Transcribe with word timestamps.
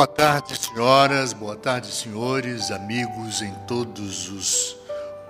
Boa 0.00 0.08
tarde, 0.08 0.56
senhoras, 0.58 1.34
boa 1.34 1.56
tarde, 1.56 1.92
senhores, 1.92 2.70
amigos 2.70 3.42
em 3.42 3.52
todos 3.68 4.30
os 4.30 4.74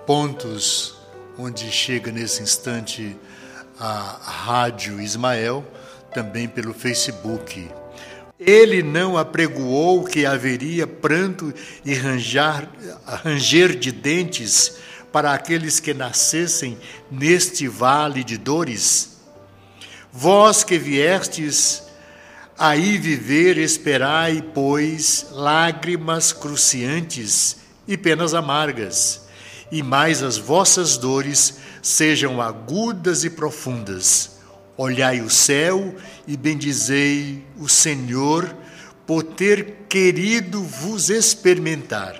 pontos 0.07 0.95
onde 1.37 1.69
chega 1.69 2.09
nesse 2.09 2.41
instante 2.41 3.17
a 3.77 4.17
Rádio 4.21 5.01
Ismael, 5.01 5.65
também 6.13 6.47
pelo 6.47 6.73
Facebook. 6.73 7.69
Ele 8.39 8.81
não 8.81 9.17
apregoou 9.17 10.05
que 10.05 10.25
haveria 10.25 10.87
pranto 10.87 11.53
e 11.83 11.93
ranjar, 11.93 12.71
ranger 13.05 13.77
de 13.77 13.91
dentes 13.91 14.77
para 15.11 15.33
aqueles 15.33 15.81
que 15.81 15.93
nascessem 15.93 16.77
neste 17.11 17.67
vale 17.67 18.23
de 18.23 18.37
dores? 18.37 19.17
Vós 20.13 20.63
que 20.63 20.77
viestes 20.77 21.90
aí 22.61 22.95
viver, 22.95 23.57
esperai, 23.57 24.39
pois, 24.53 25.25
lágrimas 25.31 26.31
cruciantes 26.31 27.57
e 27.87 27.97
penas 27.97 28.35
amargas, 28.35 29.21
e 29.71 29.81
mais 29.81 30.21
as 30.21 30.37
vossas 30.37 30.95
dores 30.95 31.57
sejam 31.81 32.39
agudas 32.39 33.23
e 33.23 33.31
profundas. 33.31 34.37
Olhai 34.77 35.21
o 35.21 35.29
céu 35.29 35.95
e 36.27 36.37
bendizei 36.37 37.43
o 37.57 37.67
Senhor 37.67 38.55
por 39.07 39.23
ter 39.23 39.87
querido 39.89 40.61
vos 40.61 41.09
experimentar. 41.09 42.15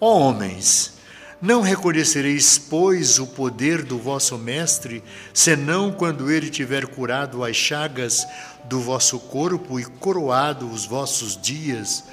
Ó 0.00 0.18
homens, 0.18 0.94
não 1.42 1.60
reconhecereis, 1.60 2.56
pois, 2.56 3.18
o 3.18 3.26
poder 3.26 3.82
do 3.82 3.98
vosso 3.98 4.38
Mestre, 4.38 5.02
senão 5.34 5.90
quando 5.90 6.30
ele 6.30 6.48
tiver 6.48 6.86
curado 6.86 7.42
as 7.42 7.56
chagas 7.56 8.24
do 8.64 8.80
vosso 8.80 9.18
corpo 9.18 9.78
e 9.78 9.84
coroado 9.84 10.68
os 10.70 10.84
vossos 10.84 11.40
dias 11.40 12.04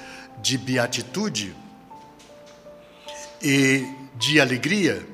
de 0.42 0.58
beatitude 0.58 1.54
e 3.42 3.86
de 4.16 4.40
alegria? 4.40 5.06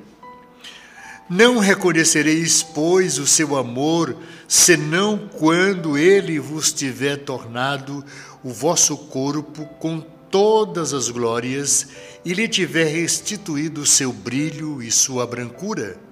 Não 1.29 1.57
reconhecereis, 1.57 2.63
pois, 2.63 3.17
o 3.17 3.27
seu 3.27 3.57
amor, 3.57 4.17
senão 4.47 5.27
quando 5.37 5.97
ele 5.97 6.39
vos 6.39 6.71
tiver 6.71 7.17
tornado 7.17 8.03
o 8.41 8.53
vosso 8.53 8.97
corpo 8.97 9.65
com 9.79 9.99
todas 9.99 10.93
as 10.93 11.09
glórias 11.09 11.87
e 12.23 12.33
lhe 12.33 12.47
tiver 12.47 12.85
restituído 12.85 13.85
seu 13.85 14.13
brilho 14.13 14.81
e 14.81 14.89
sua 14.89 15.27
brancura. 15.27 16.06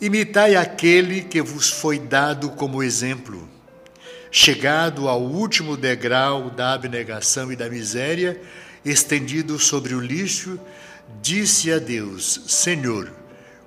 Imitai 0.00 0.56
aquele 0.56 1.22
que 1.22 1.42
vos 1.42 1.70
foi 1.70 1.98
dado 1.98 2.50
como 2.50 2.82
exemplo. 2.82 3.48
Chegado 4.30 5.08
ao 5.08 5.20
último 5.20 5.76
degrau 5.76 6.50
da 6.50 6.72
abnegação 6.72 7.52
e 7.52 7.56
da 7.56 7.68
miséria, 7.68 8.40
estendido 8.84 9.58
sobre 9.58 9.94
o 9.94 10.00
lixo, 10.00 10.58
disse 11.20 11.72
a 11.72 11.78
Deus: 11.78 12.42
Senhor, 12.46 13.12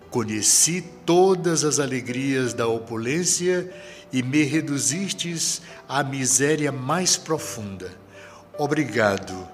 conheci 0.10 0.84
todas 1.06 1.64
as 1.64 1.80
alegrias 1.80 2.54
da 2.54 2.68
opulência 2.68 3.70
e 4.12 4.24
me 4.24 4.44
reduzistes 4.44 5.62
à 5.88 6.04
miséria 6.04 6.72
mais 6.72 7.18
profunda 7.18 8.04
Obrigado, 8.58 9.48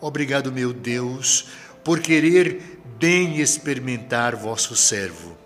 obrigado, 0.00 0.52
meu 0.52 0.72
Deus, 0.72 1.48
por 1.82 1.98
querer 1.98 2.80
bem 3.00 3.40
experimentar 3.40 4.36
vosso 4.36 4.76
servo. 4.76 5.43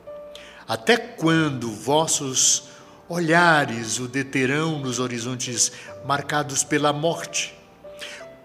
Até 0.69 0.99
quando 0.99 1.73
vossos 1.73 2.65
olhares 3.09 3.99
o 3.99 4.07
deterão 4.07 4.79
nos 4.79 4.99
horizontes 4.99 5.73
marcados 6.05 6.63
pela 6.63 6.93
morte? 6.93 7.55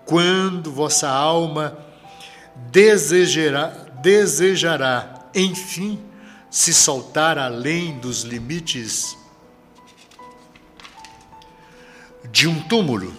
Quando 0.06 0.72
vossa 0.72 1.09
alma 1.09 1.78
desejará, 2.72 3.67
desejará, 4.01 5.29
enfim, 5.35 6.00
se 6.50 6.73
soltar 6.73 7.38
além 7.38 8.00
dos 8.00 8.22
limites 8.22 9.17
de 12.31 12.47
um 12.47 12.57
túmulo? 12.69 13.13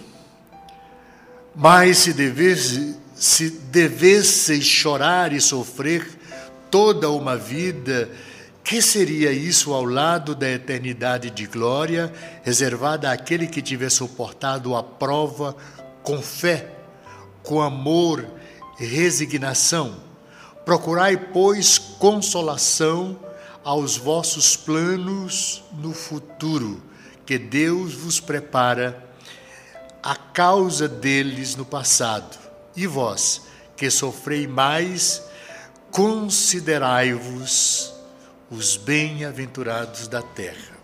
Mas 1.55 1.99
se 1.99 2.15
devesse, 2.15 2.97
se 3.15 4.63
chorar 4.63 5.31
e 5.35 5.43
sofrer 5.43 6.09
toda 6.71 7.11
uma 7.11 7.37
vida, 7.37 8.11
que 8.65 8.81
seria 8.81 9.31
isso 9.31 9.75
ao 9.75 9.85
lado 9.85 10.35
da 10.35 10.49
eternidade 10.49 11.31
de 11.31 11.47
glória 11.47 12.11
reservada 12.43 13.13
àquele 13.13 13.47
que 13.47 13.61
tiver 13.61 13.91
suportado 13.91 14.75
a 14.75 14.83
prova 14.83 15.55
com 16.03 16.23
fé, 16.23 16.71
com 17.43 17.61
amor 17.61 18.27
e 18.81 18.87
resignação? 18.87 20.03
Procurai, 20.65 21.15
pois, 21.15 21.77
consolação 21.77 23.21
aos 23.63 23.99
vossos 23.99 24.57
planos 24.57 25.63
no 25.75 25.93
futuro, 25.93 26.83
que 27.27 27.37
Deus 27.37 27.93
vos 27.93 28.19
prepara 28.19 29.05
a 30.03 30.17
causa 30.17 30.89
deles 30.89 31.55
no 31.55 31.67
passado. 31.67 32.39
E 32.75 32.87
vós, 32.87 33.43
que 33.77 33.91
sofrei 33.91 34.47
mais, 34.47 35.23
considerai-vos 35.91 37.94
os 38.55 38.77
bem-aventurados 38.77 40.07
da 40.07 40.23
terra. 40.23 40.75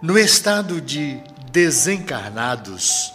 No 0.00 0.18
estado 0.18 0.80
de 0.80 1.20
desencarnados, 1.50 3.12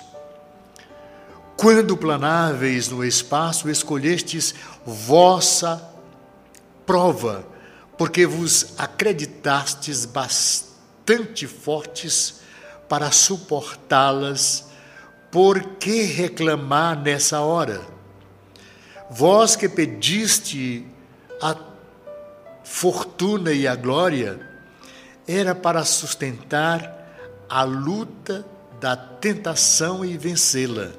quando 1.55 1.95
planáveis 1.95 2.89
no 2.89 3.03
espaço, 3.03 3.69
escolhestes 3.69 4.53
vossa 4.85 5.89
prova, 6.85 7.47
porque 7.97 8.25
vos 8.25 8.73
acreditastes 8.77 10.03
bastante 10.05 11.47
fortes 11.47 12.41
para 12.89 13.09
suportá-las, 13.09 14.65
por 15.31 15.63
que 15.75 16.03
reclamar 16.03 17.01
nessa 17.01 17.39
hora? 17.39 17.81
Vós 19.09 19.55
que 19.55 19.69
pediste 19.69 20.85
a 21.41 21.53
fortuna 22.65 23.53
e 23.53 23.67
a 23.67 23.75
glória, 23.75 24.39
era 25.27 25.55
para 25.55 25.85
sustentar 25.85 27.45
a 27.47 27.63
luta 27.63 28.45
da 28.81 28.97
tentação 28.97 30.03
e 30.03 30.17
vencê-la. 30.17 30.91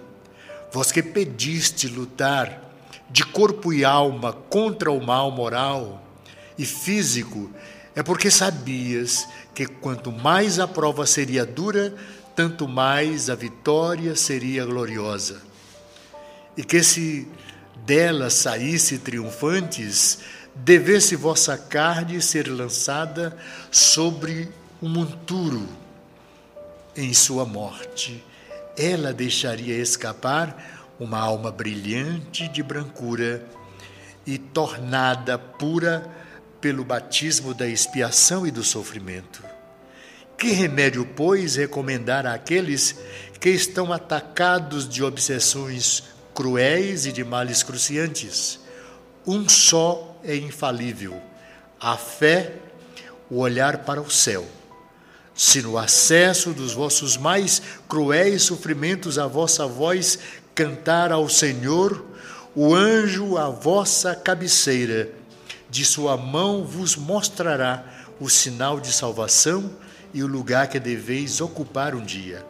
Vós 0.73 0.91
que 0.91 1.03
pediste 1.03 1.89
lutar 1.89 2.63
de 3.11 3.25
corpo 3.25 3.73
e 3.73 3.85
alma 3.85 4.33
contra 4.33 4.91
o 4.91 5.05
mal 5.05 5.31
moral 5.31 6.03
e 6.57 6.65
físico 6.65 7.51
é 7.95 8.03
porque 8.03 8.31
sabias 8.31 9.27
que 9.55 9.67
quanto 9.67 10.13
mais 10.13 10.59
a 10.59 10.69
prova 10.69 11.07
seria 11.07 11.45
dura, 11.45 11.95
tanto 12.35 12.69
mais 12.69 13.29
a 13.29 13.35
vitória 13.35 14.15
seria 14.15 14.65
gloriosa. 14.65 15.41
E 16.57 16.63
que 16.63 16.83
se 16.83 17.27
dela 17.85 18.29
saísse 18.31 18.99
triunfantes, 18.99 20.19
devesse 20.57 21.15
vossa 21.15 21.57
carne 21.59 22.21
ser 22.23 22.49
lançada 22.49 23.37
sobre 23.71 24.49
um 24.83 24.89
monturo 24.89 25.69
em 26.97 27.13
sua 27.13 27.45
morte. 27.45 28.25
Ela 28.77 29.13
deixaria 29.13 29.77
escapar 29.77 30.95
uma 30.99 31.19
alma 31.19 31.51
brilhante 31.51 32.49
de 32.49 32.63
brancura 32.63 33.45
e 34.27 34.39
tornada 34.39 35.39
pura 35.39 36.11
pelo 36.61 36.85
batismo 36.85 37.53
da 37.53 37.67
expiação 37.69 38.47
e 38.47 38.51
do 38.51 38.65
sofrimento. 38.65 39.43
Que 40.39 40.51
remédio, 40.51 41.07
pois, 41.17 41.57
recomendar 41.57 42.27
àqueles 42.27 42.97
que 43.41 43.51
estão 43.51 43.93
atacados 43.93 44.89
de 44.89 45.03
obsessões 45.03 46.03
cruéis 46.35 47.07
e 47.07 47.13
de 47.13 47.25
males 47.25 47.63
cruciantes? 47.63 48.59
Um 49.27 49.49
só 49.49 50.16
é 50.27 50.37
infalível: 50.37 51.21
a 51.81 51.97
fé, 51.97 52.55
o 53.31 53.39
olhar 53.39 53.79
para 53.79 54.01
o 54.01 54.11
céu. 54.11 54.47
Se 55.35 55.61
no 55.61 55.77
acesso 55.77 56.53
dos 56.53 56.73
vossos 56.73 57.17
mais 57.17 57.63
cruéis 57.89 58.43
sofrimentos 58.43 59.19
a 59.19 59.27
vossa 59.27 59.67
voz 59.67 60.19
cantar 60.55 61.13
ao 61.13 61.29
Senhor, 61.29 62.05
o 62.55 62.75
anjo 62.75 63.37
à 63.37 63.51
vossa 63.51 64.15
cabeceira 64.15 65.11
de 65.69 65.85
sua 65.85 66.17
mão 66.17 66.65
vos 66.65 66.97
mostrará 66.97 67.85
o 68.19 68.31
sinal 68.31 68.81
de 68.81 68.93
salvação 68.93 69.71
e 70.15 70.23
o 70.23 70.27
lugar 70.27 70.69
que 70.69 70.81
deveis 70.81 71.43
ocupar 71.43 71.95
um 71.95 72.03
dia. 72.03 72.45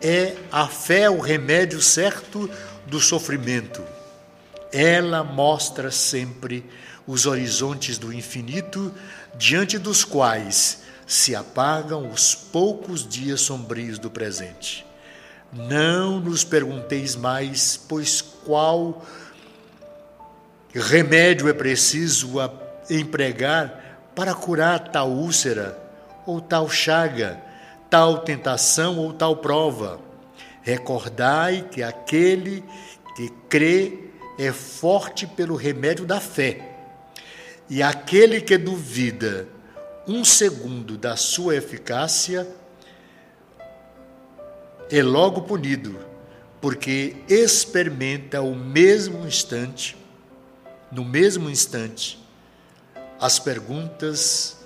É 0.00 0.36
a 0.50 0.66
fé 0.66 1.10
o 1.10 1.20
remédio 1.20 1.82
certo 1.82 2.48
do 2.86 2.98
sofrimento. 2.98 3.82
Ela 4.76 5.22
mostra 5.22 5.88
sempre 5.92 6.68
os 7.06 7.26
horizontes 7.26 7.96
do 7.96 8.12
infinito, 8.12 8.92
diante 9.36 9.78
dos 9.78 10.04
quais 10.04 10.82
se 11.06 11.32
apagam 11.36 12.10
os 12.10 12.34
poucos 12.34 13.06
dias 13.06 13.40
sombrios 13.40 14.00
do 14.00 14.10
presente. 14.10 14.84
Não 15.52 16.18
nos 16.18 16.42
pergunteis 16.42 17.14
mais, 17.14 17.76
pois 17.76 18.20
qual 18.20 19.06
remédio 20.74 21.48
é 21.48 21.52
preciso 21.52 22.32
empregar 22.90 24.10
para 24.12 24.34
curar 24.34 24.88
tal 24.88 25.08
úlcera, 25.08 25.78
ou 26.26 26.40
tal 26.40 26.68
chaga, 26.68 27.40
tal 27.88 28.18
tentação 28.18 28.98
ou 28.98 29.12
tal 29.12 29.36
prova. 29.36 30.00
Recordai 30.62 31.68
que 31.70 31.80
aquele 31.80 32.64
que 33.14 33.28
crê 33.48 34.03
é 34.38 34.52
forte 34.52 35.26
pelo 35.26 35.56
remédio 35.56 36.04
da 36.04 36.20
fé, 36.20 36.76
e 37.68 37.82
aquele 37.82 38.40
que 38.40 38.58
duvida 38.58 39.48
um 40.06 40.24
segundo 40.24 40.98
da 40.98 41.16
sua 41.16 41.56
eficácia 41.56 42.46
é 44.90 45.02
logo 45.02 45.42
punido, 45.42 45.98
porque 46.60 47.16
experimenta 47.28 48.42
o 48.42 48.54
mesmo 48.54 49.26
instante, 49.26 49.96
no 50.92 51.04
mesmo 51.04 51.48
instante, 51.48 52.22
as 53.18 53.38
perguntas, 53.38 54.58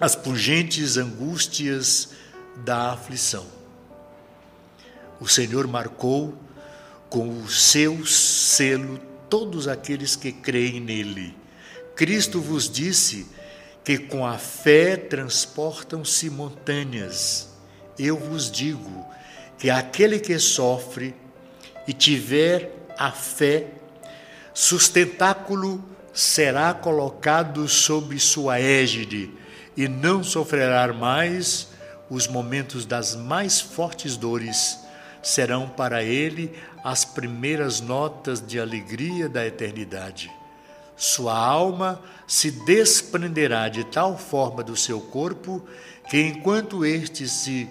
as 0.00 0.14
pungentes 0.14 0.96
angústias 0.96 2.10
da 2.56 2.92
aflição. 2.92 3.46
O 5.20 5.26
Senhor 5.26 5.66
marcou 5.66 6.38
com 7.08 7.28
o 7.28 7.48
seu 7.48 8.04
selo 8.06 8.98
todos 9.28 9.68
aqueles 9.68 10.16
que 10.16 10.32
creem 10.32 10.80
nele. 10.80 11.34
Cristo 11.94 12.40
vos 12.40 12.68
disse 12.70 13.26
que 13.84 13.98
com 13.98 14.26
a 14.26 14.38
fé 14.38 14.96
transportam-se 14.96 16.28
montanhas. 16.30 17.48
Eu 17.98 18.16
vos 18.16 18.50
digo 18.50 19.06
que 19.58 19.70
aquele 19.70 20.18
que 20.18 20.38
sofre 20.38 21.14
e 21.86 21.92
tiver 21.92 22.70
a 22.98 23.10
fé, 23.10 23.68
sustentáculo 24.52 25.82
será 26.12 26.74
colocado 26.74 27.66
sob 27.68 28.18
sua 28.18 28.60
égide 28.60 29.30
e 29.76 29.88
não 29.88 30.22
sofrerá 30.22 30.92
mais 30.92 31.68
os 32.10 32.26
momentos 32.26 32.84
das 32.84 33.14
mais 33.14 33.60
fortes 33.60 34.16
dores. 34.16 34.80
Serão 35.22 35.68
para 35.68 36.02
ele 36.02 36.54
as 36.88 37.04
primeiras 37.04 37.82
notas 37.82 38.40
de 38.40 38.58
alegria 38.58 39.28
da 39.28 39.46
eternidade. 39.46 40.32
Sua 40.96 41.36
alma 41.36 42.02
se 42.26 42.50
desprenderá 42.50 43.68
de 43.68 43.84
tal 43.84 44.16
forma 44.16 44.64
do 44.64 44.74
seu 44.74 44.98
corpo 44.98 45.62
que, 46.08 46.18
enquanto 46.18 46.86
este 46.86 47.28
se 47.28 47.68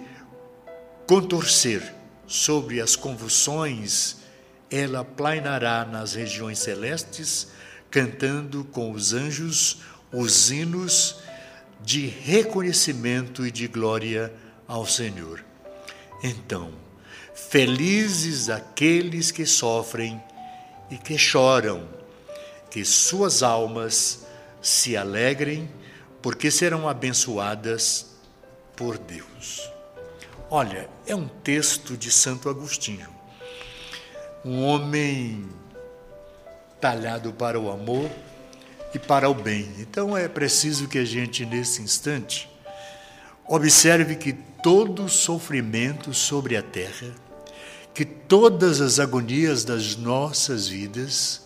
contorcer 1.04 1.82
sobre 2.28 2.80
as 2.80 2.94
convulsões, 2.94 4.18
ela 4.70 5.04
plainará 5.04 5.84
nas 5.84 6.14
regiões 6.14 6.60
celestes 6.60 7.48
cantando 7.90 8.64
com 8.66 8.92
os 8.92 9.12
anjos 9.12 9.78
os 10.12 10.52
hinos 10.52 11.16
de 11.80 12.06
reconhecimento 12.06 13.44
e 13.44 13.50
de 13.50 13.66
glória 13.66 14.32
ao 14.68 14.86
Senhor. 14.86 15.44
Então, 16.22 16.70
felizes 17.48 18.50
aqueles 18.50 19.30
que 19.30 19.46
sofrem 19.46 20.22
e 20.90 20.98
que 20.98 21.16
choram, 21.16 21.88
que 22.70 22.84
suas 22.84 23.42
almas 23.42 24.26
se 24.60 24.96
alegrem, 24.96 25.68
porque 26.20 26.50
serão 26.50 26.86
abençoadas 26.86 28.06
por 28.76 28.98
Deus. 28.98 29.70
Olha, 30.50 30.90
é 31.06 31.14
um 31.14 31.26
texto 31.26 31.96
de 31.96 32.10
Santo 32.10 32.50
Agostinho, 32.50 33.08
um 34.44 34.62
homem 34.64 35.48
talhado 36.78 37.32
para 37.32 37.58
o 37.58 37.70
amor 37.70 38.10
e 38.94 38.98
para 38.98 39.28
o 39.28 39.34
bem. 39.34 39.72
Então 39.78 40.14
é 40.14 40.28
preciso 40.28 40.86
que 40.86 40.98
a 40.98 41.04
gente, 41.04 41.46
nesse 41.46 41.80
instante, 41.80 42.48
observe 43.46 44.16
que 44.16 44.34
todo 44.62 45.08
sofrimento 45.08 46.12
sobre 46.12 46.54
a 46.56 46.62
terra, 46.62 47.14
que 47.98 48.04
todas 48.04 48.80
as 48.80 49.00
agonias 49.00 49.64
das 49.64 49.96
nossas 49.96 50.68
vidas 50.68 51.40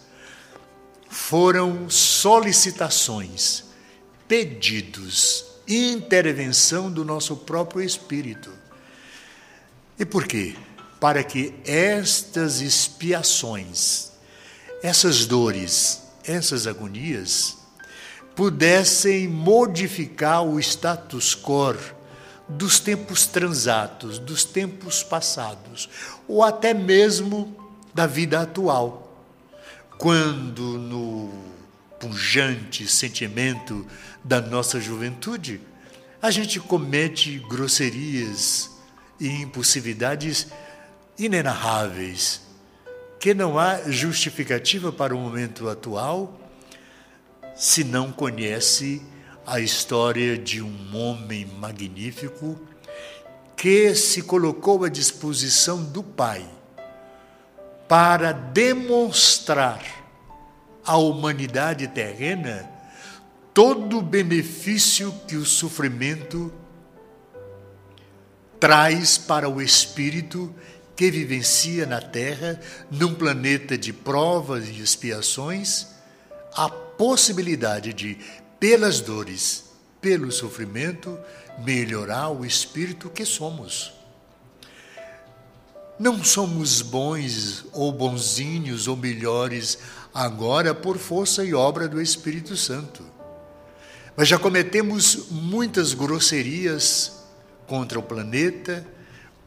foram 1.09 1.89
solicitações, 1.89 3.65
pedidos, 4.29 5.47
intervenção 5.67 6.93
do 6.93 7.07
nosso 7.07 7.39
próprio 7.39 7.83
espírito. 7.83 8.53
E 9.99 10.05
por 10.05 10.27
quê? 10.27 10.55
Para 11.01 11.25
que 11.25 11.55
estas 11.65 12.61
expiações 12.61 14.13
essas 14.83 15.25
dores, 15.25 16.03
essas 16.23 16.67
agonias, 16.67 17.57
pudessem 18.37 19.27
modificar 19.27 20.43
o 20.43 20.61
status 20.61 21.35
quo 21.35 21.75
dos 22.57 22.79
tempos 22.81 23.27
transatos, 23.27 24.19
dos 24.19 24.45
tempos 24.45 25.03
passados, 25.03 25.89
ou 26.29 26.43
até 26.43 26.75
mesmo 26.75 27.57
da 27.95 28.07
vida 28.07 28.41
atual, 28.41 29.17
quando 29.99 30.79
no 30.79 31.33
pungente 31.99 32.87
sentimento 32.87 33.87
da 34.25 34.41
nossa 34.41 34.81
juventude, 34.81 35.61
a 36.21 36.31
gente 36.31 36.59
comete 36.61 37.39
grosserias 37.49 38.71
e 39.21 39.29
impulsividades 39.29 40.49
inenarráveis, 41.19 42.41
que 43.21 43.35
não 43.35 43.59
há 43.59 43.91
justificativa 43.91 44.93
para 44.93 45.15
o 45.15 45.19
momento 45.19 45.69
atual 45.69 46.41
se 47.55 47.85
não 47.85 48.11
conhece 48.11 49.03
a 49.47 49.61
história 49.61 50.39
de 50.39 50.63
um 50.63 50.97
homem 50.97 51.47
magnífico 51.47 52.61
que 53.57 53.95
se 53.95 54.23
colocou 54.23 54.85
à 54.85 54.89
disposição 54.89 55.83
do 55.83 56.03
Pai 56.03 56.45
para 57.89 58.33
demonstrar 58.33 59.83
à 60.85 60.97
humanidade 60.97 61.87
terrena 61.89 62.69
todo 63.53 63.99
o 63.99 64.03
benefício 64.03 65.15
que 65.29 65.37
o 65.37 65.45
sofrimento 65.45 66.53
traz 68.59 69.19
para 69.19 69.49
o 69.49 69.61
espírito 69.61 70.55
que 70.95 71.11
vivencia 71.11 71.85
na 71.85 72.01
Terra, 72.01 72.61
num 72.91 73.15
planeta 73.15 73.77
de 73.77 73.93
provas 73.93 74.69
e 74.69 74.81
expiações, 74.81 75.89
a 76.55 76.69
possibilidade 76.69 77.93
de, 77.93 78.19
pelas 78.63 79.01
dores, 79.01 79.65
pelo 80.01 80.31
sofrimento, 80.31 81.19
melhorar 81.65 82.29
o 82.29 82.45
espírito 82.45 83.11
que 83.11 83.25
somos. 83.25 83.93
Não 85.99 86.23
somos 86.23 86.81
bons 86.81 87.65
ou 87.73 87.91
bonzinhos 87.91 88.87
ou 88.87 88.97
melhores 88.97 89.81
agora 90.15 90.73
por 90.73 90.97
força 90.97 91.45
e 91.45 91.53
obra 91.53 91.89
do 91.89 92.01
Espírito 92.01 92.57
Santo. 92.57 93.05
Mas 94.17 94.29
já 94.29 94.39
cometemos 94.39 95.29
muitas 95.29 95.93
grosserias 95.93 97.25
contra 97.67 97.99
o 97.99 98.03
planeta, 98.03 98.87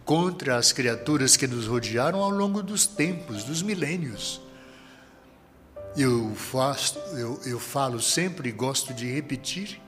contra 0.03 0.57
as 0.57 0.73
criaturas 0.73 1.37
que 1.37 1.47
nos 1.47 1.67
rodearam 1.67 2.19
ao 2.21 2.29
longo 2.29 2.61
dos 2.61 2.85
tempos, 2.85 3.45
dos 3.45 3.61
milênios. 3.61 4.41
Eu, 5.97 6.35
faço, 6.35 6.99
eu, 7.17 7.39
eu 7.45 7.59
falo 7.59 8.01
sempre 8.01 8.49
e 8.49 8.51
gosto 8.51 8.93
de 8.93 9.09
repetir: 9.09 9.79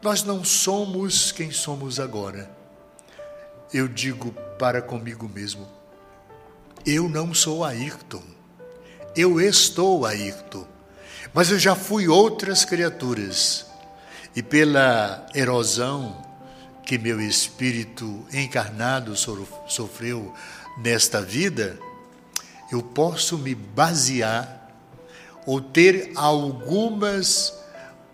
nós 0.00 0.22
não 0.22 0.42
somos 0.42 1.30
quem 1.30 1.50
somos 1.50 2.00
agora. 2.00 2.50
Eu 3.72 3.86
digo 3.88 4.32
para 4.58 4.80
comigo 4.80 5.28
mesmo: 5.28 5.68
eu 6.86 7.08
não 7.08 7.34
sou 7.34 7.62
Ayrton, 7.62 8.22
eu 9.14 9.40
estou 9.40 10.06
Ayrton, 10.06 10.66
mas 11.34 11.50
eu 11.50 11.58
já 11.58 11.74
fui 11.74 12.08
outras 12.08 12.64
criaturas, 12.64 13.66
e 14.34 14.42
pela 14.42 15.26
erosão, 15.34 16.26
que 16.84 16.96
meu 16.96 17.20
espírito 17.20 18.26
encarnado 18.32 19.14
sofreu 19.68 20.34
nesta 20.78 21.20
vida, 21.20 21.78
eu 22.70 22.82
posso 22.82 23.38
me 23.38 23.54
basear 23.54 24.61
ou 25.46 25.60
ter 25.60 26.12
algumas 26.14 27.54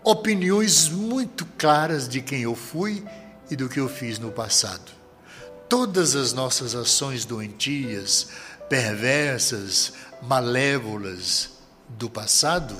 opiniões 0.03 0.89
muito 0.89 1.45
claras 1.57 2.07
de 2.07 2.21
quem 2.21 2.41
eu 2.41 2.55
fui 2.55 3.03
e 3.49 3.55
do 3.55 3.69
que 3.69 3.79
eu 3.79 3.89
fiz 3.89 4.19
no 4.19 4.31
passado. 4.31 4.91
Todas 5.67 6.15
as 6.15 6.33
nossas 6.33 6.73
ações 6.73 7.25
doentias, 7.25 8.29
perversas, 8.67 9.93
malévolas 10.21 11.51
do 11.87 12.09
passado, 12.09 12.75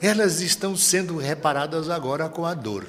elas 0.00 0.40
estão 0.40 0.76
sendo 0.76 1.16
reparadas 1.18 1.88
agora 1.88 2.28
com 2.28 2.44
a 2.44 2.54
dor. 2.54 2.86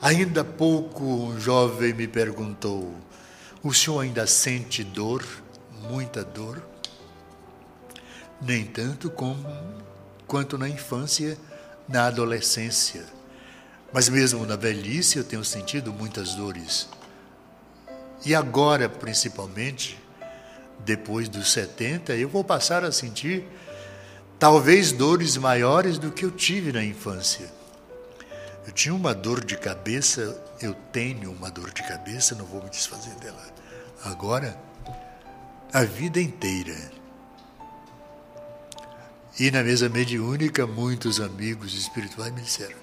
Ainda 0.00 0.44
pouco 0.44 1.04
um 1.04 1.40
jovem 1.40 1.92
me 1.92 2.06
perguntou: 2.06 2.94
O 3.62 3.72
senhor 3.72 4.00
ainda 4.00 4.26
sente 4.26 4.84
dor, 4.84 5.24
muita 5.90 6.22
dor? 6.22 6.67
Nem 8.40 8.64
tanto 8.64 9.10
como, 9.10 9.46
quanto 10.26 10.56
na 10.56 10.68
infância, 10.68 11.36
na 11.88 12.06
adolescência. 12.06 13.04
Mas 13.92 14.08
mesmo 14.08 14.44
na 14.46 14.56
velhice 14.56 15.18
eu 15.18 15.24
tenho 15.24 15.44
sentido 15.44 15.92
muitas 15.92 16.34
dores. 16.34 16.88
E 18.24 18.34
agora, 18.34 18.88
principalmente, 18.88 19.98
depois 20.80 21.28
dos 21.28 21.50
70, 21.52 22.14
eu 22.14 22.28
vou 22.28 22.44
passar 22.44 22.84
a 22.84 22.92
sentir 22.92 23.44
talvez 24.38 24.92
dores 24.92 25.36
maiores 25.36 25.98
do 25.98 26.10
que 26.10 26.24
eu 26.24 26.30
tive 26.30 26.72
na 26.72 26.84
infância. 26.84 27.48
Eu 28.66 28.72
tinha 28.72 28.94
uma 28.94 29.14
dor 29.14 29.42
de 29.44 29.56
cabeça, 29.56 30.36
eu 30.60 30.74
tenho 30.92 31.32
uma 31.32 31.50
dor 31.50 31.72
de 31.72 31.82
cabeça, 31.82 32.34
não 32.34 32.44
vou 32.44 32.62
me 32.62 32.68
desfazer 32.68 33.14
dela. 33.14 33.42
Agora, 34.04 34.58
a 35.72 35.84
vida 35.84 36.20
inteira. 36.20 36.97
E 39.38 39.50
na 39.50 39.62
mesa 39.62 39.88
mediúnica, 39.88 40.66
muitos 40.66 41.20
amigos 41.20 41.74
espirituais 41.74 42.32
me 42.32 42.40
disseram: 42.40 42.76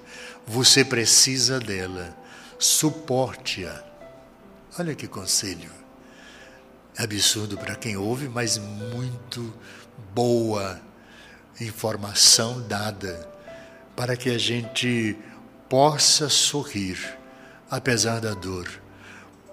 você 0.46 0.84
precisa 0.84 1.60
dela, 1.60 2.16
suporte-a. 2.58 3.84
Olha 4.78 4.94
que 4.94 5.06
conselho. 5.06 5.70
Absurdo 6.98 7.58
para 7.58 7.74
quem 7.74 7.96
ouve, 7.96 8.26
mas 8.26 8.56
muito 8.56 9.52
boa 10.14 10.80
informação 11.60 12.66
dada 12.66 13.28
para 13.94 14.16
que 14.16 14.30
a 14.30 14.38
gente 14.38 15.16
possa 15.68 16.28
sorrir 16.28 16.98
apesar 17.70 18.20
da 18.20 18.34
dor, 18.34 18.68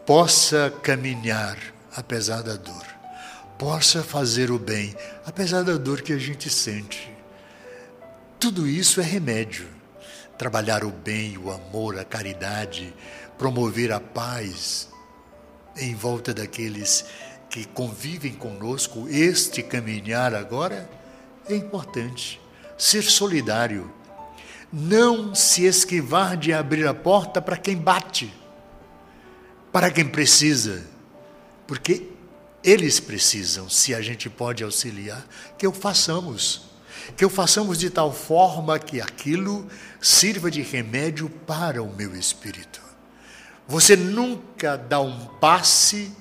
possa 0.06 0.72
caminhar 0.84 1.58
apesar 1.96 2.42
da 2.42 2.56
dor, 2.56 2.86
possa 3.58 4.04
fazer 4.04 4.52
o 4.52 4.60
bem 4.60 4.96
apesar 5.26 5.64
da 5.64 5.78
dor 5.78 6.02
que 6.02 6.14
a 6.14 6.18
gente 6.18 6.50
sente. 6.50 7.12
Tudo 8.40 8.68
isso 8.68 9.00
é 9.00 9.04
remédio. 9.04 9.68
Trabalhar 10.38 10.84
o 10.84 10.92
bem, 10.92 11.38
o 11.38 11.52
amor, 11.52 11.98
a 11.98 12.04
caridade, 12.04 12.94
promover 13.38 13.92
a 13.92 14.00
paz 14.00 14.90
em 15.78 15.96
volta 15.96 16.34
daqueles 16.34 17.06
que 17.50 17.66
convivem 17.66 18.34
conosco, 18.34 19.08
este 19.08 19.62
caminhar 19.62 20.34
agora 20.34 20.90
é 21.48 21.56
importante. 21.56 22.42
Ser 22.78 23.04
solidário. 23.04 23.92
Não 24.72 25.36
se 25.36 25.66
esquivar 25.66 26.36
de 26.36 26.52
abrir 26.52 26.88
a 26.88 26.94
porta 26.94 27.40
para 27.40 27.58
quem 27.58 27.78
bate, 27.78 28.34
para 29.72 29.92
quem 29.92 30.08
precisa. 30.08 30.84
Porque 31.68 32.13
eles 32.64 33.00
precisam, 33.00 33.70
se 33.70 33.94
a 33.94 34.02
gente 34.02 34.30
pode 34.30 34.64
auxiliar, 34.64 35.26
que 35.58 35.68
o 35.68 35.74
façamos. 35.74 36.62
Que 37.18 37.26
o 37.26 37.30
façamos 37.30 37.78
de 37.78 37.90
tal 37.90 38.14
forma 38.14 38.80
que 38.80 39.02
aquilo 39.02 39.68
sirva 40.00 40.50
de 40.50 40.62
remédio 40.62 41.30
para 41.30 41.84
o 41.84 41.94
meu 41.94 42.16
espírito. 42.16 42.82
Você 43.68 43.96
nunca 43.96 44.78
dá 44.78 45.02
um 45.02 45.26
passe 45.40 46.12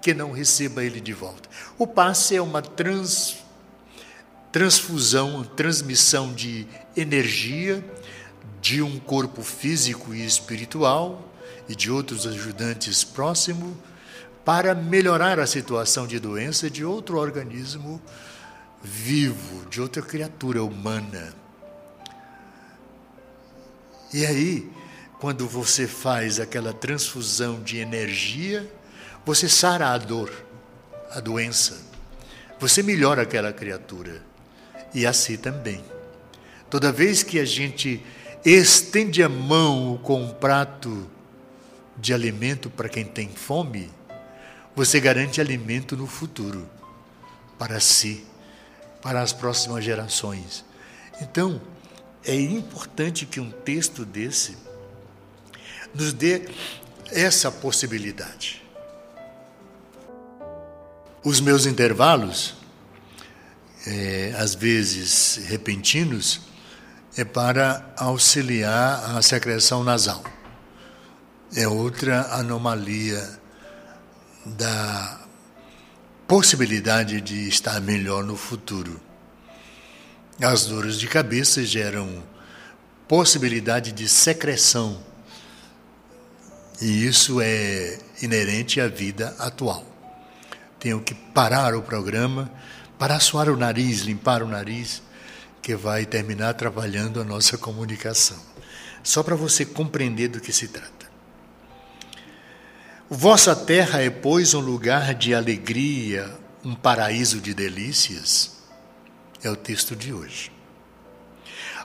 que 0.00 0.14
não 0.14 0.30
receba 0.30 0.84
ele 0.84 1.00
de 1.00 1.12
volta. 1.12 1.48
O 1.76 1.86
passe 1.86 2.36
é 2.36 2.42
uma 2.42 2.62
trans 2.62 3.38
transfusão, 4.52 5.42
transmissão 5.44 6.34
de 6.34 6.66
energia 6.94 7.82
de 8.60 8.82
um 8.82 8.98
corpo 8.98 9.42
físico 9.42 10.14
e 10.14 10.24
espiritual 10.24 11.26
e 11.68 11.74
de 11.74 11.90
outros 11.90 12.26
ajudantes 12.26 13.02
próximos 13.02 13.74
para 14.44 14.74
melhorar 14.74 15.38
a 15.38 15.46
situação 15.46 16.06
de 16.06 16.18
doença 16.18 16.68
de 16.68 16.84
outro 16.84 17.18
organismo 17.18 18.00
vivo, 18.82 19.68
de 19.68 19.80
outra 19.80 20.02
criatura 20.02 20.62
humana. 20.62 21.34
E 24.12 24.26
aí, 24.26 24.70
quando 25.20 25.46
você 25.46 25.86
faz 25.86 26.40
aquela 26.40 26.72
transfusão 26.72 27.62
de 27.62 27.78
energia, 27.78 28.68
você 29.24 29.48
sara 29.48 29.92
a 29.92 29.98
dor, 29.98 30.30
a 31.10 31.20
doença. 31.20 31.80
Você 32.58 32.82
melhora 32.82 33.22
aquela 33.22 33.52
criatura 33.52 34.22
e 34.92 35.06
assim 35.06 35.36
também. 35.36 35.82
Toda 36.68 36.92
vez 36.92 37.22
que 37.22 37.38
a 37.38 37.44
gente 37.44 38.04
estende 38.44 39.22
a 39.22 39.28
mão 39.28 39.98
com 40.02 40.22
um 40.22 40.30
prato 40.30 41.08
de 41.96 42.12
alimento 42.12 42.68
para 42.68 42.88
quem 42.88 43.04
tem 43.04 43.28
fome, 43.28 43.90
você 44.74 45.00
garante 45.00 45.40
alimento 45.40 45.96
no 45.96 46.06
futuro, 46.06 46.68
para 47.58 47.78
si, 47.80 48.24
para 49.00 49.20
as 49.20 49.32
próximas 49.32 49.84
gerações. 49.84 50.64
Então, 51.20 51.60
é 52.24 52.34
importante 52.34 53.26
que 53.26 53.40
um 53.40 53.50
texto 53.50 54.04
desse 54.04 54.56
nos 55.94 56.12
dê 56.12 56.48
essa 57.10 57.50
possibilidade. 57.50 58.62
Os 61.24 61.40
meus 61.40 61.66
intervalos 61.66 62.54
é, 63.86 64.34
às 64.36 64.54
vezes 64.54 65.40
repentinos, 65.46 66.40
é 67.16 67.24
para 67.24 67.92
auxiliar 67.96 69.16
a 69.16 69.22
secreção 69.22 69.84
nasal. 69.84 70.22
É 71.54 71.68
outra 71.68 72.34
anomalia 72.34 73.40
da 74.44 75.20
possibilidade 76.26 77.20
de 77.20 77.48
estar 77.48 77.80
melhor 77.80 78.24
no 78.24 78.36
futuro. 78.36 79.00
As 80.40 80.66
dores 80.66 80.98
de 80.98 81.06
cabeça 81.06 81.64
geram 81.64 82.22
possibilidade 83.06 83.92
de 83.92 84.08
secreção, 84.08 85.02
e 86.80 87.06
isso 87.06 87.40
é 87.40 87.98
inerente 88.22 88.80
à 88.80 88.88
vida 88.88 89.36
atual. 89.38 89.86
Tenho 90.80 91.00
que 91.00 91.14
parar 91.14 91.74
o 91.74 91.82
programa 91.82 92.50
para 92.98 93.20
suar 93.20 93.48
o 93.48 93.56
nariz, 93.56 94.00
limpar 94.00 94.42
o 94.42 94.48
nariz, 94.48 95.02
que 95.60 95.76
vai 95.76 96.04
terminar 96.04 96.54
trabalhando 96.54 97.20
a 97.20 97.24
nossa 97.24 97.56
comunicação. 97.56 98.38
Só 99.02 99.22
para 99.22 99.36
você 99.36 99.64
compreender 99.64 100.28
do 100.28 100.40
que 100.40 100.52
se 100.52 100.68
trata. 100.68 101.01
Vossa 103.14 103.54
terra 103.54 104.00
é, 104.00 104.08
pois, 104.08 104.54
um 104.54 104.60
lugar 104.60 105.12
de 105.12 105.34
alegria, 105.34 106.34
um 106.64 106.74
paraíso 106.74 107.42
de 107.42 107.52
delícias. 107.52 108.52
É 109.42 109.50
o 109.50 109.54
texto 109.54 109.94
de 109.94 110.14
hoje. 110.14 110.50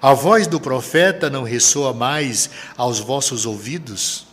A 0.01 0.13
voz 0.13 0.47
do 0.47 0.57
profeta 0.57 1.29
não 1.29 1.43
ressoa 1.43 1.93
mais 1.93 2.49
aos 2.77 3.01
vossos 3.01 3.45
ouvidos? 3.45 4.25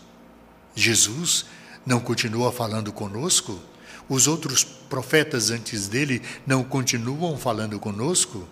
Jesus 0.72 1.46
não 1.84 1.98
continua 1.98 2.52
falando 2.52 2.92
conosco? 2.92 3.60
Os 4.08 4.28
outros 4.28 4.62
profetas 4.62 5.50
antes 5.50 5.88
dele 5.88 6.22
não 6.46 6.62
continuam 6.62 7.36
falando 7.36 7.80
conosco? 7.80 8.46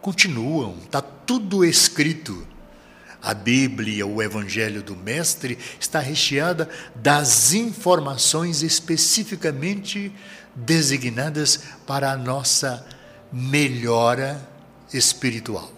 Continuam, 0.00 0.76
está 0.84 1.02
tudo 1.02 1.64
escrito. 1.64 2.46
A 3.22 3.34
Bíblia, 3.34 4.06
o 4.06 4.22
Evangelho 4.22 4.82
do 4.82 4.94
Mestre, 4.94 5.58
está 5.78 5.98
recheada 5.98 6.68
das 6.94 7.52
informações 7.52 8.62
especificamente 8.62 10.12
designadas 10.54 11.60
para 11.86 12.12
a 12.12 12.16
nossa 12.16 12.86
melhora 13.32 14.40
espiritual. 14.92 15.72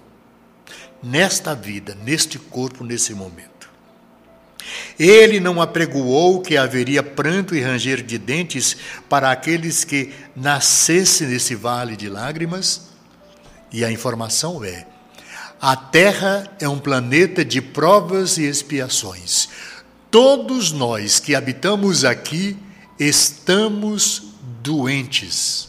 Nesta 1.03 1.55
vida, 1.55 1.97
neste 2.05 2.39
corpo, 2.39 2.85
nesse 2.85 3.15
momento. 3.15 3.51
Ele 4.99 5.41
não 5.41 5.63
apregoou 5.63 6.43
que 6.43 6.59
haveria 6.59 7.03
pranto 7.03 7.55
e 7.55 7.63
ranger 7.63 8.03
de 8.03 8.19
dentes 8.19 8.77
para 9.09 9.31
aqueles 9.31 9.83
que 9.83 10.13
nascessem 10.37 11.29
nesse 11.29 11.55
vale 11.55 11.97
de 11.97 12.09
lágrimas? 12.09 12.91
E 13.73 13.83
a 13.85 13.91
informação 13.91 14.63
é: 14.63 14.87
a 15.61 15.77
Terra 15.77 16.51
é 16.59 16.69
um 16.69 16.79
planeta 16.79 17.45
de 17.45 17.61
provas 17.61 18.39
e 18.39 18.45
expiações. 18.45 19.49
Todos 20.11 20.73
nós 20.73 21.21
que 21.21 21.35
habitamos 21.35 22.05
aqui 22.05 22.57
estamos 22.99 24.23
doentes. 24.63 25.69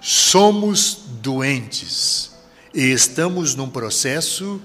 Somos 0.00 0.98
doentes 1.22 2.32
e 2.74 2.92
estamos 2.92 3.54
num 3.54 3.68
processo 3.68 4.60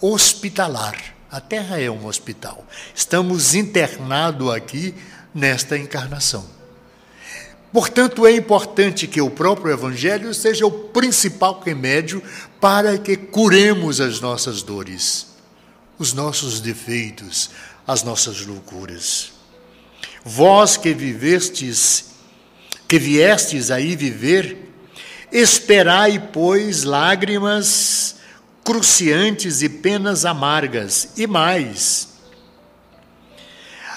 hospitalar 0.00 1.12
a 1.32 1.40
Terra 1.40 1.80
é 1.80 1.90
um 1.90 2.04
hospital. 2.04 2.62
Estamos 2.94 3.54
internados 3.54 4.50
aqui 4.54 4.94
nesta 5.34 5.78
encarnação. 5.78 6.44
Portanto, 7.72 8.26
é 8.26 8.36
importante 8.36 9.06
que 9.06 9.20
o 9.20 9.30
próprio 9.30 9.72
Evangelho 9.72 10.34
seja 10.34 10.66
o 10.66 10.70
principal 10.70 11.60
remédio 11.64 12.22
para 12.60 12.98
que 12.98 13.16
curemos 13.16 14.00
as 14.00 14.20
nossas 14.20 14.62
dores, 14.62 15.28
os 15.98 16.12
nossos 16.12 16.60
defeitos, 16.60 17.50
as 17.86 18.02
nossas 18.02 18.44
loucuras. 18.44 19.32
vós 20.24 20.76
que 20.76 20.92
vivestes, 20.92 22.04
que 22.86 22.98
viestes 22.98 23.70
aí 23.70 23.96
viver, 23.96 24.70
esperai, 25.32 26.28
pois, 26.32 26.84
lágrimas 26.84 28.16
cruciantes 28.62 29.62
e 29.62 29.68
penas 29.68 30.24
amargas, 30.24 31.08
e 31.16 31.26
mais, 31.26 32.11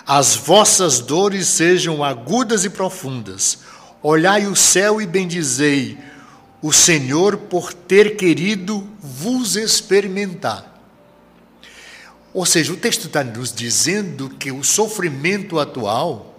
as 0.06 0.36
vossas 0.36 1.00
dores 1.00 1.48
sejam 1.48 2.04
agudas 2.04 2.64
e 2.64 2.70
profundas. 2.70 3.60
Olhai 4.04 4.46
o 4.46 4.56
céu 4.56 5.02
e 5.02 5.08
bendizei 5.08 5.98
o 6.62 6.72
Senhor 6.72 7.38
por 7.38 7.74
ter 7.74 8.16
querido 8.16 8.88
vos 9.00 9.56
experimentar. 9.56 10.74
Ou 12.34 12.46
seja, 12.46 12.74
o 12.74 12.78
texto 12.78 13.08
está 13.08 13.24
nos 13.24 13.52
dizendo 13.52 14.30
que 14.30 14.52
o 14.52 14.64
sofrimento 14.64 15.60
atual 15.60 16.36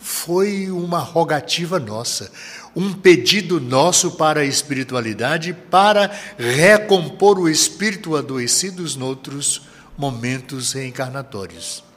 foi 0.00 0.70
uma 0.70 0.98
rogativa 0.98 1.78
nossa, 1.78 2.32
um 2.74 2.92
pedido 2.92 3.60
nosso 3.60 4.12
para 4.12 4.40
a 4.40 4.44
espiritualidade 4.44 5.52
para 5.70 6.10
recompor 6.36 7.38
o 7.38 7.48
espírito 7.48 8.16
adoecido 8.16 8.82
nos 8.82 8.96
outros 8.96 9.62
momentos 9.96 10.72
reencarnatórios. 10.72 11.89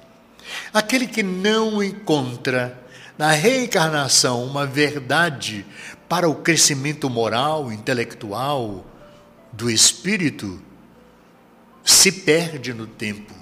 Aquele 0.74 1.08
que 1.08 1.24
não 1.24 1.84
encontra 1.84 2.82
na 3.18 3.32
reencarnação 3.32 4.44
uma 4.44 4.66
verdade 4.66 5.66
para 6.10 6.28
o 6.28 6.36
crescimento 6.36 7.10
moral, 7.10 7.72
intelectual 7.72 8.86
do 9.52 9.70
espírito, 9.70 10.62
se 11.84 12.12
perde 12.12 12.74
no 12.74 12.88
tempo. 12.88 13.34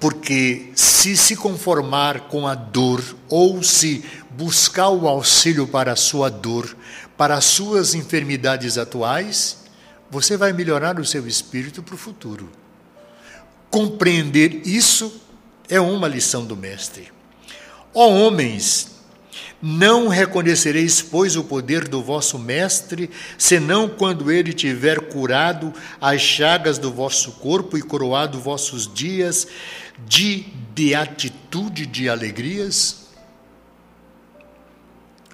Porque 0.00 0.70
se 0.74 1.16
se 1.16 1.36
conformar 1.36 2.22
com 2.22 2.46
a 2.46 2.54
dor 2.54 3.02
ou 3.28 3.62
se 3.62 4.04
buscar 4.30 4.90
o 4.90 5.08
auxílio 5.08 5.66
para 5.66 5.92
a 5.92 5.96
sua 5.96 6.28
dor, 6.28 6.76
para 7.16 7.34
as 7.34 7.44
suas 7.44 7.94
enfermidades 7.94 8.76
atuais, 8.76 9.64
você 10.10 10.36
vai 10.36 10.52
melhorar 10.52 10.98
o 10.98 11.04
seu 11.04 11.26
espírito 11.26 11.82
para 11.82 11.94
o 11.94 11.98
futuro. 11.98 12.50
Compreender 13.70 14.62
isso 14.66 15.23
é 15.68 15.80
uma 15.80 16.08
lição 16.08 16.44
do 16.44 16.56
Mestre. 16.56 17.12
Ó 17.92 18.08
homens, 18.08 18.94
não 19.62 20.08
reconhecereis, 20.08 21.00
pois, 21.00 21.36
o 21.36 21.44
poder 21.44 21.88
do 21.88 22.02
vosso 22.02 22.38
Mestre, 22.38 23.08
senão 23.38 23.88
quando 23.88 24.30
ele 24.30 24.52
tiver 24.52 25.00
curado 25.00 25.72
as 26.00 26.20
chagas 26.20 26.76
do 26.76 26.92
vosso 26.92 27.32
corpo 27.32 27.78
e 27.78 27.82
coroado 27.82 28.38
vossos 28.38 28.92
dias 28.92 29.46
de 30.06 30.44
beatitude 30.74 31.86
de 31.86 32.08
alegrias? 32.08 33.04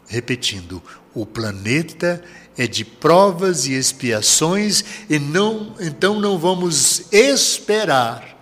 Repetindo, 0.06 0.82
o 1.12 1.26
planeta 1.26 2.22
é 2.56 2.66
de 2.66 2.84
provas 2.84 3.66
e 3.66 3.72
expiações, 3.72 4.84
e 5.08 5.18
não, 5.18 5.75
então 5.80 6.20
não 6.20 6.38
vamos 6.38 7.12
esperar 7.12 8.39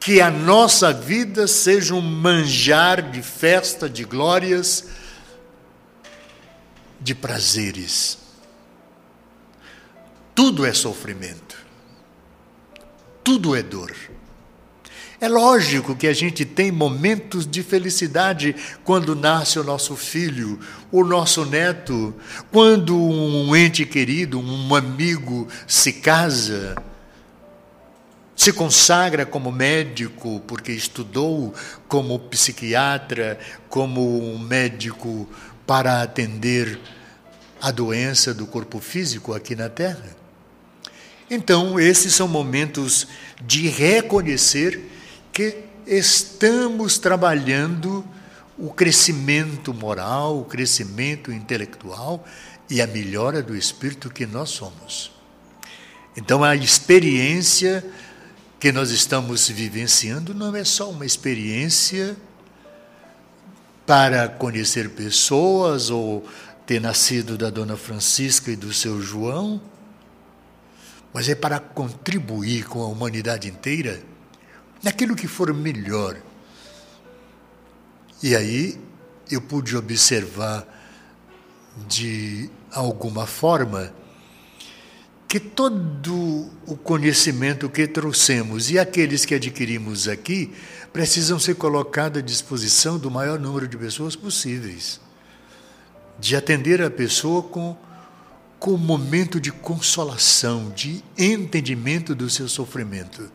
que 0.00 0.20
a 0.20 0.30
nossa 0.30 0.92
vida 0.92 1.46
seja 1.46 1.94
um 1.94 2.00
manjar 2.00 3.10
de 3.10 3.22
festa, 3.22 3.88
de 3.88 4.04
glórias, 4.04 4.88
de 7.00 7.14
prazeres. 7.14 8.18
Tudo 10.34 10.64
é 10.64 10.72
sofrimento. 10.72 11.56
Tudo 13.24 13.54
é 13.54 13.62
dor. 13.62 13.94
É 15.20 15.28
lógico 15.28 15.96
que 15.96 16.06
a 16.06 16.12
gente 16.12 16.44
tem 16.44 16.70
momentos 16.70 17.44
de 17.44 17.64
felicidade 17.64 18.54
quando 18.84 19.16
nasce 19.16 19.58
o 19.58 19.64
nosso 19.64 19.96
filho, 19.96 20.60
o 20.92 21.02
nosso 21.02 21.44
neto, 21.44 22.14
quando 22.52 22.96
um 22.96 23.54
ente 23.56 23.84
querido, 23.84 24.38
um 24.38 24.74
amigo 24.76 25.48
se 25.66 25.94
casa, 25.94 26.76
se 28.48 28.52
consagra 28.54 29.26
como 29.26 29.52
médico 29.52 30.40
porque 30.46 30.72
estudou 30.72 31.52
como 31.86 32.18
psiquiatra, 32.18 33.38
como 33.68 34.00
um 34.22 34.38
médico 34.38 35.28
para 35.66 36.00
atender 36.00 36.80
a 37.60 37.70
doença 37.70 38.32
do 38.32 38.46
corpo 38.46 38.80
físico 38.80 39.34
aqui 39.34 39.54
na 39.54 39.68
Terra. 39.68 40.16
Então, 41.30 41.78
esses 41.78 42.14
são 42.14 42.26
momentos 42.26 43.06
de 43.44 43.68
reconhecer 43.68 44.80
que 45.30 45.64
estamos 45.86 46.96
trabalhando 46.96 48.02
o 48.56 48.72
crescimento 48.72 49.74
moral, 49.74 50.38
o 50.38 50.46
crescimento 50.46 51.30
intelectual 51.30 52.24
e 52.70 52.80
a 52.80 52.86
melhora 52.86 53.42
do 53.42 53.54
espírito 53.54 54.08
que 54.08 54.24
nós 54.24 54.48
somos. 54.48 55.12
Então, 56.16 56.42
a 56.42 56.56
experiência 56.56 57.84
que 58.58 58.72
nós 58.72 58.90
estamos 58.90 59.48
vivenciando 59.48 60.34
não 60.34 60.54
é 60.54 60.64
só 60.64 60.90
uma 60.90 61.06
experiência 61.06 62.16
para 63.86 64.28
conhecer 64.28 64.90
pessoas 64.90 65.90
ou 65.90 66.26
ter 66.66 66.80
nascido 66.80 67.38
da 67.38 67.50
dona 67.50 67.76
Francisca 67.76 68.50
e 68.50 68.56
do 68.56 68.72
seu 68.72 69.00
João, 69.00 69.60
mas 71.14 71.28
é 71.28 71.34
para 71.34 71.58
contribuir 71.58 72.66
com 72.66 72.82
a 72.82 72.86
humanidade 72.86 73.48
inteira 73.48 74.02
naquilo 74.82 75.16
que 75.16 75.26
for 75.26 75.54
melhor. 75.54 76.20
E 78.22 78.34
aí 78.34 78.78
eu 79.30 79.40
pude 79.40 79.76
observar 79.76 80.66
de 81.86 82.50
alguma 82.72 83.26
forma 83.26 83.92
que 85.28 85.38
todo 85.38 86.50
o 86.66 86.74
conhecimento 86.74 87.68
que 87.68 87.86
trouxemos 87.86 88.70
e 88.70 88.78
aqueles 88.78 89.26
que 89.26 89.34
adquirimos 89.34 90.08
aqui 90.08 90.54
precisam 90.90 91.38
ser 91.38 91.54
colocados 91.54 92.20
à 92.20 92.24
disposição 92.24 92.98
do 92.98 93.10
maior 93.10 93.38
número 93.38 93.68
de 93.68 93.76
pessoas 93.76 94.16
possíveis 94.16 94.98
de 96.18 96.34
atender 96.34 96.82
a 96.82 96.90
pessoa 96.90 97.42
com, 97.42 97.76
com 98.58 98.72
um 98.72 98.78
momento 98.78 99.40
de 99.40 99.52
consolação, 99.52 100.70
de 100.70 101.02
entendimento 101.16 102.14
do 102.14 102.28
seu 102.28 102.48
sofrimento. 102.48 103.30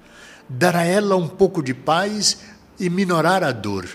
Dar 0.49 0.75
a 0.75 0.83
ela 0.83 1.15
um 1.15 1.27
pouco 1.27 1.63
de 1.63 1.73
paz 1.73 2.39
e 2.79 2.89
minorar 2.89 3.43
a 3.43 3.51
dor, 3.51 3.87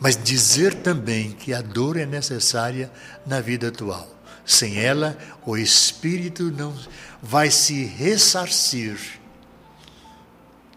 mas 0.00 0.20
dizer 0.20 0.74
também 0.74 1.30
que 1.32 1.54
a 1.54 1.60
dor 1.60 1.96
é 1.96 2.06
necessária 2.06 2.90
na 3.24 3.40
vida 3.40 3.68
atual. 3.68 4.17
Sem 4.48 4.78
ela, 4.78 5.18
o 5.44 5.58
espírito 5.58 6.44
não 6.44 6.74
vai 7.22 7.50
se 7.50 7.84
ressarcir 7.84 8.98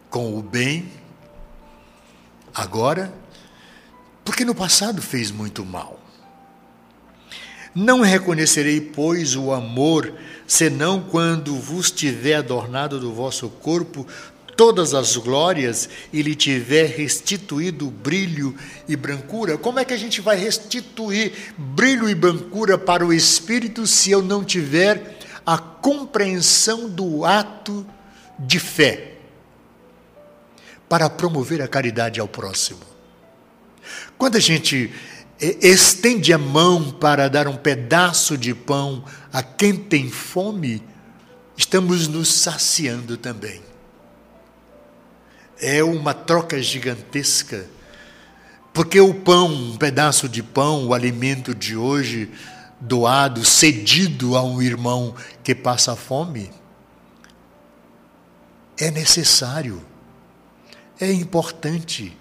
com 0.09 0.37
o 0.37 0.43
bem 0.43 0.91
agora, 2.53 3.13
porque 4.25 4.43
no 4.43 4.53
passado 4.53 5.01
fez 5.01 5.31
muito 5.31 5.63
mal. 5.63 5.97
Não 7.73 8.01
reconhecerei, 8.01 8.81
pois, 8.81 9.37
o 9.37 9.53
amor, 9.53 10.13
senão 10.45 11.01
quando 11.01 11.55
vos 11.55 11.89
tiver 11.89 12.35
adornado 12.35 12.99
do 12.99 13.13
vosso 13.13 13.47
corpo 13.47 14.05
todas 14.61 14.93
as 14.93 15.17
glórias 15.17 15.89
e 16.13 16.21
lhe 16.21 16.35
tiver 16.35 16.85
restituído 16.85 17.89
brilho 17.89 18.55
e 18.87 18.95
brancura. 18.95 19.57
Como 19.57 19.79
é 19.79 19.83
que 19.83 19.91
a 19.91 19.97
gente 19.97 20.21
vai 20.21 20.37
restituir 20.37 21.33
brilho 21.57 22.07
e 22.07 22.13
brancura 22.13 22.77
para 22.77 23.03
o 23.03 23.11
espírito 23.11 23.87
se 23.87 24.11
eu 24.11 24.21
não 24.21 24.43
tiver 24.43 25.17
a 25.43 25.57
compreensão 25.57 26.87
do 26.87 27.25
ato 27.25 27.83
de 28.37 28.59
fé 28.59 29.13
para 30.87 31.09
promover 31.09 31.59
a 31.59 31.67
caridade 31.67 32.19
ao 32.19 32.27
próximo? 32.27 32.81
Quando 34.15 34.35
a 34.35 34.39
gente 34.39 34.93
estende 35.59 36.31
a 36.33 36.37
mão 36.37 36.91
para 36.91 37.27
dar 37.29 37.47
um 37.47 37.57
pedaço 37.57 38.37
de 38.37 38.53
pão 38.53 39.03
a 39.33 39.41
quem 39.41 39.75
tem 39.75 40.11
fome, 40.11 40.83
estamos 41.57 42.07
nos 42.07 42.27
saciando 42.27 43.17
também. 43.17 43.70
É 45.61 45.83
uma 45.83 46.13
troca 46.13 46.61
gigantesca, 46.61 47.65
porque 48.73 48.99
o 48.99 49.13
pão, 49.13 49.53
um 49.53 49.77
pedaço 49.77 50.27
de 50.27 50.41
pão, 50.41 50.87
o 50.87 50.93
alimento 50.93 51.53
de 51.53 51.77
hoje, 51.77 52.31
doado, 52.79 53.45
cedido 53.45 54.35
a 54.35 54.43
um 54.43 54.61
irmão 54.61 55.15
que 55.43 55.53
passa 55.53 55.95
fome, 55.95 56.51
é 58.77 58.89
necessário, 58.89 59.85
é 60.99 61.11
importante, 61.11 62.17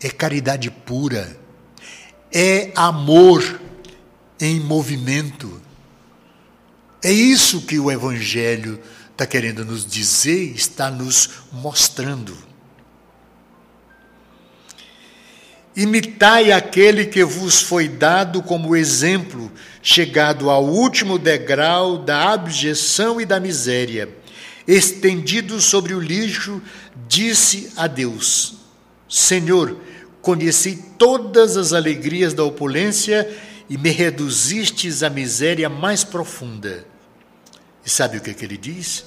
é 0.00 0.08
caridade 0.08 0.70
pura 0.70 1.36
é 2.32 2.70
amor 2.74 3.60
em 4.40 4.60
movimento. 4.60 5.60
É 7.02 7.10
isso 7.10 7.62
que 7.62 7.78
o 7.78 7.90
Evangelho 7.90 8.80
está 9.18 9.26
querendo 9.26 9.64
nos 9.64 9.84
dizer, 9.84 10.54
está 10.54 10.92
nos 10.92 11.28
mostrando. 11.50 12.38
Imitai 15.74 16.52
aquele 16.52 17.04
que 17.04 17.24
vos 17.24 17.60
foi 17.60 17.88
dado 17.88 18.40
como 18.44 18.76
exemplo, 18.76 19.50
chegado 19.82 20.48
ao 20.48 20.64
último 20.64 21.18
degrau 21.18 21.98
da 21.98 22.32
abjeção 22.32 23.20
e 23.20 23.26
da 23.26 23.40
miséria. 23.40 24.08
Estendido 24.68 25.60
sobre 25.60 25.94
o 25.94 26.00
lixo, 26.00 26.62
disse 27.08 27.72
a 27.76 27.88
Deus: 27.88 28.58
Senhor, 29.08 29.80
conheci 30.22 30.84
todas 30.96 31.56
as 31.56 31.72
alegrias 31.72 32.34
da 32.34 32.44
opulência 32.44 33.28
e 33.68 33.76
me 33.76 33.90
reduzistes 33.90 35.02
à 35.02 35.10
miséria 35.10 35.68
mais 35.68 36.04
profunda. 36.04 36.86
E 37.84 37.90
sabe 37.90 38.18
o 38.18 38.20
que, 38.20 38.30
é 38.30 38.34
que 38.34 38.44
ele 38.44 38.56
diz? 38.56 39.04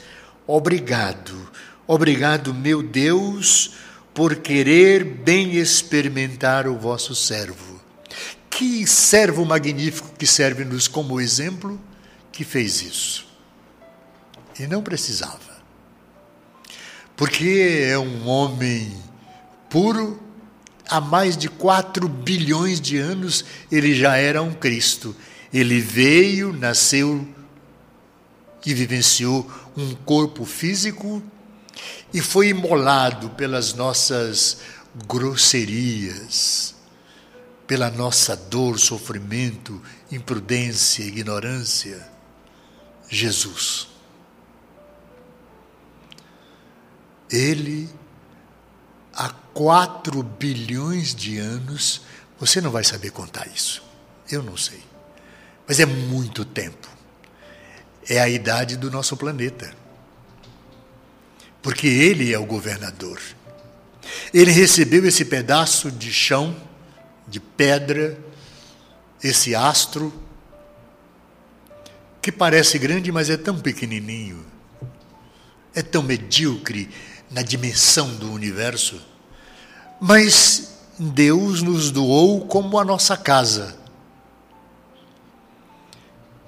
Obrigado, 0.47 1.49
obrigado, 1.87 2.53
meu 2.53 2.81
Deus 2.81 3.71
por 4.13 4.35
querer 4.37 5.03
bem 5.03 5.55
experimentar 5.55 6.67
o 6.67 6.77
vosso 6.77 7.15
servo. 7.15 7.79
Que 8.49 8.85
servo 8.85 9.45
magnífico 9.45 10.11
que 10.17 10.27
serve-nos 10.27 10.87
como 10.87 11.21
exemplo 11.21 11.79
que 12.31 12.43
fez 12.43 12.81
isso. 12.81 13.27
E 14.59 14.67
não 14.67 14.83
precisava. 14.83 15.39
Porque 17.15 17.85
é 17.89 17.97
um 17.97 18.27
homem 18.27 18.93
puro, 19.69 20.21
há 20.89 20.99
mais 20.99 21.37
de 21.37 21.47
4 21.49 22.07
bilhões 22.07 22.81
de 22.81 22.97
anos 22.97 23.45
ele 23.71 23.95
já 23.95 24.17
era 24.17 24.41
um 24.41 24.53
Cristo. 24.53 25.15
Ele 25.53 25.79
veio, 25.79 26.51
nasceu 26.53 27.25
e 28.65 28.73
vivenciou 28.73 29.49
um 29.75 29.95
corpo 29.95 30.45
físico 30.45 31.21
e 32.13 32.21
foi 32.21 32.49
imolado 32.49 33.29
pelas 33.31 33.73
nossas 33.73 34.59
grosserias, 35.07 36.75
pela 37.65 37.89
nossa 37.89 38.35
dor, 38.35 38.77
sofrimento, 38.77 39.81
imprudência, 40.11 41.03
ignorância. 41.03 42.09
Jesus. 43.09 43.87
Ele, 47.29 47.89
há 49.13 49.29
quatro 49.53 50.23
bilhões 50.23 51.13
de 51.13 51.37
anos, 51.37 52.01
você 52.39 52.59
não 52.59 52.71
vai 52.71 52.83
saber 52.83 53.11
contar 53.11 53.47
isso. 53.47 53.83
Eu 54.29 54.41
não 54.41 54.57
sei. 54.57 54.81
Mas 55.67 55.79
é 55.79 55.85
muito 55.85 56.43
tempo. 56.43 56.89
É 58.07 58.19
a 58.19 58.27
idade 58.27 58.77
do 58.77 58.89
nosso 58.89 59.15
planeta 59.15 59.81
porque 61.61 61.87
ele 61.87 62.33
é 62.33 62.39
o 62.39 62.45
governador. 62.45 63.19
Ele 64.33 64.51
recebeu 64.51 65.05
esse 65.05 65.23
pedaço 65.23 65.91
de 65.91 66.11
chão, 66.11 66.55
de 67.27 67.39
pedra, 67.39 68.17
esse 69.23 69.53
astro, 69.53 70.11
que 72.21 72.31
parece 72.31 72.77
grande, 72.79 73.11
mas 73.11 73.29
é 73.29 73.37
tão 73.37 73.59
pequenininho, 73.59 74.45
é 75.73 75.81
tão 75.81 76.03
medíocre 76.03 76.89
na 77.29 77.41
dimensão 77.41 78.15
do 78.15 78.31
universo. 78.31 79.01
Mas 79.99 80.73
Deus 80.97 81.61
nos 81.61 81.91
doou 81.91 82.47
como 82.47 82.79
a 82.79 82.85
nossa 82.85 83.15
casa. 83.15 83.77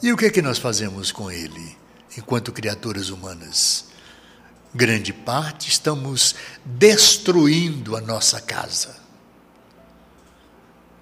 E 0.04 0.12
o 0.12 0.18
que 0.18 0.26
é 0.26 0.30
que 0.30 0.42
nós 0.42 0.60
fazemos 0.60 1.12
com 1.12 1.32
ele, 1.32 1.78
enquanto 2.18 2.52
criaturas 2.52 3.10
humanas? 3.10 3.86
grande 4.76 5.14
parte, 5.14 5.70
estamos 5.70 6.36
destruindo 6.66 7.96
a 7.96 8.02
nossa 8.02 8.42
casa, 8.42 8.96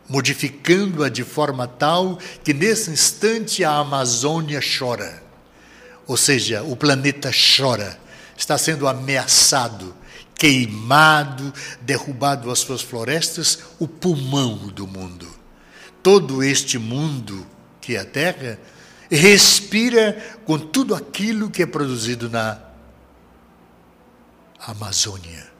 modificando-a 0.09 1.07
de 1.07 1.23
forma 1.23 1.67
tal 1.67 2.17
que 2.43 2.53
nesse 2.53 2.91
instante 2.91 3.63
a 3.63 3.77
Amazônia 3.77 4.59
chora, 4.59 5.23
ou 6.05 6.17
seja, 6.17 6.63
o 6.63 6.75
planeta 6.75 7.31
chora, 7.31 7.97
está 8.37 8.57
sendo 8.57 8.87
ameaçado, 8.87 9.95
queimado, 10.35 11.53
derrubado 11.81 12.51
as 12.51 12.59
suas 12.59 12.81
florestas, 12.81 13.59
o 13.79 13.87
pulmão 13.87 14.67
do 14.67 14.85
mundo. 14.85 15.27
Todo 16.03 16.43
este 16.43 16.77
mundo 16.77 17.47
que 17.79 17.95
é 17.95 17.99
a 17.99 18.05
Terra 18.05 18.59
respira 19.11 20.39
com 20.45 20.57
tudo 20.57 20.95
aquilo 20.95 21.49
que 21.49 21.61
é 21.61 21.65
produzido 21.65 22.29
na 22.29 22.59
Amazônia. 24.59 25.51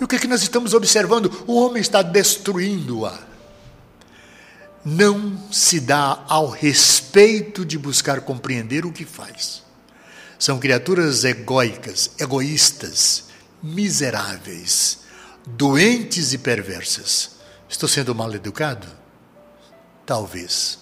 E 0.00 0.04
o 0.04 0.08
que, 0.08 0.16
é 0.16 0.18
que 0.18 0.26
nós 0.26 0.42
estamos 0.42 0.74
observando? 0.74 1.44
O 1.46 1.54
homem 1.54 1.80
está 1.80 2.02
destruindo-a. 2.02 3.16
Não 4.84 5.40
se 5.52 5.78
dá 5.78 6.24
ao 6.28 6.48
respeito 6.48 7.64
de 7.64 7.78
buscar 7.78 8.22
compreender 8.22 8.84
o 8.84 8.92
que 8.92 9.04
faz. 9.04 9.62
São 10.36 10.58
criaturas 10.58 11.22
egóicas, 11.22 12.10
egoístas, 12.18 13.26
miseráveis, 13.62 15.02
doentes 15.46 16.32
e 16.32 16.38
perversas. 16.38 17.36
Estou 17.68 17.88
sendo 17.88 18.12
mal 18.12 18.34
educado? 18.34 18.88
Talvez. 20.04 20.81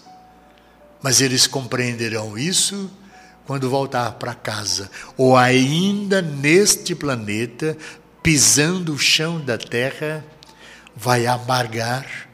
Mas 1.02 1.20
eles 1.20 1.46
compreenderão 1.46 2.36
isso 2.36 2.90
quando 3.46 3.68
voltar 3.68 4.12
para 4.12 4.34
casa, 4.34 4.90
ou 5.16 5.36
ainda 5.36 6.22
neste 6.22 6.94
planeta, 6.94 7.76
pisando 8.22 8.94
o 8.94 8.98
chão 8.98 9.40
da 9.40 9.58
terra, 9.58 10.24
vai 10.94 11.26
amargar 11.26 12.28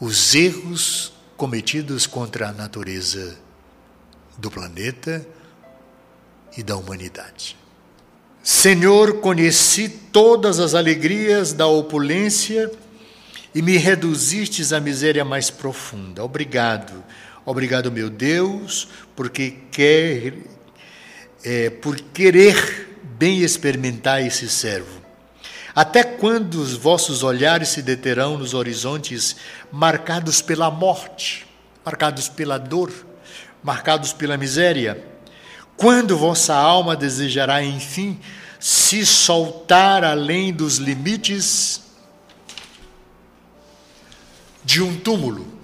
os 0.00 0.34
erros 0.34 1.12
cometidos 1.36 2.06
contra 2.06 2.48
a 2.48 2.52
natureza 2.52 3.36
do 4.38 4.50
planeta 4.50 5.26
e 6.56 6.62
da 6.62 6.76
humanidade. 6.76 7.56
Senhor, 8.42 9.20
conheci 9.20 9.88
todas 9.88 10.58
as 10.58 10.74
alegrias 10.74 11.52
da 11.52 11.66
opulência 11.66 12.70
e 13.54 13.60
me 13.60 13.76
reduzistes 13.76 14.72
à 14.72 14.80
miséria 14.80 15.24
mais 15.24 15.50
profunda. 15.50 16.24
Obrigado 16.24 17.04
Obrigado, 17.48 17.90
meu 17.90 18.10
Deus, 18.10 18.88
porque 19.16 19.56
quer, 19.72 20.34
é, 21.42 21.70
por 21.70 21.98
querer 21.98 22.98
bem 23.18 23.40
experimentar 23.40 24.22
esse 24.22 24.46
servo. 24.50 25.00
Até 25.74 26.04
quando 26.04 26.56
os 26.56 26.74
vossos 26.74 27.22
olhares 27.22 27.70
se 27.70 27.80
deterão 27.80 28.36
nos 28.36 28.52
horizontes 28.52 29.36
marcados 29.72 30.42
pela 30.42 30.70
morte, 30.70 31.46
marcados 31.82 32.28
pela 32.28 32.58
dor, 32.58 32.92
marcados 33.62 34.12
pela 34.12 34.36
miséria? 34.36 35.02
Quando 35.74 36.18
vossa 36.18 36.54
alma 36.54 36.94
desejará, 36.94 37.64
enfim, 37.64 38.20
se 38.60 39.06
soltar 39.06 40.04
além 40.04 40.52
dos 40.52 40.76
limites 40.76 41.80
de 44.62 44.82
um 44.82 44.94
túmulo? 44.98 45.57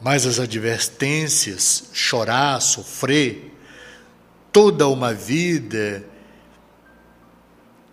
Mas 0.00 0.26
as 0.26 0.38
advertências, 0.38 1.90
chorar, 1.92 2.60
sofrer, 2.60 3.54
toda 4.50 4.88
uma 4.88 5.12
vida, 5.12 6.04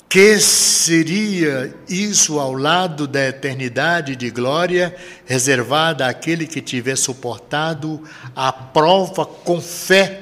que 0.10 0.40
seria 0.40 1.76
isso 1.88 2.40
ao 2.40 2.54
lado 2.54 3.08
da 3.08 3.28
eternidade 3.28 4.16
de 4.16 4.30
glória 4.30 4.96
reservada 5.26 6.08
àquele 6.08 6.48
que 6.48 6.62
tiver 6.62 6.96
suportado 6.96 8.02
a 8.34 8.54
prova 8.54 9.26
com 9.26 9.60
fé, 9.60 10.22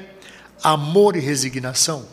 amor 0.63 1.15
e 1.15 1.19
resignação? 1.19 2.05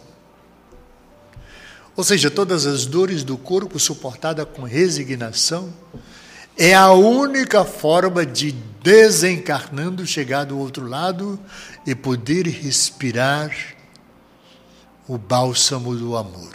Ou 1.97 2.05
seja, 2.05 2.31
todas 2.31 2.67
as 2.67 2.85
dores 2.85 3.25
do 3.25 3.39
corpo 3.39 3.79
suportada 3.79 4.45
com 4.45 4.63
resignação 4.63 5.73
é 6.57 6.75
a 6.75 6.93
única 6.93 7.65
forma 7.65 8.25
de 8.25 8.55
desencarnando 8.83 10.07
chegar 10.07 10.45
do 10.45 10.59
outro 10.59 10.87
lado 10.87 11.39
e 11.87 11.95
poder 11.95 12.47
respirar 12.47 13.55
o 15.07 15.19
bálsamo 15.19 15.95
do 15.95 16.17
amor, 16.17 16.53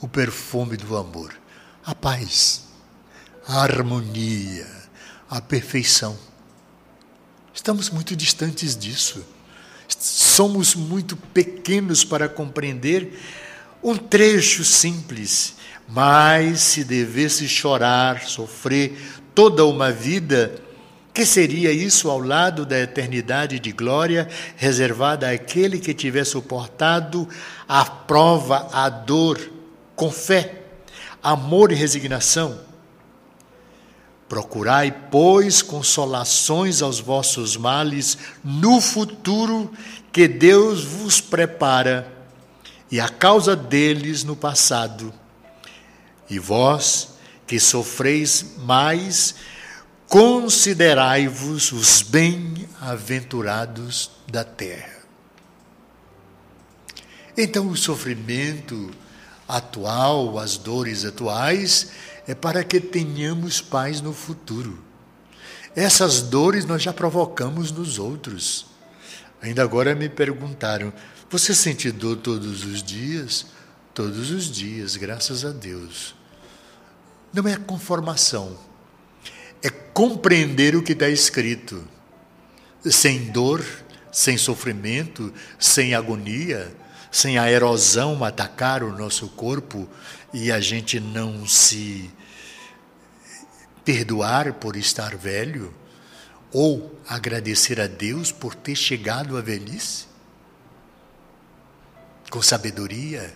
o 0.00 0.08
perfume 0.08 0.76
do 0.76 0.96
amor, 0.96 1.34
a 1.84 1.94
paz, 1.94 2.64
a 3.46 3.62
harmonia, 3.62 4.66
a 5.28 5.40
perfeição. 5.40 6.16
Estamos 7.54 7.90
muito 7.90 8.14
distantes 8.14 8.76
disso. 8.76 9.24
Somos 9.88 10.74
muito 10.74 11.16
pequenos 11.16 12.04
para 12.04 12.28
compreender 12.28 13.18
um 13.82 13.96
trecho 13.96 14.64
simples 14.64 15.56
mas 15.88 16.60
se 16.60 16.84
devesse 16.84 17.48
chorar, 17.48 18.24
sofrer 18.24 18.98
toda 19.34 19.64
uma 19.64 19.92
vida, 19.92 20.60
que 21.16 21.24
seria 21.24 21.72
isso 21.72 22.10
ao 22.10 22.18
lado 22.18 22.66
da 22.66 22.78
eternidade 22.78 23.58
de 23.58 23.72
glória 23.72 24.28
reservada 24.54 25.30
àquele 25.30 25.78
que 25.78 25.94
tiver 25.94 26.24
suportado 26.24 27.26
a 27.66 27.86
prova, 27.86 28.68
a 28.70 28.90
dor, 28.90 29.40
com 29.94 30.10
fé, 30.10 30.60
amor 31.22 31.72
e 31.72 31.74
resignação. 31.74 32.60
Procurai, 34.28 34.94
pois, 35.10 35.62
consolações 35.62 36.82
aos 36.82 37.00
vossos 37.00 37.56
males 37.56 38.18
no 38.44 38.78
futuro 38.78 39.72
que 40.12 40.28
Deus 40.28 40.84
vos 40.84 41.18
prepara, 41.18 42.12
e 42.90 43.00
a 43.00 43.08
causa 43.08 43.56
deles 43.56 44.22
no 44.22 44.36
passado. 44.36 45.14
E 46.28 46.38
vós, 46.38 47.14
que 47.46 47.58
sofreis 47.58 48.56
mais, 48.58 49.34
considerai-vos 50.08 51.72
os 51.72 52.02
bem-aventurados 52.02 54.10
da 54.30 54.44
terra. 54.44 54.96
Então, 57.36 57.68
o 57.68 57.76
sofrimento 57.76 58.90
atual, 59.46 60.38
as 60.38 60.56
dores 60.56 61.04
atuais, 61.04 61.90
é 62.26 62.34
para 62.34 62.64
que 62.64 62.80
tenhamos 62.80 63.60
paz 63.60 64.00
no 64.00 64.12
futuro. 64.12 64.82
Essas 65.74 66.22
dores 66.22 66.64
nós 66.64 66.82
já 66.82 66.92
provocamos 66.92 67.70
nos 67.70 67.98
outros. 67.98 68.66
Ainda 69.42 69.62
agora 69.62 69.94
me 69.94 70.08
perguntaram: 70.08 70.92
você 71.30 71.54
sente 71.54 71.90
dor 71.90 72.16
todos 72.16 72.64
os 72.64 72.82
dias? 72.82 73.46
Todos 73.92 74.30
os 74.30 74.50
dias, 74.50 74.96
graças 74.96 75.44
a 75.44 75.50
Deus. 75.50 76.14
Não 77.32 77.46
é 77.46 77.56
conformação, 77.56 78.56
é 79.62 79.70
compreender 79.70 80.76
o 80.76 80.82
que 80.82 80.92
está 80.92 81.08
escrito. 81.08 81.86
Sem 82.84 83.30
dor, 83.30 83.64
sem 84.12 84.38
sofrimento, 84.38 85.32
sem 85.58 85.94
agonia, 85.94 86.72
sem 87.10 87.38
a 87.38 87.50
erosão 87.50 88.22
atacar 88.24 88.82
o 88.82 88.96
nosso 88.96 89.28
corpo 89.28 89.88
e 90.32 90.52
a 90.52 90.60
gente 90.60 91.00
não 91.00 91.46
se 91.46 92.10
perdoar 93.84 94.54
por 94.54 94.76
estar 94.76 95.16
velho 95.16 95.74
ou 96.52 96.98
agradecer 97.08 97.80
a 97.80 97.86
Deus 97.86 98.32
por 98.32 98.54
ter 98.54 98.74
chegado 98.74 99.36
à 99.36 99.40
velhice 99.40 100.06
com 102.30 102.42
sabedoria, 102.42 103.32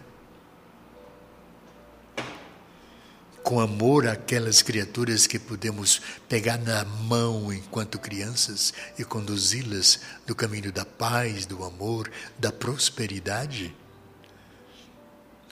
com 3.42 3.60
amor 3.60 4.06
àquelas 4.06 4.62
criaturas 4.62 5.26
que 5.26 5.38
podemos 5.38 6.00
pegar 6.28 6.58
na 6.58 6.84
mão 6.84 7.52
enquanto 7.52 7.98
crianças 7.98 8.72
e 8.98 9.04
conduzi-las 9.04 10.00
no 10.26 10.34
caminho 10.34 10.70
da 10.72 10.84
paz, 10.84 11.46
do 11.46 11.64
amor, 11.64 12.10
da 12.38 12.52
prosperidade. 12.52 13.74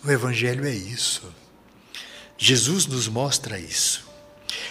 O 0.05 0.11
Evangelho 0.11 0.67
é 0.67 0.75
isso. 0.75 1.33
Jesus 2.37 2.87
nos 2.87 3.09
mostra 3.09 3.59
isso. 3.59 4.07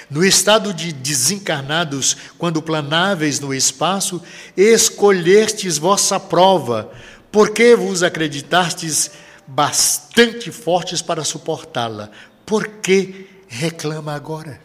No 0.09 0.23
estado 0.23 0.73
de 0.73 0.91
desencarnados, 0.91 2.15
quando 2.37 2.61
planáveis 2.61 3.39
no 3.39 3.53
espaço, 3.53 4.21
escolhestes 4.55 5.77
vossa 5.77 6.19
prova, 6.19 6.91
porque 7.31 7.75
vos 7.75 8.03
acreditastes 8.03 9.11
bastante 9.45 10.51
fortes 10.51 11.01
para 11.01 11.23
suportá-la. 11.23 12.09
Por 12.47 12.65
que 12.67 13.27
reclama 13.49 14.15
agora? 14.15 14.61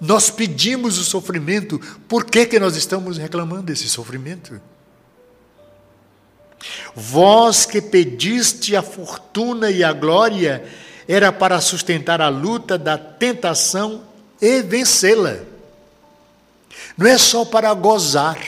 Nós 0.00 0.30
pedimos 0.30 0.96
o 0.98 1.04
sofrimento, 1.04 1.80
por 2.08 2.24
que, 2.24 2.46
que 2.46 2.60
nós 2.60 2.76
estamos 2.76 3.18
reclamando 3.18 3.64
desse 3.64 3.88
sofrimento? 3.88 4.60
Vós 6.94 7.66
que 7.66 7.82
pediste 7.82 8.76
a 8.76 8.82
fortuna 8.82 9.68
e 9.68 9.82
a 9.82 9.92
glória, 9.92 10.64
era 11.08 11.32
para 11.32 11.60
sustentar 11.60 12.20
a 12.20 12.28
luta 12.28 12.78
da 12.78 12.96
tentação 12.96 14.04
e 14.40 14.62
vencê-la. 14.62 15.38
Não 16.96 17.08
é 17.08 17.18
só 17.18 17.44
para 17.44 17.74
gozar 17.74 18.38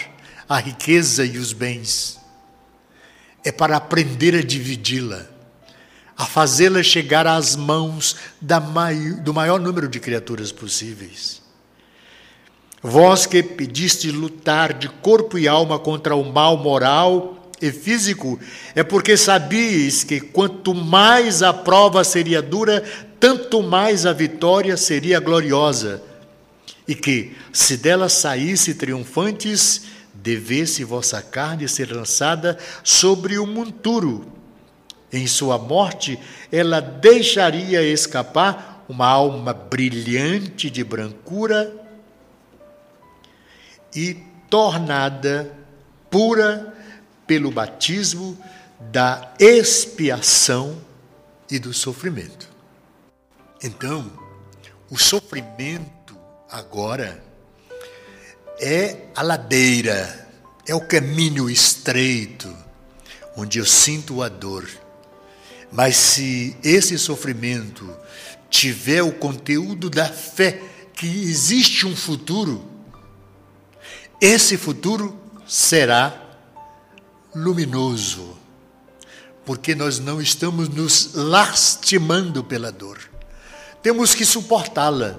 a 0.49 0.59
riqueza 0.59 1.25
e 1.25 1.39
os 1.39 1.53
bens, 1.53 2.21
é 3.45 3.51
para 3.51 3.77
aprender 3.77 4.37
a 4.37 4.43
dividi-la, 4.43 5.34
a 6.17 6.25
fazê-la 6.27 6.83
chegar 6.83 7.27
às 7.27 7.57
mãos 7.57 8.17
do 9.23 9.35
maior 9.35 9.59
número 9.59 9.89
de 9.89 9.99
criaturas 9.99 10.53
possíveis. 10.53 11.43
Vós 12.83 13.25
que 13.25 13.43
pediste 13.43 14.11
lutar 14.11 14.75
de 14.75 14.89
corpo 14.89 15.39
e 15.39 15.49
alma 15.49 15.79
contra 15.79 16.15
o 16.15 16.31
mal 16.31 16.57
moral 16.57 17.51
e 17.61 17.73
físico, 17.73 18.39
é 18.75 18.83
porque 18.83 19.17
sabias 19.17 20.05
que 20.05 20.21
quanto 20.21 20.75
mais 20.75 21.43
a 21.43 21.53
prova 21.53 22.05
seria 22.05 22.43
dura, 22.43 22.85
tanto 23.19 23.63
mais 23.63 24.05
a 24.05 24.13
vitória 24.13 24.77
seria 24.77 25.19
gloriosa, 25.19 26.03
e 26.87 26.95
que, 26.95 27.35
se 27.53 27.79
dela 27.79 28.11
saísse 28.11 28.75
triunfantes, 28.75 29.83
devesse 30.13 30.85
vossa 30.85 31.23
carne 31.23 31.67
ser 31.67 31.91
lançada 31.91 32.59
sobre 32.83 33.39
o 33.39 33.47
monturo. 33.47 34.31
Em 35.15 35.29
sua 35.29 35.57
morte, 35.57 36.19
ela 36.51 36.81
deixaria 36.81 37.81
escapar 37.85 38.85
uma 38.89 39.07
alma 39.07 39.55
brilhante 39.55 40.69
de 40.69 40.83
brancura 40.83 41.73
e 43.95 44.15
tornada 44.51 45.55
pura 46.11 46.75
pelo 47.29 47.53
batismo 47.53 48.37
da 48.81 49.33
expiação 49.39 50.83
e 51.49 51.61
do 51.61 51.73
sofrimento. 51.73 52.49
Então, 53.63 54.11
o 54.91 54.99
sofrimento 54.99 56.19
agora 56.51 57.23
é 58.61 59.07
a 59.15 59.23
ladeira, 59.23 60.29
é 60.67 60.75
o 60.75 60.85
caminho 60.85 61.49
estreito, 61.49 62.53
onde 63.37 63.61
eu 63.61 63.65
sinto 63.65 64.21
a 64.21 64.29
dor. 64.29 64.69
Mas 65.75 65.97
se 65.97 66.57
esse 66.63 66.97
sofrimento 66.97 67.93
tiver 68.49 69.03
o 69.03 69.11
conteúdo 69.11 69.91
da 69.91 70.07
fé 70.07 70.63
que 70.95 71.05
existe 71.05 71.85
um 71.85 71.97
futuro, 71.97 72.65
esse 74.21 74.57
futuro 74.57 75.19
será 75.45 76.39
luminoso, 77.35 78.39
porque 79.45 79.75
nós 79.75 79.99
não 79.99 80.23
estamos 80.23 80.69
nos 80.69 81.13
lastimando 81.13 82.45
pela 82.45 82.71
dor. 82.71 83.01
Temos 83.83 84.15
que 84.15 84.25
suportá-la. 84.25 85.19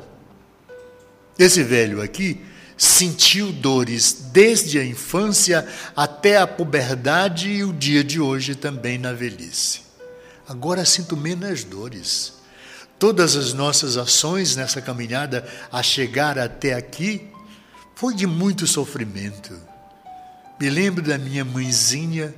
Esse 1.37 1.63
velho 1.63 2.01
aqui 2.01 2.39
sentiu 2.77 3.51
dores 3.51 4.29
desde 4.31 4.79
a 4.79 4.85
infância 4.85 5.67
até 5.93 6.37
a 6.37 6.47
puberdade 6.47 7.49
e 7.49 7.63
o 7.65 7.73
dia 7.73 8.05
de 8.05 8.21
hoje 8.21 8.55
também 8.55 8.97
na 8.97 9.11
velhice. 9.11 9.84
Agora 10.47 10.85
sinto 10.85 11.17
menos 11.17 11.63
dores. 11.63 12.33
Todas 12.97 13.35
as 13.35 13.53
nossas 13.53 13.97
ações 13.97 14.55
nessa 14.55 14.81
caminhada 14.81 15.47
a 15.71 15.83
chegar 15.83 16.39
até 16.39 16.73
aqui 16.73 17.29
foi 17.95 18.13
de 18.13 18.25
muito 18.25 18.65
sofrimento 18.65 19.53
me 20.59 20.69
lembro 20.69 21.01
da 21.01 21.17
minha 21.17 21.43
mãezinha 21.43 22.33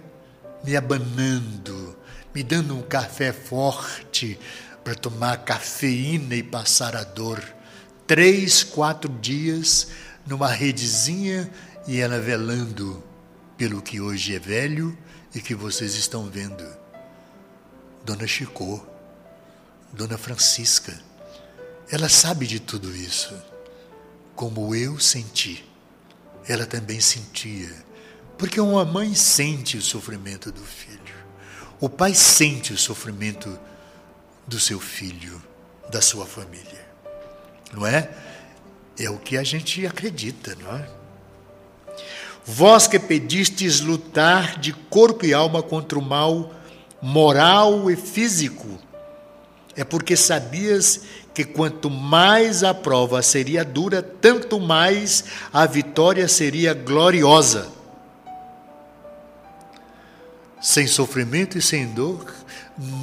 me 0.64 0.76
abanando, 0.76 1.96
me 2.34 2.42
dando 2.42 2.76
um 2.76 2.82
café 2.82 3.32
forte 3.32 4.40
para 4.84 4.96
tomar 4.96 5.38
cafeína 5.44 6.36
e 6.36 6.42
passar 6.42 6.96
a 6.96 7.04
dor. 7.04 7.42
Três, 8.08 8.64
quatro 8.64 9.12
dias 9.20 9.90
numa 10.26 10.48
redezinha 10.48 11.50
e 11.88 12.00
ela 12.00 12.20
velando 12.20 13.04
pelo 13.56 13.82
que 13.82 14.02
hoje 14.02 14.36
é 14.36 14.40
velho 14.40 14.98
e 15.36 15.40
que 15.40 15.54
vocês 15.54 15.94
estão 15.94 16.26
vendo. 16.26 16.66
Dona 18.08 18.26
Chicô, 18.26 18.80
Dona 19.92 20.18
Francisca, 20.18 20.98
ela 21.92 22.08
sabe 22.08 22.48
de 22.48 22.58
tudo 22.58 22.96
isso. 22.96 23.36
Como 24.34 24.74
eu 24.74 24.98
senti, 24.98 25.70
ela 26.48 26.66
também 26.66 27.02
sentia 27.02 27.70
porque 28.38 28.62
uma 28.62 28.86
mãe 28.86 29.14
sente 29.14 29.76
o 29.76 29.82
sofrimento 29.82 30.54
do 30.54 30.64
filho. 30.64 31.18
O 31.82 31.90
pai 31.90 32.14
sente 32.14 32.72
o 32.72 32.78
sofrimento 32.78 33.60
do 34.48 34.58
seu 34.58 34.80
filho, 34.80 35.44
da 35.90 36.02
sua 36.02 36.26
família. 36.26 36.88
Não 37.74 37.86
é? 37.86 38.10
É 38.98 39.10
o 39.10 39.18
que 39.18 39.38
a 39.38 39.44
gente 39.44 39.86
acredita, 39.86 40.56
não 40.56 40.78
é? 40.78 40.90
Vós 42.46 42.88
que 42.88 42.98
pedistes 42.98 43.82
lutar 43.82 44.58
de 44.58 44.72
corpo 44.72 45.26
e 45.26 45.34
alma 45.34 45.62
contra 45.62 46.00
o 46.00 46.02
mal 46.02 46.54
moral 47.02 47.90
e 47.90 47.96
físico, 47.96 48.80
é 49.76 49.84
porque 49.84 50.16
sabias 50.16 51.02
que 51.34 51.46
quanto 51.46 51.90
mais 51.90 52.64
a 52.64 52.74
prova 52.74 53.22
seria 53.22 53.64
dura, 53.64 54.02
tanto 54.02 54.60
mais 54.60 55.26
a 55.54 55.66
vitória 55.68 56.28
seria 56.28 56.74
gloriosa. 56.74 57.68
Sem 60.60 60.88
sofrimento 60.88 61.58
e 61.58 61.62
sem 61.62 61.94
dor, 61.94 62.34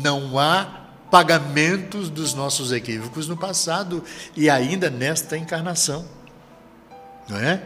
não 0.02 0.36
há 0.36 0.80
pagamentos 1.12 2.10
dos 2.10 2.34
nossos 2.34 2.72
equívocos 2.72 3.28
no 3.28 3.36
passado 3.36 4.02
e 4.36 4.50
ainda 4.50 4.90
nesta 4.90 5.36
encarnação. 5.38 6.04
Não 7.28 7.38
é? 7.38 7.62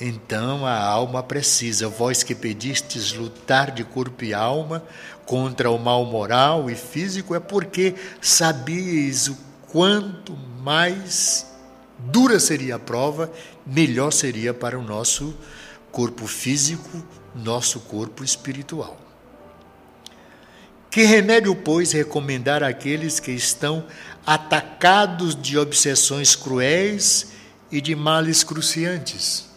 Então 0.00 0.66
a 0.66 0.76
alma 0.76 1.22
precisa, 1.22 1.88
vós 1.88 2.22
que 2.22 2.34
pedistes 2.34 3.12
lutar 3.12 3.70
de 3.70 3.84
corpo 3.84 4.24
e 4.24 4.34
alma 4.34 4.82
contra 5.24 5.70
o 5.70 5.78
mal 5.78 6.04
moral 6.04 6.68
e 6.68 6.74
físico, 6.74 7.34
é 7.34 7.40
porque 7.40 7.94
sabias 8.20 9.28
o 9.28 9.38
quanto 9.68 10.36
mais 10.62 11.46
dura 11.98 12.40
seria 12.40 12.76
a 12.76 12.78
prova, 12.78 13.32
melhor 13.64 14.12
seria 14.12 14.52
para 14.52 14.78
o 14.78 14.82
nosso 14.82 15.34
corpo 15.92 16.26
físico, 16.26 17.04
nosso 17.34 17.78
corpo 17.80 18.24
espiritual. 18.24 18.98
Que 20.90 21.02
remédio, 21.04 21.54
pois, 21.56 21.92
recomendar 21.92 22.62
àqueles 22.62 23.18
que 23.18 23.32
estão 23.32 23.84
atacados 24.26 25.40
de 25.40 25.58
obsessões 25.58 26.36
cruéis 26.36 27.32
e 27.70 27.80
de 27.80 27.94
males 27.96 28.44
cruciantes? 28.44 29.53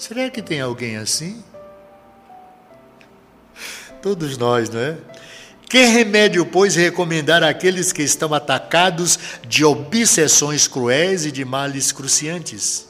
Será 0.00 0.30
que 0.30 0.40
tem 0.40 0.62
alguém 0.62 0.96
assim? 0.96 1.44
Todos 4.00 4.38
nós, 4.38 4.70
não 4.70 4.80
é? 4.80 4.96
Que 5.68 5.84
remédio, 5.84 6.46
pois, 6.46 6.74
recomendar 6.74 7.42
àqueles 7.42 7.92
que 7.92 8.02
estão 8.02 8.32
atacados 8.32 9.18
de 9.46 9.62
obsessões 9.62 10.66
cruéis 10.66 11.26
e 11.26 11.30
de 11.30 11.44
males 11.44 11.92
cruciantes? 11.92 12.86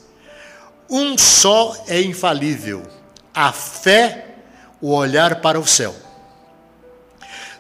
Um 0.89 1.19
só 1.19 1.85
é 1.89 2.01
infalível: 2.01 2.87
a 3.35 3.53
fé, 3.53 4.37
o 4.81 4.95
olhar 4.95 5.41
para 5.41 5.59
o 5.59 5.67
céu 5.67 5.93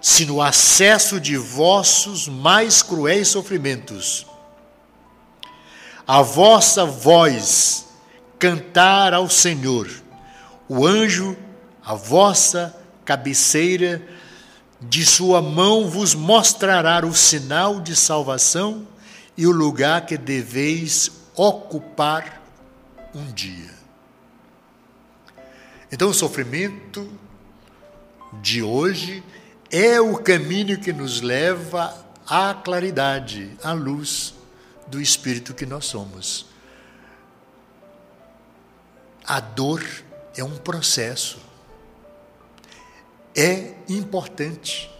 se 0.00 0.24
no 0.24 0.40
acesso 0.40 1.20
de 1.20 1.36
vossos 1.36 2.28
mais 2.28 2.82
cruéis 2.84 3.26
sofrimentos, 3.26 4.24
a 6.06 6.22
vossa 6.22 6.86
voz 6.86 7.89
cantar 8.40 9.12
ao 9.12 9.28
Senhor, 9.28 9.88
o 10.66 10.86
anjo, 10.86 11.36
a 11.84 11.94
vossa 11.94 12.74
cabeceira, 13.04 14.02
de 14.80 15.04
sua 15.04 15.42
mão 15.42 15.90
vos 15.90 16.14
mostrará 16.14 17.04
o 17.04 17.14
sinal 17.14 17.80
de 17.80 17.94
salvação 17.94 18.88
e 19.36 19.46
o 19.46 19.52
lugar 19.52 20.06
que 20.06 20.16
deveis 20.16 21.12
ocupar 21.36 22.42
um 23.14 23.30
dia. 23.30 23.78
Então, 25.92 26.08
o 26.08 26.14
sofrimento 26.14 27.10
de 28.40 28.62
hoje 28.62 29.22
é 29.70 30.00
o 30.00 30.16
caminho 30.16 30.80
que 30.80 30.92
nos 30.92 31.20
leva 31.20 31.94
à 32.26 32.54
claridade, 32.54 33.50
à 33.62 33.72
luz 33.72 34.34
do 34.86 35.00
Espírito 35.00 35.52
que 35.52 35.66
nós 35.66 35.84
somos. 35.84 36.49
A 39.30 39.38
dor 39.38 39.80
é 40.36 40.42
um 40.42 40.56
processo, 40.58 41.38
é 43.32 43.74
importante, 43.88 44.90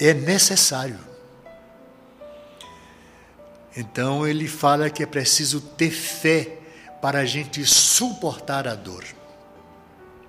é 0.00 0.12
necessário. 0.12 0.98
Então 3.76 4.26
ele 4.26 4.48
fala 4.48 4.90
que 4.90 5.04
é 5.04 5.06
preciso 5.06 5.60
ter 5.60 5.92
fé 5.92 6.58
para 7.00 7.20
a 7.20 7.24
gente 7.24 7.64
suportar 7.64 8.66
a 8.66 8.74
dor, 8.74 9.04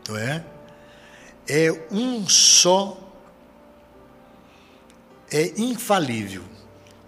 não 0.08 0.15
é? 0.15 0.45
é 1.47 1.71
um 1.89 2.30
só, 2.30 2.99
é 5.32 5.60
infalível 5.60 6.43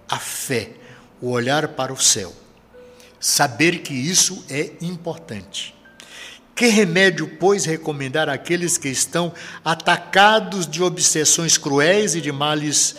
a 0.09 0.17
fé, 0.17 0.73
o 1.21 1.29
olhar 1.29 1.67
para 1.67 1.93
o 1.93 2.01
céu. 2.01 2.40
Saber 3.21 3.83
que 3.83 3.93
isso 3.93 4.43
é 4.49 4.73
importante. 4.81 5.73
Que 6.53 6.65
remédio, 6.65 7.37
pois, 7.39 7.63
recomendar 7.63 8.27
àqueles 8.27 8.77
que 8.77 8.89
estão 8.89 9.31
atacados 9.63 10.67
de 10.67 10.83
obsessões 10.83 11.57
cruéis 11.57 12.15
e 12.15 12.19
de 12.19 12.33
males 12.33 12.95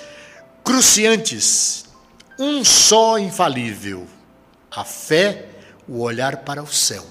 cruciantes? 0.65 1.85
Um 2.39 2.65
só 2.65 3.19
infalível: 3.19 4.07
a 4.71 4.85
fé, 4.85 5.51
o 5.87 6.01
olhar 6.01 6.39
para 6.39 6.63
o 6.63 6.73
céu 6.73 7.05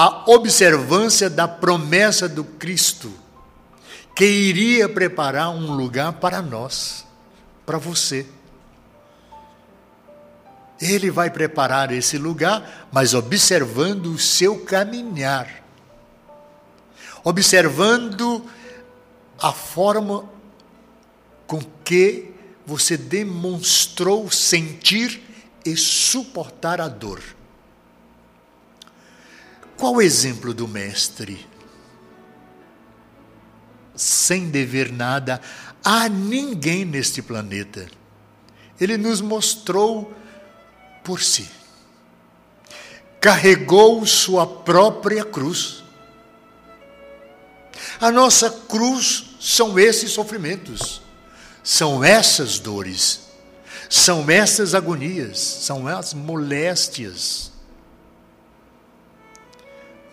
a 0.00 0.30
observância 0.30 1.28
da 1.30 1.48
promessa 1.48 2.28
do 2.28 2.44
Cristo, 2.44 3.12
que 4.14 4.24
iria 4.24 4.88
preparar 4.88 5.50
um 5.50 5.72
lugar 5.72 6.12
para 6.14 6.42
nós, 6.42 7.04
para 7.64 7.78
você. 7.78 8.26
Ele 10.80 11.10
vai 11.10 11.30
preparar 11.30 11.92
esse 11.92 12.16
lugar, 12.16 12.88
mas 12.92 13.14
observando 13.14 14.06
o 14.06 14.18
seu 14.18 14.64
caminhar, 14.64 15.64
observando 17.24 18.44
a 19.40 19.52
forma 19.52 20.28
com 21.46 21.60
que 21.84 22.32
você 22.64 22.96
demonstrou 22.96 24.30
sentir 24.30 25.22
e 25.64 25.76
suportar 25.76 26.80
a 26.80 26.88
dor. 26.88 27.22
Qual 29.76 29.94
o 29.94 30.02
exemplo 30.02 30.52
do 30.52 30.68
Mestre? 30.68 31.46
Sem 33.94 34.50
dever 34.50 34.92
nada 34.92 35.40
a 35.84 36.08
ninguém 36.08 36.84
neste 36.84 37.22
planeta. 37.22 37.88
Ele 38.80 38.96
nos 38.96 39.20
mostrou 39.20 40.12
por 41.08 41.22
si. 41.22 41.48
Carregou 43.18 44.04
sua 44.04 44.46
própria 44.46 45.24
cruz. 45.24 45.82
A 47.98 48.12
nossa 48.12 48.50
cruz 48.68 49.30
são 49.40 49.78
esses 49.78 50.12
sofrimentos, 50.12 51.00
são 51.64 52.04
essas 52.04 52.58
dores, 52.58 53.22
são 53.88 54.28
essas 54.30 54.74
agonias, 54.74 55.38
são 55.38 55.88
as 55.88 56.12
moléstias 56.12 57.48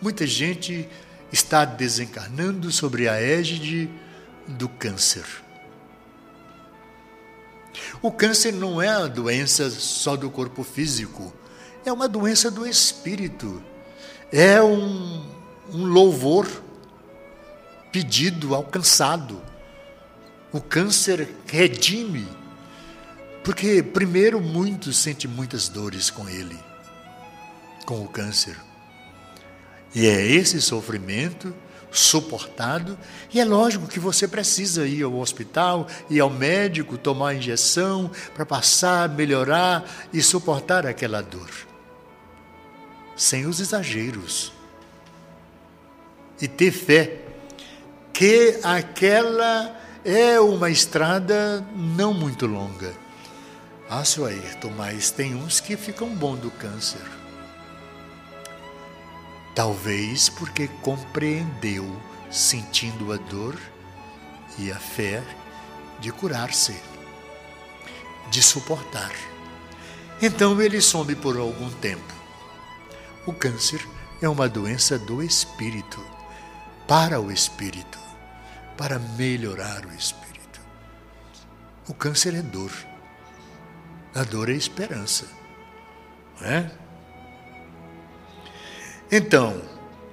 Muita 0.00 0.26
gente 0.26 0.88
está 1.32 1.64
desencarnando 1.64 2.70
sobre 2.70 3.08
a 3.08 3.20
égide 3.20 3.90
do 4.46 4.68
câncer. 4.68 5.24
O 8.02 8.10
câncer 8.10 8.52
não 8.52 8.80
é 8.80 8.88
a 8.88 9.06
doença 9.06 9.70
só 9.70 10.16
do 10.16 10.30
corpo 10.30 10.62
físico, 10.62 11.32
é 11.84 11.92
uma 11.92 12.08
doença 12.08 12.50
do 12.50 12.66
espírito. 12.66 13.62
É 14.32 14.60
um, 14.60 15.24
um 15.72 15.84
louvor 15.84 16.48
pedido, 17.92 18.54
alcançado. 18.54 19.40
O 20.52 20.60
câncer 20.60 21.28
redime, 21.46 22.26
porque, 23.44 23.82
primeiro, 23.82 24.40
muitos 24.40 24.96
sentem 24.96 25.30
muitas 25.30 25.68
dores 25.68 26.10
com 26.10 26.28
ele, 26.28 26.58
com 27.84 28.02
o 28.02 28.08
câncer. 28.08 28.56
E 29.94 30.06
é 30.06 30.26
esse 30.26 30.60
sofrimento 30.60 31.54
suportado, 31.98 32.98
e 33.32 33.40
é 33.40 33.44
lógico 33.44 33.86
que 33.86 33.98
você 33.98 34.28
precisa 34.28 34.86
ir 34.86 35.02
ao 35.02 35.16
hospital, 35.18 35.86
ir 36.10 36.20
ao 36.20 36.30
médico, 36.30 36.98
tomar 36.98 37.34
injeção 37.34 38.10
para 38.34 38.44
passar, 38.44 39.08
melhorar 39.08 39.84
e 40.12 40.22
suportar 40.22 40.86
aquela 40.86 41.22
dor. 41.22 41.50
Sem 43.16 43.46
os 43.46 43.60
exageros. 43.60 44.52
E 46.40 46.46
ter 46.46 46.70
fé 46.70 47.22
que 48.12 48.60
aquela 48.62 49.74
é 50.04 50.38
uma 50.38 50.70
estrada 50.70 51.66
não 51.74 52.12
muito 52.12 52.46
longa. 52.46 52.92
Ah, 53.88 54.04
seu 54.04 54.26
Ayrton, 54.26 54.70
mas 54.76 55.10
tem 55.10 55.34
uns 55.34 55.60
que 55.60 55.76
ficam 55.76 56.08
bom 56.08 56.36
do 56.36 56.50
câncer. 56.50 57.25
Talvez 59.56 60.28
porque 60.28 60.68
compreendeu, 60.82 61.90
sentindo 62.30 63.10
a 63.10 63.16
dor 63.16 63.58
e 64.58 64.70
a 64.70 64.76
fé 64.76 65.24
de 65.98 66.12
curar-se, 66.12 66.78
de 68.30 68.42
suportar. 68.42 69.10
Então 70.20 70.60
ele 70.60 70.78
some 70.82 71.14
por 71.14 71.38
algum 71.38 71.70
tempo. 71.70 72.14
O 73.24 73.32
câncer 73.32 73.80
é 74.20 74.28
uma 74.28 74.46
doença 74.46 74.98
do 74.98 75.22
espírito, 75.22 76.04
para 76.86 77.18
o 77.18 77.32
espírito, 77.32 77.98
para 78.76 78.98
melhorar 78.98 79.86
o 79.86 79.94
espírito. 79.94 80.60
O 81.88 81.94
câncer 81.94 82.34
é 82.34 82.42
dor. 82.42 82.72
A 84.14 84.22
dor 84.22 84.50
é 84.50 84.52
esperança. 84.52 85.26
Não 86.38 86.46
é? 86.46 86.85
Então, 89.10 89.62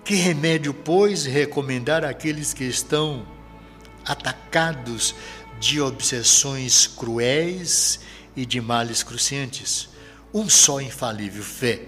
Que 0.03 0.15
remédio, 0.15 0.73
pois, 0.73 1.23
recomendar 1.25 2.03
àqueles 2.03 2.53
que 2.53 2.65
estão 2.65 3.25
atacados 4.05 5.15
de 5.61 5.79
obsessões 5.79 6.85
cruéis 6.85 8.01
e 8.35 8.45
de 8.45 8.59
males 8.59 9.01
cruciantes? 9.01 9.87
Um 10.33 10.49
só 10.49 10.81
infalível 10.81 11.41
fé, 11.41 11.83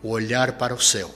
o 0.00 0.10
olhar 0.10 0.52
para 0.52 0.72
o 0.72 0.80
céu. 0.80 1.12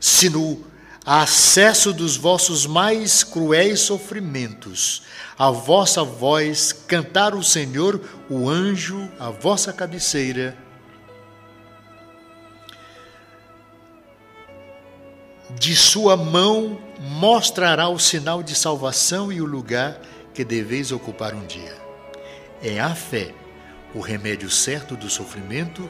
Se 0.00 0.30
no 0.30 0.64
acesso 1.04 1.92
dos 1.92 2.16
vossos 2.16 2.64
mais 2.64 3.22
cruéis 3.22 3.80
sofrimentos, 3.80 5.02
a 5.38 5.50
vossa 5.50 6.02
voz 6.02 6.72
cantar 6.72 7.34
o 7.34 7.44
Senhor, 7.44 8.00
o 8.30 8.48
anjo, 8.48 9.06
a 9.18 9.28
vossa 9.28 9.70
cabeceira, 9.70 10.56
de 15.50 15.74
sua 15.74 16.16
mão 16.16 16.78
mostrará 16.98 17.88
o 17.88 17.98
sinal 17.98 18.42
de 18.42 18.54
salvação 18.54 19.32
e 19.32 19.40
o 19.40 19.46
lugar 19.46 20.00
que 20.34 20.44
deveis 20.44 20.92
ocupar 20.92 21.34
um 21.34 21.46
dia. 21.46 21.76
É 22.62 22.80
a 22.80 22.94
fé, 22.94 23.32
o 23.94 24.00
remédio 24.00 24.50
certo 24.50 24.96
do 24.96 25.08
sofrimento. 25.08 25.88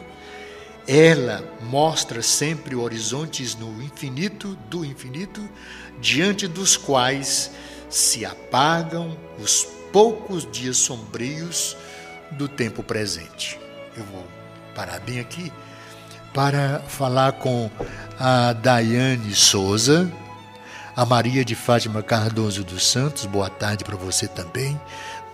Ela 0.87 1.45
mostra 1.61 2.23
sempre 2.23 2.75
horizontes 2.75 3.55
no 3.55 3.83
infinito 3.83 4.57
do 4.71 4.85
infinito, 4.85 5.47
diante 6.01 6.47
dos 6.47 6.77
quais 6.77 7.51
se 7.91 8.25
apagam 8.25 9.17
os 9.39 9.67
poucos 9.93 10.51
dias 10.51 10.77
sombrios 10.77 11.77
do 12.33 12.49
tempo 12.49 12.83
presente. 12.83 13.59
Eu 13.97 14.05
vou 14.05 14.27
parar 14.75 15.01
bem 15.01 15.21
aqui 15.21 15.53
para 16.33 16.81
falar 16.81 17.33
com 17.33 17.71
a 18.19 18.53
Daiane 18.53 19.33
Souza, 19.33 20.13
a 20.97 21.07
Maria 21.07 21.45
de 21.45 21.55
Fátima 21.55 22.03
Cardoso 22.03 22.65
dos 22.65 22.85
Santos, 22.85 23.27
boa 23.27 23.49
tarde 23.49 23.85
para 23.85 23.97
você 23.97 24.27
também. 24.27 24.79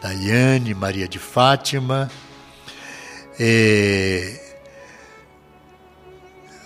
Daiane, 0.03 0.75
Maria 0.75 1.09
de 1.09 1.19
Fátima, 1.19 2.11
é, 3.41 4.39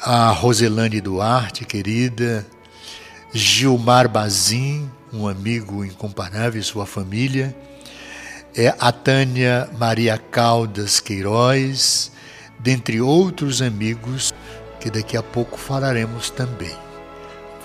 a 0.02 0.30
Roselane 0.30 1.00
Duarte, 1.00 1.64
querida, 1.64 2.44
Gilmar 3.32 4.08
Bazin, 4.08 4.90
um 5.12 5.28
amigo 5.28 5.84
incomparável, 5.84 6.60
sua 6.64 6.84
família, 6.84 7.56
é 8.56 8.74
a 8.80 8.90
Tânia 8.90 9.70
Maria 9.78 10.18
Caldas 10.18 10.98
Queiroz, 10.98 12.10
dentre 12.58 13.00
outros 13.00 13.62
amigos 13.62 14.34
que 14.80 14.90
daqui 14.90 15.16
a 15.16 15.22
pouco 15.22 15.58
falaremos 15.58 16.30
também. 16.30 16.76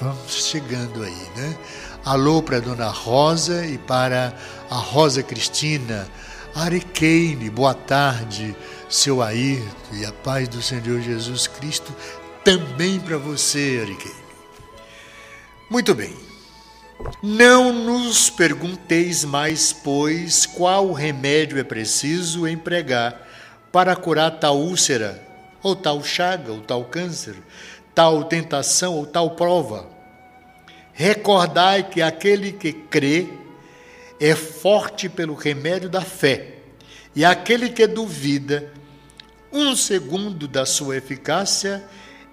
Vamos 0.01 0.45
chegando 0.45 1.03
aí, 1.03 1.27
né? 1.35 1.57
Alô 2.03 2.41
para 2.41 2.59
Dona 2.59 2.89
Rosa 2.89 3.65
e 3.65 3.77
para 3.77 4.33
a 4.69 4.75
Rosa 4.75 5.23
Cristina, 5.23 6.07
Arequeine, 6.55 7.49
boa 7.49 7.73
tarde, 7.73 8.55
seu 8.89 9.21
Ayrton 9.21 9.93
e 9.93 10.05
a 10.05 10.11
paz 10.11 10.47
do 10.49 10.61
Senhor 10.61 10.99
Jesus 11.01 11.47
Cristo 11.47 11.95
também 12.43 12.99
para 12.99 13.17
você, 13.17 13.79
Arequeine. 13.81 14.23
Muito 15.69 15.95
bem. 15.95 16.13
Não 17.21 17.73
nos 17.73 18.29
pergunteis 18.29 19.23
mais, 19.23 19.73
pois, 19.73 20.45
qual 20.45 20.91
remédio 20.91 21.57
é 21.57 21.63
preciso 21.63 22.47
empregar 22.47 23.27
para 23.71 23.95
curar 23.95 24.39
tal 24.39 24.57
úlcera, 24.57 25.32
ou 25.63 25.75
tal 25.75 26.03
chaga, 26.03 26.51
ou 26.51 26.61
tal 26.61 26.85
câncer, 26.85 27.35
tal 27.95 28.25
tentação 28.25 28.95
ou 28.95 29.05
tal 29.05 29.31
prova. 29.31 29.89
Recordai 30.91 31.89
que 31.89 32.01
aquele 32.01 32.51
que 32.51 32.73
crê 32.73 33.27
é 34.19 34.35
forte 34.35 35.09
pelo 35.09 35.33
remédio 35.33 35.89
da 35.89 36.01
fé, 36.01 36.57
e 37.15 37.25
aquele 37.25 37.69
que 37.69 37.87
duvida, 37.87 38.71
um 39.51 39.75
segundo 39.75 40.47
da 40.47 40.65
sua 40.65 40.97
eficácia, 40.97 41.83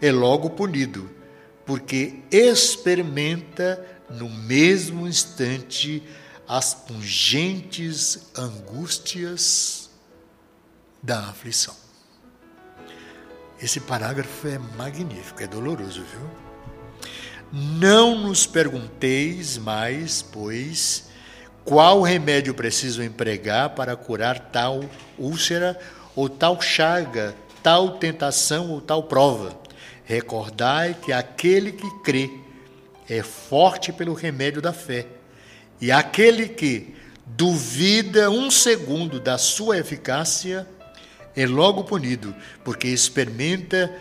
é 0.00 0.10
logo 0.10 0.50
punido, 0.50 1.10
porque 1.64 2.20
experimenta 2.30 3.84
no 4.08 4.28
mesmo 4.28 5.06
instante 5.06 6.02
as 6.48 6.74
pungentes 6.74 8.30
angústias 8.36 9.90
da 11.02 11.28
aflição. 11.28 11.79
Esse 13.62 13.78
parágrafo 13.78 14.48
é 14.48 14.58
magnífico, 14.58 15.42
é 15.42 15.46
doloroso, 15.46 16.02
viu? 16.02 16.30
Não 17.52 18.16
nos 18.16 18.46
pergunteis 18.46 19.58
mais, 19.58 20.22
pois, 20.22 21.08
qual 21.64 22.00
remédio 22.00 22.54
preciso 22.54 23.02
empregar 23.02 23.70
para 23.70 23.96
curar 23.96 24.38
tal 24.38 24.80
úlcera 25.18 25.78
ou 26.16 26.28
tal 26.28 26.60
chaga, 26.60 27.34
tal 27.62 27.98
tentação 27.98 28.70
ou 28.70 28.80
tal 28.80 29.02
prova. 29.02 29.58
Recordai 30.04 30.94
que 30.94 31.12
aquele 31.12 31.72
que 31.72 31.88
crê 32.02 32.30
é 33.08 33.22
forte 33.22 33.92
pelo 33.92 34.14
remédio 34.14 34.62
da 34.62 34.72
fé, 34.72 35.06
e 35.80 35.92
aquele 35.92 36.48
que 36.48 36.94
duvida 37.26 38.30
um 38.30 38.50
segundo 38.50 39.20
da 39.20 39.36
sua 39.36 39.78
eficácia 39.78 40.66
é 41.40 41.46
logo 41.46 41.84
punido, 41.84 42.34
porque 42.64 42.88
experimenta 42.88 43.94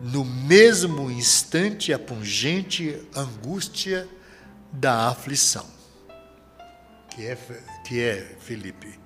no 0.00 0.24
mesmo 0.24 1.10
instante 1.10 1.92
a 1.92 1.98
pungente 1.98 2.96
angústia 3.14 4.08
da 4.72 5.08
aflição. 5.08 5.66
Que 7.10 7.26
é, 7.26 7.38
que 7.84 8.00
é 8.00 8.36
Felipe. 8.40 8.98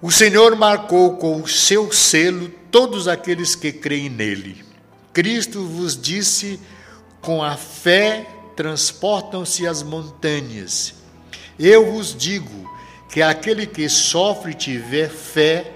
O 0.00 0.10
Senhor 0.10 0.54
marcou 0.54 1.16
com 1.16 1.40
o 1.40 1.48
seu 1.48 1.92
selo 1.92 2.48
todos 2.70 3.08
aqueles 3.08 3.54
que 3.54 3.72
creem 3.72 4.08
nele. 4.08 4.64
Cristo 5.12 5.66
vos 5.66 6.00
disse: 6.00 6.60
com 7.20 7.42
a 7.42 7.56
fé 7.56 8.26
transportam-se 8.54 9.66
as 9.66 9.82
montanhas. 9.82 10.94
Eu 11.58 11.92
vos 11.92 12.14
digo 12.14 12.68
que 13.08 13.22
aquele 13.22 13.66
que 13.66 13.88
sofre 13.88 14.54
tiver 14.54 15.08
fé, 15.08 15.72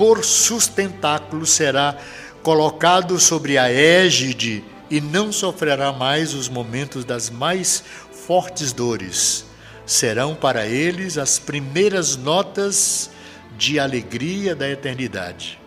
por 0.00 0.24
sustentáculo 0.24 1.44
será 1.44 1.94
colocado 2.42 3.20
sobre 3.20 3.58
a 3.58 3.70
égide 3.70 4.64
e 4.90 4.98
não 4.98 5.30
sofrerá 5.30 5.92
mais 5.92 6.32
os 6.32 6.48
momentos 6.48 7.04
das 7.04 7.28
mais 7.28 7.84
fortes 8.26 8.72
dores. 8.72 9.44
Serão 9.84 10.34
para 10.34 10.66
eles 10.66 11.18
as 11.18 11.38
primeiras 11.38 12.16
notas 12.16 13.10
de 13.58 13.78
alegria 13.78 14.56
da 14.56 14.70
eternidade. 14.70 15.60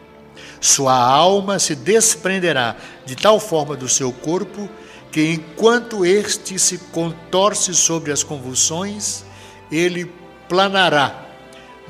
Sua 0.60 0.96
alma 0.98 1.60
se 1.60 1.76
desprenderá 1.76 2.76
de 3.06 3.16
tal 3.16 3.40
forma 3.40 3.76
do 3.76 3.88
seu 3.88 4.12
corpo 4.12 4.68
que, 5.12 5.32
enquanto 5.32 6.04
este 6.04 6.58
se 6.58 6.80
contorce 6.92 7.72
sobre 7.76 8.12
as 8.12 8.24
convulsões, 8.24 9.24
ele 9.72 10.12
planará 10.50 11.24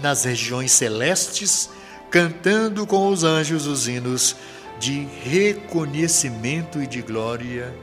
nas 0.02 0.26
regiões 0.26 0.74
celestes 0.74 1.70
cantando 2.14 2.86
com 2.86 3.08
os 3.08 3.24
anjos 3.24 3.66
os 3.66 3.88
hinos 3.88 4.36
de 4.80 5.08
reconhecimento 5.24 6.80
e 6.80 6.86
de 6.86 7.02
glória 7.02 7.74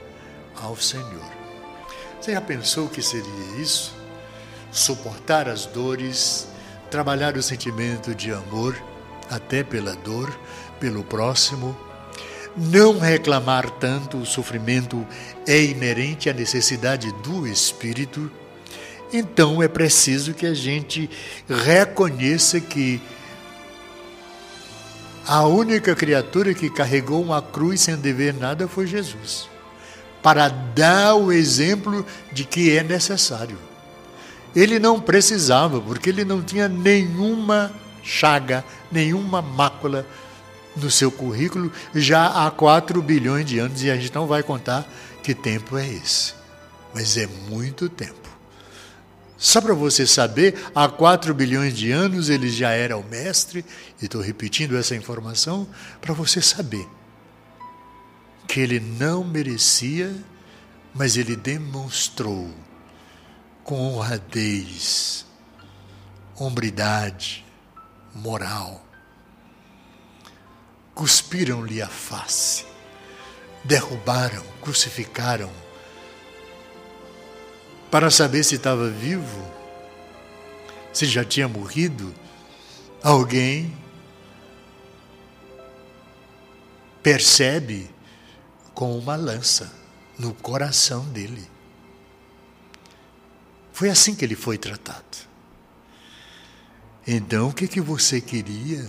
ao 0.54 0.76
Senhor. 0.76 1.32
Você 2.20 2.30
já 2.30 2.40
pensou 2.40 2.88
que 2.88 3.02
seria 3.02 3.60
isso? 3.60 3.92
Suportar 4.70 5.48
as 5.48 5.66
dores, 5.66 6.46
trabalhar 6.92 7.36
o 7.36 7.42
sentimento 7.42 8.14
de 8.14 8.32
amor, 8.32 8.80
até 9.28 9.64
pela 9.64 9.96
dor, 9.96 10.32
pelo 10.78 11.02
próximo, 11.02 11.76
não 12.56 13.00
reclamar 13.00 13.68
tanto, 13.68 14.16
o 14.18 14.26
sofrimento 14.26 15.04
é 15.44 15.60
inerente 15.60 16.30
à 16.30 16.32
necessidade 16.32 17.10
do 17.24 17.48
espírito. 17.48 18.30
Então 19.12 19.60
é 19.60 19.66
preciso 19.66 20.34
que 20.34 20.46
a 20.46 20.54
gente 20.54 21.10
reconheça 21.48 22.60
que 22.60 23.02
a 25.30 25.46
única 25.46 25.94
criatura 25.94 26.52
que 26.52 26.68
carregou 26.68 27.22
uma 27.22 27.40
cruz 27.40 27.82
sem 27.82 27.94
dever 27.94 28.34
nada 28.34 28.66
foi 28.66 28.84
Jesus, 28.84 29.48
para 30.20 30.48
dar 30.48 31.14
o 31.14 31.30
exemplo 31.30 32.04
de 32.32 32.44
que 32.44 32.76
é 32.76 32.82
necessário. 32.82 33.56
Ele 34.56 34.80
não 34.80 35.00
precisava, 35.00 35.80
porque 35.80 36.10
ele 36.10 36.24
não 36.24 36.42
tinha 36.42 36.68
nenhuma 36.68 37.70
chaga, 38.02 38.64
nenhuma 38.90 39.40
mácula 39.40 40.04
no 40.74 40.90
seu 40.90 41.12
currículo 41.12 41.70
já 41.94 42.44
há 42.44 42.50
4 42.50 43.00
bilhões 43.00 43.46
de 43.46 43.60
anos 43.60 43.84
e 43.84 43.88
a 43.88 43.94
gente 43.94 44.12
não 44.12 44.26
vai 44.26 44.42
contar 44.42 44.84
que 45.22 45.32
tempo 45.32 45.78
é 45.78 45.88
esse. 45.88 46.34
Mas 46.92 47.16
é 47.16 47.28
muito 47.48 47.88
tempo. 47.88 48.29
Só 49.40 49.58
para 49.58 49.72
você 49.72 50.06
saber, 50.06 50.70
há 50.74 50.86
4 50.86 51.32
bilhões 51.32 51.74
de 51.74 51.90
anos 51.90 52.28
ele 52.28 52.50
já 52.50 52.72
era 52.72 52.98
o 52.98 53.02
mestre, 53.02 53.64
e 53.98 54.04
estou 54.04 54.20
repetindo 54.20 54.76
essa 54.76 54.94
informação 54.94 55.66
para 55.98 56.12
você 56.12 56.42
saber 56.42 56.86
que 58.46 58.60
ele 58.60 58.78
não 58.78 59.24
merecia, 59.24 60.14
mas 60.92 61.16
ele 61.16 61.36
demonstrou 61.36 62.54
com 63.64 63.80
honradez, 63.80 65.24
hombridade, 66.36 67.42
moral. 68.14 68.84
Cuspiram-lhe 70.94 71.80
a 71.80 71.88
face, 71.88 72.66
derrubaram, 73.64 74.44
crucificaram, 74.60 75.50
para 77.90 78.10
saber 78.10 78.44
se 78.44 78.54
estava 78.54 78.88
vivo, 78.88 79.44
se 80.92 81.06
já 81.06 81.24
tinha 81.24 81.48
morrido. 81.48 82.14
Alguém 83.02 83.76
percebe 87.02 87.90
com 88.74 88.96
uma 88.96 89.16
lança 89.16 89.72
no 90.18 90.32
coração 90.34 91.04
dele. 91.06 91.48
Foi 93.72 93.88
assim 93.88 94.14
que 94.14 94.24
ele 94.24 94.36
foi 94.36 94.58
tratado. 94.58 95.30
Então, 97.06 97.48
o 97.48 97.52
que, 97.52 97.66
que 97.66 97.80
você 97.80 98.20
queria 98.20 98.86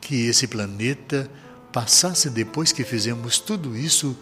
que 0.00 0.26
esse 0.26 0.46
planeta 0.46 1.30
passasse 1.72 2.30
depois 2.30 2.72
que 2.72 2.84
fizemos 2.84 3.38
tudo 3.40 3.76
isso 3.76 4.16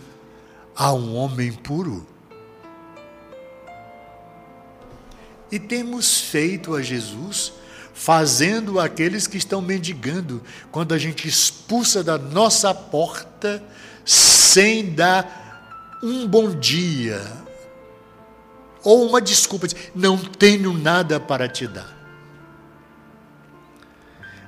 a 0.75 0.93
um 0.93 1.15
homem 1.15 1.53
puro? 1.53 2.12
E 5.53 5.59
temos 5.59 6.19
feito 6.19 6.75
a 6.75 6.81
Jesus 6.81 7.53
fazendo 7.93 8.81
aqueles 8.81 9.27
que 9.27 9.37
estão 9.37 9.61
mendigando, 9.61 10.43
quando 10.71 10.95
a 10.95 10.99
gente 10.99 11.29
expulsa 11.29 12.03
da 12.03 12.17
nossa 12.17 12.75
porta 12.75 13.63
sem 14.05 14.95
dar 14.95 16.01
um 16.03 16.27
bom 16.27 16.51
dia 16.51 17.21
ou 18.83 19.07
uma 19.07 19.21
desculpa, 19.21 19.69
não 19.95 20.19
tenho 20.19 20.73
nada 20.73 21.21
para 21.21 21.49
te 21.49 21.69
dar. 21.69 21.97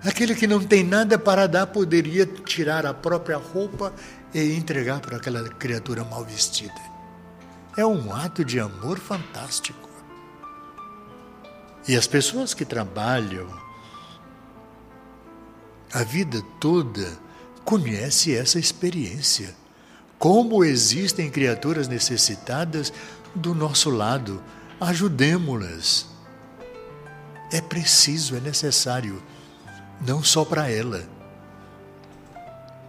Aquele 0.04 0.34
que 0.34 0.46
não 0.46 0.62
tem 0.62 0.82
nada 0.82 1.18
para 1.18 1.46
dar 1.46 1.68
poderia 1.68 2.26
tirar 2.26 2.84
a 2.84 2.92
própria 2.92 3.36
roupa 3.36 3.92
e 4.34 4.54
entregar 4.54 5.00
para 5.00 5.18
aquela 5.18 5.48
criatura 5.50 6.02
mal 6.02 6.24
vestida. 6.24 6.74
É 7.76 7.86
um 7.86 8.12
ato 8.12 8.44
de 8.44 8.58
amor 8.58 8.98
fantástico. 8.98 9.93
E 11.86 11.96
as 11.96 12.06
pessoas 12.06 12.54
que 12.54 12.64
trabalham 12.64 13.46
a 15.92 16.02
vida 16.02 16.42
toda 16.58 17.16
conhecem 17.64 18.34
essa 18.34 18.58
experiência. 18.58 19.54
Como 20.18 20.64
existem 20.64 21.30
criaturas 21.30 21.86
necessitadas 21.86 22.92
do 23.34 23.54
nosso 23.54 23.90
lado, 23.90 24.42
ajudemos-las. 24.80 26.06
É 27.52 27.60
preciso, 27.60 28.34
é 28.34 28.40
necessário, 28.40 29.22
não 30.04 30.22
só 30.22 30.44
para 30.44 30.68
ela, 30.68 31.08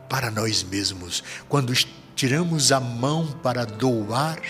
para 0.10 0.32
nós 0.32 0.64
mesmos. 0.64 1.24
Quando 1.48 1.74
tiramos 2.16 2.72
a 2.72 2.80
mão 2.80 3.28
para 3.44 3.66
doar, 3.66 4.42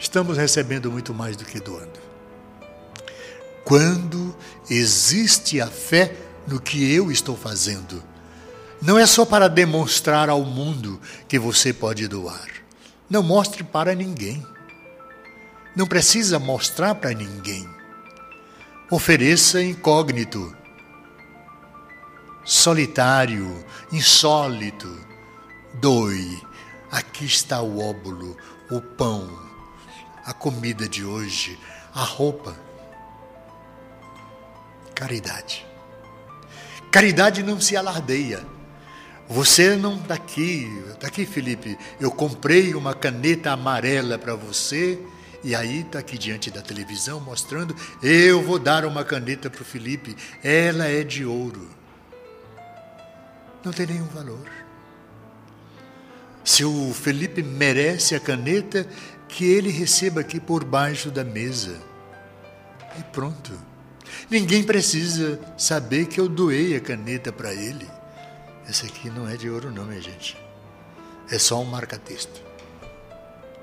estamos 0.00 0.38
recebendo 0.38 0.90
muito 0.90 1.12
mais 1.12 1.36
do 1.36 1.44
que 1.44 1.60
doando. 1.60 2.00
Quando 3.64 4.34
existe 4.68 5.60
a 5.60 5.68
fé 5.68 6.16
no 6.46 6.60
que 6.60 6.92
eu 6.92 7.12
estou 7.12 7.36
fazendo, 7.36 8.02
não 8.82 8.98
é 8.98 9.06
só 9.06 9.26
para 9.26 9.46
demonstrar 9.46 10.30
ao 10.30 10.42
mundo 10.42 10.98
que 11.28 11.38
você 11.38 11.72
pode 11.72 12.08
doar. 12.08 12.48
Não 13.08 13.22
mostre 13.22 13.62
para 13.62 13.94
ninguém. 13.94 14.44
Não 15.76 15.86
precisa 15.86 16.38
mostrar 16.38 16.94
para 16.94 17.12
ninguém. 17.12 17.68
Ofereça 18.90 19.62
incógnito, 19.62 20.56
solitário, 22.44 23.64
insólito. 23.92 24.98
Doe. 25.74 26.42
Aqui 26.90 27.24
está 27.24 27.62
o 27.62 27.78
óbolo, 27.78 28.36
o 28.68 28.80
pão, 28.80 29.49
a 30.30 30.32
comida 30.32 30.88
de 30.88 31.04
hoje, 31.04 31.58
a 31.92 32.04
roupa. 32.04 32.56
Caridade. 34.94 35.66
Caridade 36.92 37.42
não 37.42 37.60
se 37.60 37.76
alardeia. 37.76 38.46
Você 39.28 39.74
não 39.74 39.96
está 39.96 40.14
aqui, 40.14 40.70
está 40.88 41.08
aqui, 41.08 41.26
Felipe. 41.26 41.76
Eu 41.98 42.12
comprei 42.12 42.74
uma 42.74 42.94
caneta 42.94 43.50
amarela 43.50 44.18
para 44.18 44.36
você 44.36 45.00
e 45.42 45.52
aí 45.52 45.80
está 45.80 45.98
aqui 45.98 46.16
diante 46.16 46.48
da 46.48 46.62
televisão 46.62 47.18
mostrando. 47.18 47.74
Eu 48.00 48.40
vou 48.40 48.58
dar 48.60 48.84
uma 48.84 49.04
caneta 49.04 49.50
para 49.50 49.62
o 49.62 49.64
Felipe. 49.64 50.16
Ela 50.44 50.86
é 50.86 51.02
de 51.02 51.24
ouro. 51.26 51.68
Não 53.64 53.72
tem 53.72 53.86
nenhum 53.86 54.06
valor. 54.06 54.48
Se 56.44 56.64
o 56.64 56.94
Felipe 56.94 57.42
merece 57.42 58.14
a 58.14 58.20
caneta, 58.20 58.86
que 59.30 59.44
ele 59.44 59.70
receba 59.70 60.20
aqui 60.20 60.40
por 60.40 60.64
baixo 60.64 61.10
da 61.10 61.24
mesa. 61.24 61.80
E 62.98 63.02
pronto. 63.04 63.52
Ninguém 64.28 64.62
precisa 64.62 65.40
saber 65.56 66.06
que 66.06 66.20
eu 66.20 66.28
doei 66.28 66.76
a 66.76 66.80
caneta 66.80 67.32
para 67.32 67.52
ele. 67.52 67.88
Essa 68.68 68.86
aqui 68.86 69.08
não 69.08 69.28
é 69.28 69.36
de 69.36 69.48
ouro, 69.48 69.70
não, 69.70 69.84
minha 69.84 70.00
gente. 70.00 70.36
É 71.30 71.38
só 71.38 71.60
um 71.60 71.64
marca-texto. 71.64 72.42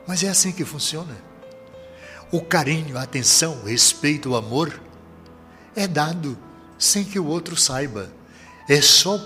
Mas 0.07 0.23
é 0.23 0.29
assim 0.29 0.51
que 0.51 0.63
funciona. 0.63 1.15
O 2.31 2.41
carinho, 2.41 2.97
a 2.97 3.03
atenção, 3.03 3.61
o 3.61 3.65
respeito, 3.65 4.29
o 4.29 4.35
amor 4.35 4.81
é 5.75 5.87
dado 5.87 6.37
sem 6.77 7.03
que 7.03 7.19
o 7.19 7.25
outro 7.25 7.55
saiba. 7.55 8.09
É 8.69 8.81
só 8.81 9.19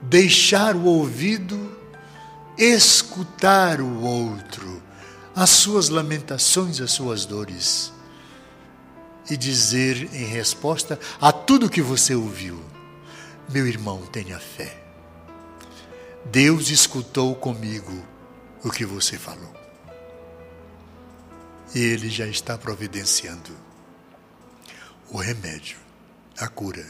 deixar 0.00 0.76
o 0.76 0.84
ouvido 0.84 1.83
escutar 2.56 3.80
o 3.80 4.00
outro, 4.00 4.82
as 5.34 5.50
suas 5.50 5.88
lamentações, 5.88 6.80
as 6.80 6.92
suas 6.92 7.24
dores, 7.24 7.92
e 9.28 9.36
dizer 9.36 10.14
em 10.14 10.24
resposta 10.24 10.98
a 11.20 11.32
tudo 11.32 11.70
que 11.70 11.82
você 11.82 12.14
ouviu: 12.14 12.62
Meu 13.48 13.66
irmão, 13.66 14.04
tenha 14.06 14.38
fé. 14.38 14.80
Deus 16.26 16.70
escutou 16.70 17.34
comigo 17.34 18.04
o 18.62 18.70
que 18.70 18.84
você 18.84 19.18
falou. 19.18 19.52
E 21.74 21.78
Ele 21.78 22.08
já 22.08 22.26
está 22.26 22.56
providenciando 22.56 23.50
o 25.10 25.18
remédio, 25.18 25.78
a 26.38 26.48
cura, 26.48 26.86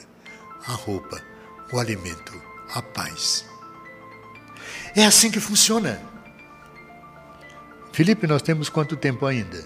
a 0.67 0.73
roupa, 0.73 1.21
o 1.73 1.79
alimento, 1.79 2.33
a 2.75 2.83
paz 2.83 3.45
é 4.95 5.05
assim 5.05 5.30
que 5.30 5.40
funciona. 5.40 6.01
Felipe, 7.92 8.26
nós 8.26 8.42
temos 8.42 8.68
quanto 8.68 8.97
tempo 8.97 9.26
ainda? 9.26 9.64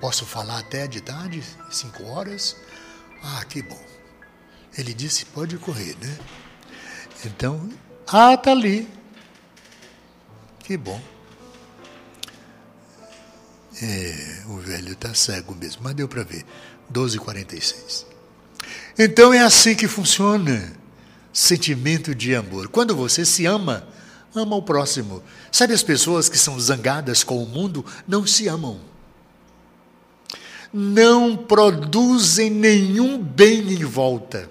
Posso 0.00 0.24
falar 0.24 0.58
até 0.58 0.86
de 0.86 1.00
tarde? 1.00 1.42
Cinco 1.70 2.04
horas? 2.04 2.56
Ah, 3.22 3.44
que 3.44 3.62
bom. 3.62 3.80
Ele 4.76 4.94
disse: 4.94 5.26
pode 5.26 5.58
correr, 5.58 5.96
né? 6.00 6.18
Então, 7.24 7.68
ah, 8.06 8.36
tá 8.36 8.52
ali. 8.52 8.88
Que 10.60 10.76
bom. 10.76 11.00
É, 13.82 14.42
o 14.46 14.56
velho 14.56 14.92
está 14.92 15.14
cego 15.14 15.54
mesmo, 15.54 15.82
mas 15.82 15.94
deu 15.94 16.08
para 16.08 16.22
ver. 16.22 16.44
12h46. 16.92 18.06
Então 18.98 19.32
é 19.32 19.40
assim 19.40 19.74
que 19.74 19.86
funciona 19.86 20.72
sentimento 21.32 22.14
de 22.14 22.34
amor. 22.34 22.68
Quando 22.68 22.94
você 22.94 23.24
se 23.24 23.46
ama, 23.46 23.86
ama 24.34 24.56
o 24.56 24.62
próximo. 24.62 25.22
Sabe 25.50 25.72
as 25.72 25.82
pessoas 25.82 26.28
que 26.28 26.38
são 26.38 26.58
zangadas 26.58 27.22
com 27.22 27.42
o 27.42 27.46
mundo 27.46 27.84
não 28.06 28.26
se 28.26 28.48
amam. 28.48 28.80
Não 30.72 31.36
produzem 31.36 32.50
nenhum 32.50 33.18
bem 33.18 33.72
em 33.72 33.84
volta. 33.84 34.48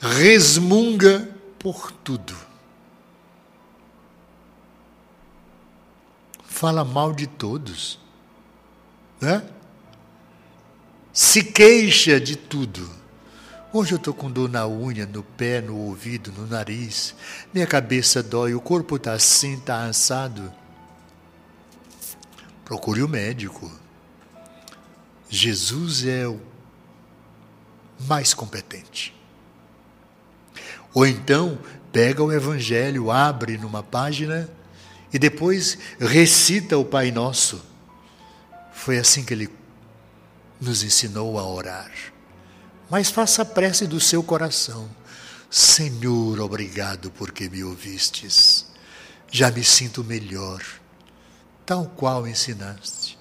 Resmunga 0.00 1.28
por 1.58 1.90
tudo. 1.90 2.36
Fala 6.44 6.84
mal 6.84 7.12
de 7.12 7.26
todos. 7.26 7.98
Né? 9.20 9.42
Se 11.12 11.42
queixa 11.42 12.20
de 12.20 12.36
tudo 12.36 13.01
Hoje 13.74 13.92
eu 13.92 13.96
estou 13.96 14.12
com 14.12 14.30
dor 14.30 14.50
na 14.50 14.68
unha, 14.68 15.06
no 15.06 15.22
pé, 15.22 15.62
no 15.62 15.74
ouvido, 15.74 16.30
no 16.30 16.46
nariz. 16.46 17.14
Minha 17.54 17.66
cabeça 17.66 18.22
dói, 18.22 18.52
o 18.52 18.60
corpo 18.60 18.96
está 18.96 19.14
assim, 19.14 19.54
está 19.54 19.86
assado. 19.86 20.52
Procure 22.66 23.02
o 23.02 23.08
médico. 23.08 23.72
Jesus 25.26 26.04
é 26.04 26.28
o 26.28 26.38
mais 28.00 28.34
competente. 28.34 29.16
Ou 30.92 31.06
então, 31.06 31.58
pega 31.90 32.22
o 32.22 32.30
Evangelho, 32.30 33.10
abre 33.10 33.56
numa 33.56 33.82
página 33.82 34.50
e 35.10 35.18
depois 35.18 35.78
recita 35.98 36.76
o 36.76 36.84
Pai 36.84 37.10
Nosso. 37.10 37.64
Foi 38.74 38.98
assim 38.98 39.24
que 39.24 39.32
ele 39.32 39.48
nos 40.60 40.82
ensinou 40.82 41.38
a 41.38 41.46
orar. 41.46 42.11
Mas 42.92 43.08
faça 43.10 43.40
a 43.40 43.44
prece 43.46 43.86
do 43.86 43.98
seu 43.98 44.22
coração. 44.22 44.86
Senhor, 45.50 46.38
obrigado 46.40 47.10
porque 47.12 47.48
me 47.48 47.64
ouvistes. 47.64 48.66
Já 49.30 49.50
me 49.50 49.64
sinto 49.64 50.04
melhor, 50.04 50.62
tal 51.64 51.86
qual 51.86 52.28
ensinaste. 52.28 53.18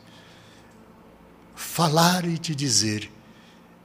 Falar 1.56 2.26
e 2.26 2.38
te 2.38 2.54
dizer 2.54 3.10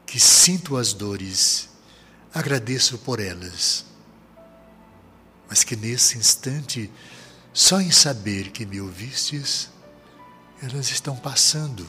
que 0.04 0.18
sinto 0.18 0.76
as 0.76 0.92
dores, 0.92 1.68
agradeço 2.34 2.98
por 2.98 3.20
elas, 3.20 3.84
mas 5.48 5.62
que 5.62 5.76
nesse 5.76 6.18
instante, 6.18 6.90
só 7.52 7.80
em 7.80 7.92
saber 7.92 8.50
que 8.50 8.66
me 8.66 8.80
ouvistes, 8.80 9.70
elas 10.60 10.90
estão 10.90 11.14
passando. 11.14 11.86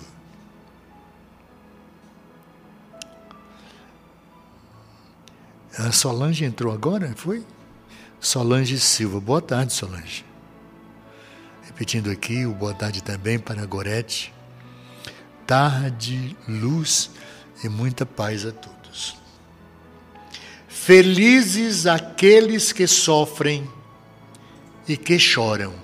A 5.78 5.92
Solange 5.92 6.44
entrou 6.44 6.74
agora, 6.74 7.14
foi? 7.16 7.46
Solange 8.20 8.80
Silva. 8.80 9.20
Boa 9.20 9.42
tarde, 9.42 9.74
Solange. 9.74 10.26
Repetindo 11.62 12.10
aqui, 12.10 12.48
o 12.48 12.54
boa 12.54 12.74
tarde 12.74 13.04
também 13.04 13.38
para 13.38 13.64
Gorete. 13.68 14.34
Tarde, 15.46 16.36
luz 16.48 17.12
e 17.64 17.70
muita 17.70 18.08
paz 18.08 18.44
a 18.44 18.52
todos. 18.52 19.18
Felizes 20.68 21.86
aqueles 21.86 22.72
que 22.72 22.88
sofrem 22.88 23.70
e 24.88 24.98
que 24.98 25.20
choram, 25.20 25.76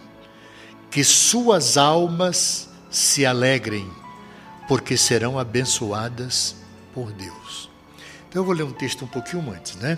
que 0.89 1.04
suas 1.04 1.78
almas 1.78 2.68
se 2.89 3.28
alegrem, 3.28 3.88
porque 4.68 4.98
serão 4.98 5.38
abençoadas 5.38 6.56
por 6.94 7.12
Deus. 7.12 7.43
Então 8.34 8.41
eu 8.41 8.47
vou 8.47 8.55
ler 8.55 8.63
um 8.63 8.73
texto 8.73 9.05
um 9.05 9.07
pouquinho 9.07 9.47
antes, 9.51 9.75
né? 9.75 9.95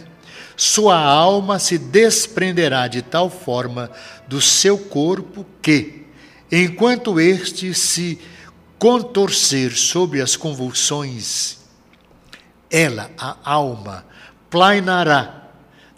Sua 0.57 0.99
alma 0.99 1.57
se 1.57 1.77
desprenderá 1.77 2.85
de 2.89 3.01
tal 3.01 3.29
forma 3.29 3.89
do 4.27 4.41
seu 4.41 4.77
corpo 4.77 5.45
que, 5.61 6.05
enquanto 6.51 7.17
este 7.17 7.73
se 7.73 8.19
contorcer 8.77 9.71
sob 9.71 10.19
as 10.19 10.35
convulsões, 10.35 11.59
ela, 12.69 13.09
a 13.17 13.37
alma, 13.41 14.05
plainará 14.49 15.49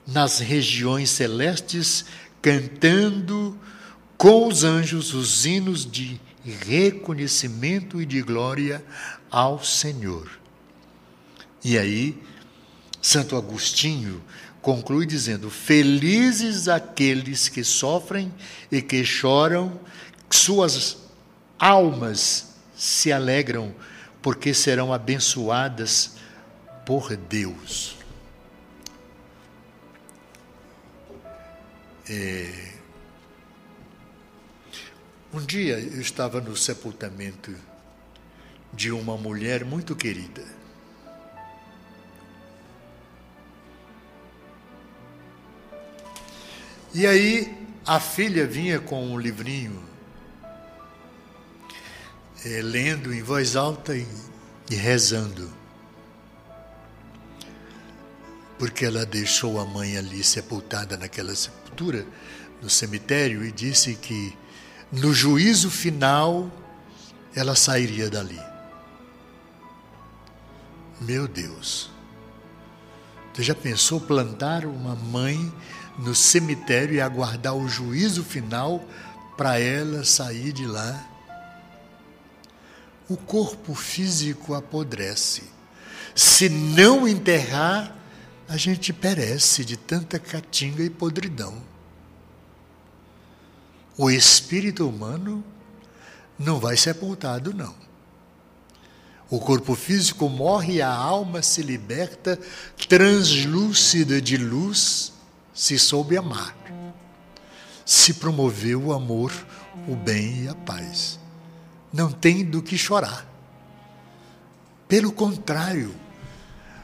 nas 0.06 0.38
regiões 0.38 1.10
celestes, 1.10 2.06
cantando 2.40 3.58
com 4.16 4.48
os 4.48 4.64
anjos 4.64 5.12
os 5.12 5.44
hinos 5.44 5.90
de 5.90 6.22
reconhecimento 6.46 8.00
e 8.00 8.06
de 8.06 8.22
glória 8.22 8.86
ao 9.32 9.64
Senhor. 9.64 10.30
E 11.64 11.78
aí, 11.78 12.27
Santo 13.02 13.36
Agostinho 13.36 14.24
conclui 14.62 15.06
dizendo: 15.06 15.50
Felizes 15.50 16.68
aqueles 16.68 17.48
que 17.48 17.64
sofrem 17.64 18.34
e 18.72 18.82
que 18.82 19.04
choram, 19.06 19.80
suas 20.30 20.98
almas 21.58 22.56
se 22.76 23.12
alegram, 23.12 23.74
porque 24.22 24.54
serão 24.54 24.94
abençoadas 24.94 26.16
por 26.86 27.16
Deus. 27.16 27.96
É... 32.10 32.74
Um 35.34 35.46
dia 35.46 35.78
eu 35.78 36.00
estava 36.00 36.40
no 36.40 36.56
sepultamento 36.56 37.54
de 38.74 38.92
uma 38.92 39.18
mulher 39.18 39.66
muito 39.66 39.96
querida. 39.96 40.57
E 46.94 47.06
aí 47.06 47.58
a 47.86 48.00
filha 48.00 48.46
vinha 48.46 48.80
com 48.80 49.14
um 49.14 49.20
livrinho, 49.20 49.84
é, 52.46 52.62
lendo 52.62 53.14
em 53.14 53.22
voz 53.22 53.56
alta 53.56 53.96
e, 53.96 54.08
e 54.70 54.76
rezando. 54.76 55.52
Porque 58.58 58.86
ela 58.86 59.06
deixou 59.06 59.60
a 59.60 59.66
mãe 59.66 59.98
ali 59.98 60.24
sepultada 60.24 60.98
naquela 60.98 61.36
sepultura, 61.36 62.06
no 62.62 62.70
cemitério, 62.70 63.46
e 63.46 63.52
disse 63.52 63.94
que 63.96 64.36
no 64.92 65.14
juízo 65.14 65.70
final 65.70 66.52
ela 67.36 67.56
sairia 67.56 68.10
dali. 68.10 68.40
Meu 71.00 71.28
Deus. 71.28 71.92
Você 73.34 73.44
já 73.44 73.54
pensou 73.54 74.02
plantar 74.02 74.66
uma 74.66 74.96
mãe 74.96 75.54
no 75.98 76.14
cemitério 76.14 76.96
e 76.96 77.02
aguardar 77.02 77.56
o 77.56 77.68
juízo 77.68 78.24
final 78.24 78.84
para 79.36 79.60
ela 79.60 80.04
sair 80.04 80.54
de 80.54 80.66
lá. 80.66 81.08
O 83.10 83.18
corpo 83.18 83.74
físico 83.74 84.54
apodrece. 84.54 85.44
Se 86.14 86.50
não 86.50 87.08
enterrar, 87.08 87.96
a 88.48 88.58
gente 88.58 88.94
perece 88.94 89.66
de 89.66 89.78
tanta 89.78 90.20
catinga 90.20 90.84
e 90.84 90.90
podridão. 90.90 91.62
O 93.98 94.10
espírito 94.12 94.88
humano 94.88 95.44
não 96.38 96.60
vai 96.60 96.78
sepultado, 96.78 97.54
não. 97.54 97.76
O 99.30 99.40
corpo 99.40 99.76
físico 99.76 100.30
morre 100.30 100.76
e 100.76 100.82
a 100.82 100.94
alma 100.94 101.42
se 101.42 101.62
liberta, 101.62 102.40
translúcida 102.88 104.22
de 104.22 104.38
luz 104.38 105.12
se 105.58 105.80
soube 105.80 106.16
amar, 106.16 106.56
se 107.84 108.14
promoveu 108.14 108.80
o 108.80 108.94
amor, 108.94 109.34
o 109.88 109.96
bem 109.96 110.44
e 110.44 110.48
a 110.48 110.54
paz. 110.54 111.20
Não 111.92 112.12
tem 112.12 112.46
do 112.46 112.62
que 112.62 112.78
chorar. 112.78 113.26
Pelo 114.88 115.12
contrário, 115.12 115.96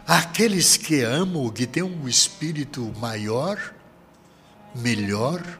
aqueles 0.07 0.75
que 0.75 1.01
amam, 1.01 1.51
que 1.51 1.67
têm 1.67 1.83
um 1.83 2.07
espírito 2.07 2.91
maior, 2.97 3.59
melhor, 4.73 5.59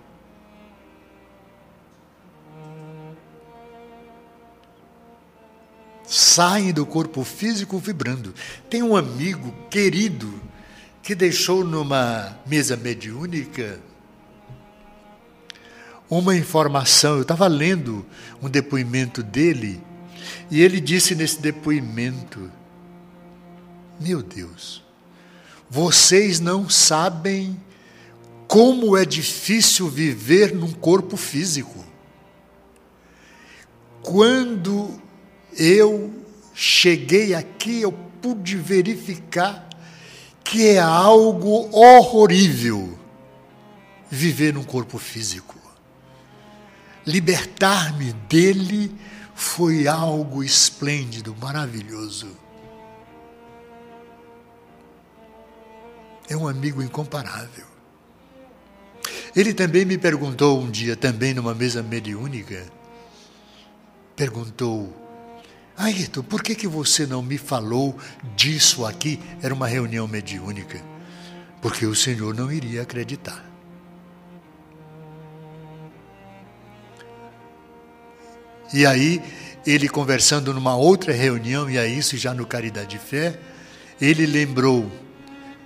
saem 6.04 6.74
do 6.74 6.84
corpo 6.84 7.24
físico 7.24 7.78
vibrando. 7.78 8.34
Tem 8.72 8.82
um 8.82 8.96
amigo 8.96 9.54
querido 9.70 10.42
que 11.04 11.14
deixou 11.14 11.66
numa 11.66 12.40
mesa 12.48 12.78
mediúnica 12.78 13.78
uma 16.10 16.34
informação. 16.34 17.18
Eu 17.18 17.24
estava 17.24 17.46
lendo 17.46 18.06
um 18.42 18.50
depoimento 18.50 19.22
dele 19.22 19.84
e 20.50 20.62
ele 20.62 20.80
disse 20.80 21.14
nesse 21.14 21.42
depoimento: 21.42 22.50
Meu 24.00 24.24
Deus, 24.24 24.82
vocês 25.70 26.40
não 26.40 26.70
sabem 26.70 27.60
como 28.48 28.96
é 28.96 29.04
difícil 29.04 29.90
viver 29.90 30.56
num 30.56 30.72
corpo 30.72 31.18
físico. 31.18 31.84
Quando 34.02 35.02
eu 35.58 36.14
cheguei 36.54 37.34
aqui, 37.34 37.82
eu 37.82 37.92
pude 37.92 38.56
verificar 38.56 39.68
que 40.44 40.68
é 40.70 40.80
algo 40.80 41.70
horrorível 41.72 42.98
viver 44.10 44.54
num 44.54 44.64
corpo 44.64 44.98
físico. 44.98 45.56
Libertar-me 47.06 48.14
dele 48.14 48.96
foi 49.34 49.88
algo 49.88 50.44
esplêndido, 50.44 51.36
maravilhoso. 51.42 52.38
É 56.30 56.38
um 56.38 56.48
amigo 56.48 56.82
incomparável. 56.82 57.66
Ele 59.36 59.54
também 59.54 59.84
me 59.84 59.98
perguntou 59.98 60.62
um 60.62 60.70
dia, 60.70 60.96
também 60.96 61.34
numa 61.34 61.56
mesa 61.56 61.82
mediúnica, 61.82 62.66
perguntou 64.16 65.03
Ayrton, 65.84 66.24
por 66.24 66.42
que, 66.42 66.56
que 66.56 66.68
você 66.68 67.06
não 67.06 67.22
me 67.22 67.38
falou 67.38 67.98
disso 68.36 68.86
aqui? 68.86 69.20
Era 69.42 69.54
uma 69.54 69.68
reunião 69.68 70.08
mediúnica. 70.08 70.82
Porque 71.62 71.86
o 71.86 71.94
Senhor 71.94 72.34
não 72.34 72.52
iria 72.52 72.82
acreditar. 72.82 73.44
E 78.74 78.86
aí, 78.86 79.22
ele 79.66 79.90
conversando 79.90 80.54
numa 80.54 80.76
outra 80.76 81.14
reunião, 81.14 81.70
e 81.70 81.78
a 81.78 81.86
isso 81.86 82.18
já 82.18 82.34
no 82.34 82.46
Caridade 82.46 82.96
e 82.96 83.00
Fé, 83.00 83.40
ele 84.02 84.26
lembrou 84.26 84.90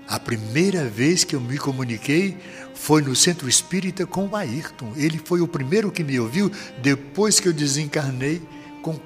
A 0.10 0.18
primeira 0.18 0.86
vez 0.86 1.26
que 1.26 1.36
eu 1.36 1.42
me 1.42 1.58
comuniquei 1.58 2.38
foi 2.74 3.02
no 3.02 3.14
centro 3.14 3.50
espírita 3.50 4.06
com 4.06 4.26
o 4.26 4.36
Ayrton. 4.38 4.94
Ele 4.96 5.20
foi 5.24 5.42
o 5.42 5.48
primeiro 5.48 5.92
que 5.92 6.02
me 6.02 6.18
ouviu 6.18 6.50
depois 6.82 7.42
que 7.42 7.48
eu 7.50 7.54
desencarnei, 7.54 8.42
com 8.82 8.98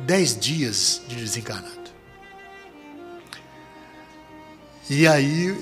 dez 0.00 0.38
dias 0.38 1.02
de 1.08 1.16
desencarnado. 1.16 1.84
E 4.88 5.06
aí 5.06 5.56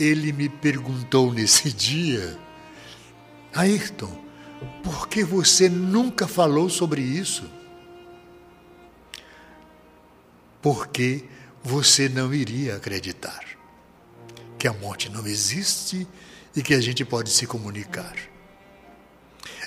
ele 0.00 0.32
me 0.32 0.48
perguntou 0.48 1.32
nesse 1.32 1.70
dia, 1.74 2.36
Ayrton, 3.52 4.24
por 4.82 5.08
que 5.08 5.22
você 5.22 5.68
nunca 5.68 6.26
falou 6.26 6.68
sobre 6.68 7.02
isso? 7.02 7.48
Porque 10.60 11.24
você 11.62 12.08
não 12.08 12.32
iria 12.34 12.76
acreditar 12.76 13.44
que 14.58 14.66
a 14.66 14.72
morte 14.72 15.10
não 15.10 15.26
existe 15.26 16.06
e 16.56 16.62
que 16.62 16.74
a 16.74 16.80
gente 16.80 17.04
pode 17.04 17.30
se 17.30 17.46
comunicar. 17.46 18.16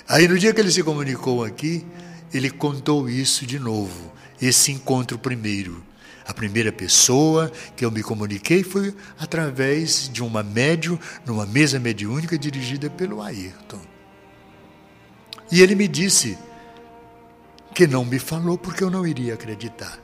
Aí 0.08 0.26
no 0.26 0.38
dia 0.38 0.52
que 0.52 0.60
ele 0.60 0.72
se 0.72 0.82
comunicou 0.82 1.44
aqui, 1.44 1.86
ele 2.32 2.50
contou 2.50 3.08
isso 3.08 3.46
de 3.46 3.58
novo, 3.58 4.12
esse 4.40 4.72
encontro 4.72 5.18
primeiro. 5.18 5.84
A 6.26 6.34
primeira 6.34 6.70
pessoa 6.70 7.50
que 7.74 7.84
eu 7.84 7.90
me 7.90 8.02
comuniquei 8.02 8.62
foi 8.62 8.94
através 9.18 10.10
de 10.12 10.22
uma 10.22 10.42
médium, 10.42 10.98
numa 11.24 11.46
mesa 11.46 11.80
mediúnica 11.80 12.38
dirigida 12.38 12.90
pelo 12.90 13.22
Ayrton. 13.22 13.80
E 15.50 15.62
ele 15.62 15.74
me 15.74 15.88
disse 15.88 16.36
que 17.74 17.86
não 17.86 18.04
me 18.04 18.18
falou 18.18 18.58
porque 18.58 18.84
eu 18.84 18.90
não 18.90 19.06
iria 19.06 19.34
acreditar. 19.34 19.98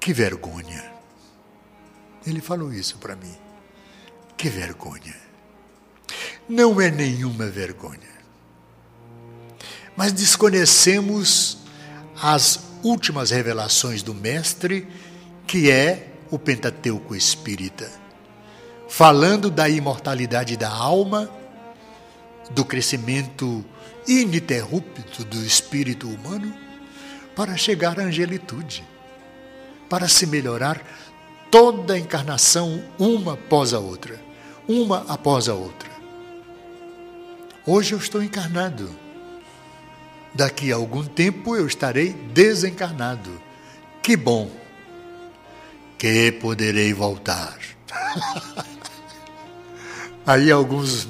Que 0.00 0.14
vergonha. 0.14 0.92
Ele 2.26 2.40
falou 2.40 2.72
isso 2.72 2.96
para 2.96 3.14
mim. 3.14 3.36
Que 4.38 4.48
vergonha. 4.48 5.14
Não 6.48 6.80
é 6.80 6.90
nenhuma 6.90 7.46
vergonha. 7.48 8.13
Mas 9.96 10.12
desconhecemos 10.12 11.58
as 12.20 12.60
últimas 12.82 13.30
revelações 13.30 14.02
do 14.02 14.14
Mestre, 14.14 14.86
que 15.46 15.70
é 15.70 16.08
o 16.30 16.38
Pentateuco 16.38 17.14
Espírita, 17.14 17.90
falando 18.88 19.50
da 19.50 19.68
imortalidade 19.68 20.56
da 20.56 20.70
alma, 20.70 21.30
do 22.50 22.64
crescimento 22.64 23.64
ininterrupto 24.06 25.24
do 25.24 25.44
espírito 25.44 26.08
humano, 26.08 26.54
para 27.34 27.56
chegar 27.56 27.98
à 27.98 28.04
angelitude, 28.04 28.84
para 29.88 30.08
se 30.08 30.26
melhorar 30.26 30.82
toda 31.50 31.94
a 31.94 31.98
encarnação 31.98 32.84
uma 32.98 33.34
após 33.34 33.72
a 33.72 33.78
outra, 33.78 34.20
uma 34.68 35.04
após 35.08 35.48
a 35.48 35.54
outra. 35.54 35.90
Hoje 37.66 37.92
eu 37.92 37.98
estou 37.98 38.22
encarnado. 38.22 39.03
Daqui 40.34 40.72
a 40.72 40.76
algum 40.76 41.04
tempo 41.04 41.54
eu 41.54 41.66
estarei 41.66 42.12
desencarnado. 42.12 43.30
Que 44.02 44.16
bom 44.16 44.50
que 45.98 46.32
poderei 46.32 46.92
voltar. 46.92 47.56
Aí 50.26 50.50
alguns 50.50 51.06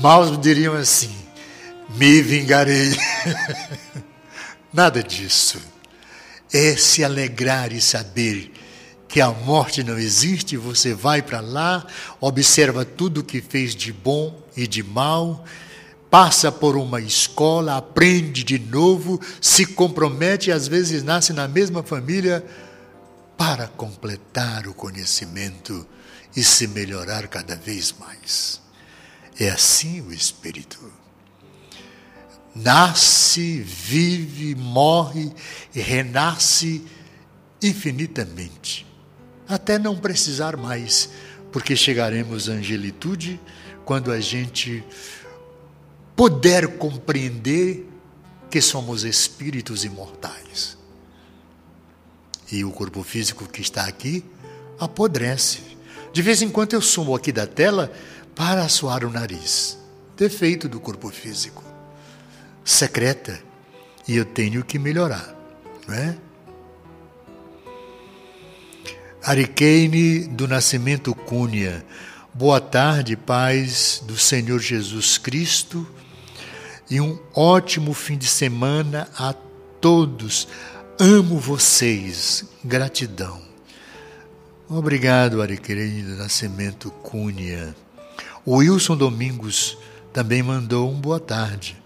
maus 0.00 0.38
diriam 0.40 0.74
assim: 0.74 1.14
me 1.90 2.20
vingarei. 2.20 2.96
Nada 4.72 5.02
disso. 5.02 5.60
É 6.52 6.76
se 6.76 7.02
alegrar 7.04 7.72
e 7.72 7.80
saber 7.80 8.52
que 9.08 9.20
a 9.20 9.30
morte 9.30 9.84
não 9.84 9.98
existe, 9.98 10.56
você 10.56 10.92
vai 10.92 11.22
para 11.22 11.40
lá, 11.40 11.86
observa 12.20 12.84
tudo 12.84 13.20
o 13.20 13.24
que 13.24 13.40
fez 13.40 13.74
de 13.74 13.92
bom 13.92 14.42
e 14.56 14.66
de 14.66 14.82
mal, 14.82 15.44
passa 16.14 16.52
por 16.52 16.76
uma 16.76 17.00
escola, 17.00 17.76
aprende 17.76 18.44
de 18.44 18.56
novo, 18.56 19.20
se 19.40 19.66
compromete 19.66 20.48
e 20.48 20.52
às 20.52 20.68
vezes 20.68 21.02
nasce 21.02 21.32
na 21.32 21.48
mesma 21.48 21.82
família 21.82 22.46
para 23.36 23.66
completar 23.66 24.68
o 24.68 24.72
conhecimento 24.72 25.84
e 26.36 26.44
se 26.44 26.68
melhorar 26.68 27.26
cada 27.26 27.56
vez 27.56 27.92
mais. 27.98 28.60
É 29.40 29.50
assim 29.50 30.02
o 30.02 30.12
Espírito. 30.12 30.78
Nasce, 32.54 33.60
vive, 33.62 34.54
morre 34.54 35.32
e 35.74 35.80
renasce 35.80 36.86
infinitamente, 37.60 38.86
até 39.48 39.80
não 39.80 39.96
precisar 39.96 40.56
mais, 40.56 41.10
porque 41.50 41.74
chegaremos 41.74 42.48
à 42.48 42.52
angelitude 42.52 43.40
quando 43.84 44.12
a 44.12 44.20
gente 44.20 44.84
puder 46.16 46.78
compreender 46.78 47.86
que 48.50 48.60
somos 48.60 49.04
espíritos 49.04 49.84
imortais 49.84 50.78
e 52.52 52.64
o 52.64 52.70
corpo 52.70 53.02
físico 53.02 53.48
que 53.48 53.60
está 53.60 53.84
aqui 53.84 54.24
apodrece. 54.78 55.60
De 56.12 56.22
vez 56.22 56.40
em 56.42 56.48
quando 56.48 56.74
eu 56.74 56.80
sumo 56.80 57.14
aqui 57.14 57.32
da 57.32 57.46
tela 57.46 57.92
para 58.34 58.64
assoar 58.64 59.04
o 59.04 59.10
nariz. 59.10 59.78
Defeito 60.16 60.68
do 60.68 60.78
corpo 60.78 61.10
físico. 61.10 61.64
Secreta. 62.64 63.40
E 64.06 64.16
eu 64.16 64.24
tenho 64.24 64.62
que 64.62 64.78
melhorar, 64.78 65.34
não 65.88 65.94
é? 65.94 66.16
Do 70.36 70.46
Nascimento 70.46 71.14
Cunha. 71.14 71.84
Boa 72.32 72.60
tarde, 72.60 73.16
paz 73.16 74.02
do 74.04 74.18
Senhor 74.18 74.60
Jesus 74.60 75.16
Cristo 75.16 75.88
e 76.90 77.00
um 77.00 77.18
ótimo 77.34 77.92
fim 77.94 78.16
de 78.16 78.26
semana 78.26 79.08
a 79.18 79.34
todos. 79.80 80.48
Amo 80.98 81.38
vocês. 81.38 82.44
Gratidão. 82.64 83.42
Obrigado, 84.68 85.42
Ariqueire 85.42 86.02
do 86.02 86.16
Nascimento 86.16 86.90
Cunha. 86.90 87.74
O 88.44 88.56
Wilson 88.56 88.96
Domingos 88.96 89.76
também 90.12 90.42
mandou 90.42 90.90
um 90.90 91.00
boa 91.00 91.20
tarde. 91.20 91.76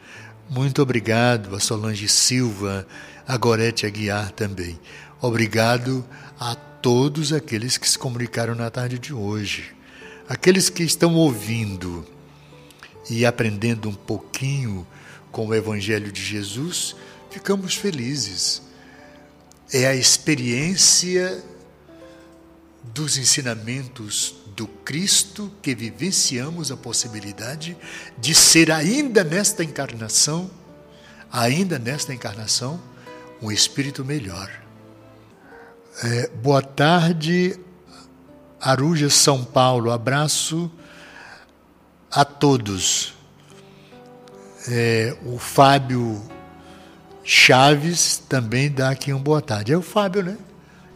Muito 0.51 0.80
obrigado 0.80 1.55
a 1.55 1.61
Solange 1.61 2.09
Silva, 2.09 2.86
a 3.26 3.36
Gorete 3.36 3.86
Aguiar 3.86 4.30
também. 4.32 4.78
Obrigado 5.20 6.05
a 6.38 6.55
todos 6.55 7.32
aqueles 7.32 7.76
que 7.76 7.88
se 7.88 7.99
comunicaram 7.99 8.55
na 8.55 8.70
tarde 8.70 8.99
de 8.99 9.12
hoje. 9.12 9.74
Aqueles 10.28 10.70
que 10.70 10.82
estão 10.82 11.14
ouvindo 11.14 12.07
e 13.11 13.24
aprendendo 13.24 13.88
um 13.88 13.94
pouquinho 13.94 14.86
com 15.30 15.46
o 15.46 15.54
Evangelho 15.54 16.11
de 16.11 16.22
Jesus, 16.22 16.94
ficamos 17.30 17.74
felizes 17.74 18.62
é 19.72 19.86
a 19.86 19.94
experiência 19.94 21.42
dos 22.82 23.18
ensinamentos 23.18 24.34
do 24.56 24.66
Cristo 24.66 25.52
que 25.61 25.74
vivenciamos 25.74 26.72
a 26.72 26.76
possibilidade 26.76 27.76
de 28.16 28.34
ser 28.34 28.72
ainda 28.72 29.22
nesta 29.22 29.62
encarnação, 29.62 30.50
ainda 31.30 31.78
nesta 31.78 32.14
encarnação, 32.14 32.80
um 33.42 33.52
espírito 33.52 34.04
melhor. 34.04 34.50
É, 36.02 36.28
boa 36.28 36.62
tarde, 36.62 37.59
Aruja, 38.61 39.11
São 39.11 39.44
Paulo. 39.44 39.90
Abraço 39.90 40.70
a 42.11 42.24
todos. 42.24 43.14
É, 44.68 45.16
o 45.24 45.38
Fábio 45.38 46.22
Chaves 47.24 48.18
também 48.28 48.70
dá 48.70 48.90
aqui 48.90 49.12
um 49.12 49.22
boa 49.22 49.42
tarde. 49.42 49.72
É 49.72 49.76
o 49.76 49.82
Fábio, 49.82 50.22
né? 50.22 50.36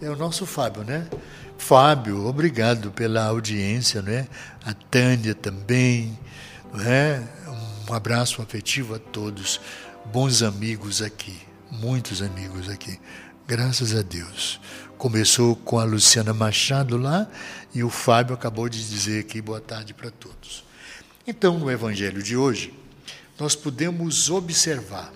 É 0.00 0.08
o 0.08 0.16
nosso 0.16 0.46
Fábio, 0.46 0.82
né? 0.82 1.08
Fábio, 1.58 2.26
obrigado 2.26 2.90
pela 2.90 3.24
audiência, 3.24 4.02
né? 4.02 4.26
A 4.64 4.74
Tânia 4.74 5.34
também, 5.34 6.18
né? 6.74 7.26
Um 7.88 7.94
abraço 7.94 8.42
afetivo 8.42 8.94
a 8.94 8.98
todos, 8.98 9.60
bons 10.06 10.42
amigos 10.42 11.00
aqui, 11.00 11.38
muitos 11.70 12.20
amigos 12.20 12.68
aqui. 12.68 12.98
Graças 13.46 13.94
a 13.94 14.02
Deus. 14.02 14.60
Começou 14.98 15.54
com 15.54 15.78
a 15.78 15.84
Luciana 15.84 16.32
Machado 16.32 16.96
lá 16.96 17.28
e 17.74 17.84
o 17.84 17.90
Fábio 17.90 18.34
acabou 18.34 18.68
de 18.68 18.88
dizer 18.88 19.20
aqui 19.20 19.40
boa 19.40 19.60
tarde 19.60 19.92
para 19.92 20.10
todos. 20.10 20.64
Então, 21.26 21.56
no 21.58 21.70
evangelho 21.70 22.22
de 22.22 22.36
hoje, 22.36 22.74
nós 23.38 23.54
podemos 23.54 24.28
observar 24.28 25.12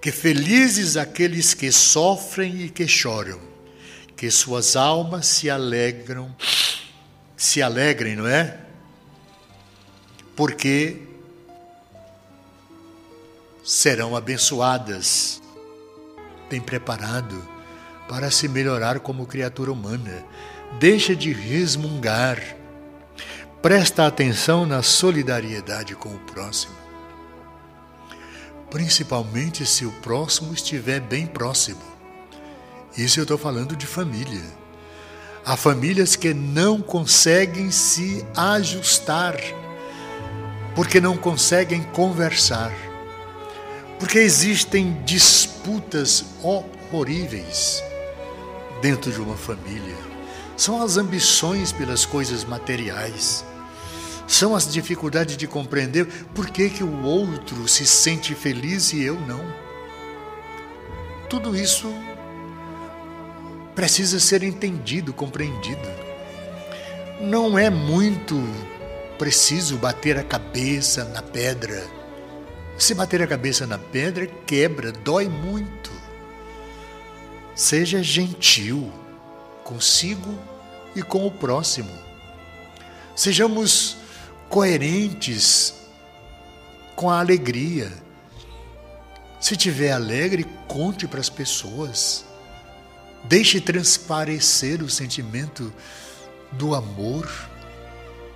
que 0.00 0.10
felizes 0.10 0.96
aqueles 0.96 1.52
que 1.52 1.70
sofrem 1.70 2.62
e 2.62 2.70
que 2.70 2.88
choram, 2.88 3.38
que 4.16 4.30
suas 4.30 4.76
almas 4.76 5.26
se 5.26 5.50
alegram, 5.50 6.34
se 7.36 7.60
alegrem, 7.60 8.16
não 8.16 8.26
é? 8.26 8.60
Porque 10.34 11.02
serão 13.62 14.16
abençoadas. 14.16 15.42
Tem 16.48 16.60
preparado 16.60 17.46
para 18.08 18.30
se 18.30 18.48
melhorar 18.48 19.00
como 19.00 19.26
criatura 19.26 19.70
humana, 19.70 20.24
deixa 20.78 21.14
de 21.14 21.30
resmungar, 21.30 22.56
presta 23.62 24.06
atenção 24.06 24.64
na 24.64 24.82
solidariedade 24.82 25.94
com 25.94 26.08
o 26.08 26.18
próximo. 26.20 26.74
Principalmente 28.70 29.66
se 29.66 29.84
o 29.84 29.92
próximo 30.00 30.54
estiver 30.54 31.00
bem 31.00 31.26
próximo. 31.26 31.82
Isso 32.96 33.20
eu 33.20 33.24
estou 33.24 33.36
falando 33.36 33.76
de 33.76 33.86
família. 33.86 34.42
Há 35.44 35.56
famílias 35.56 36.16
que 36.16 36.32
não 36.32 36.80
conseguem 36.80 37.70
se 37.70 38.24
ajustar, 38.36 39.36
porque 40.74 41.00
não 41.00 41.16
conseguem 41.16 41.82
conversar, 41.82 42.72
porque 43.98 44.18
existem 44.18 45.02
disputas 45.04 46.24
horríveis 46.92 47.82
dentro 48.80 49.10
de 49.10 49.20
uma 49.20 49.36
família. 49.36 49.96
São 50.56 50.82
as 50.82 50.96
ambições 50.96 51.72
pelas 51.72 52.04
coisas 52.04 52.44
materiais, 52.44 53.44
são 54.30 54.54
as 54.54 54.72
dificuldades 54.72 55.36
de 55.36 55.48
compreender 55.48 56.06
por 56.32 56.48
que, 56.50 56.70
que 56.70 56.84
o 56.84 57.02
outro 57.02 57.66
se 57.66 57.84
sente 57.84 58.32
feliz 58.32 58.92
e 58.92 59.02
eu 59.02 59.18
não. 59.22 59.44
Tudo 61.28 61.56
isso 61.56 61.92
precisa 63.74 64.20
ser 64.20 64.44
entendido, 64.44 65.12
compreendido. 65.12 65.88
Não 67.20 67.58
é 67.58 67.68
muito 67.68 68.40
preciso 69.18 69.76
bater 69.76 70.16
a 70.16 70.22
cabeça 70.22 71.04
na 71.06 71.22
pedra. 71.22 71.84
Se 72.78 72.94
bater 72.94 73.20
a 73.22 73.26
cabeça 73.26 73.66
na 73.66 73.78
pedra, 73.78 74.26
quebra, 74.46 74.92
dói 74.92 75.28
muito. 75.28 75.90
Seja 77.52 78.00
gentil 78.00 78.92
consigo 79.64 80.38
e 80.94 81.02
com 81.02 81.26
o 81.26 81.32
próximo. 81.32 81.90
Sejamos 83.16 83.99
coerentes 84.50 85.74
com 86.96 87.08
a 87.08 87.20
alegria. 87.20 87.90
Se 89.40 89.56
tiver 89.56 89.92
alegre, 89.92 90.44
conte 90.66 91.06
para 91.06 91.20
as 91.20 91.30
pessoas. 91.30 92.26
Deixe 93.24 93.60
transparecer 93.60 94.82
o 94.82 94.90
sentimento 94.90 95.72
do 96.52 96.74
amor 96.74 97.30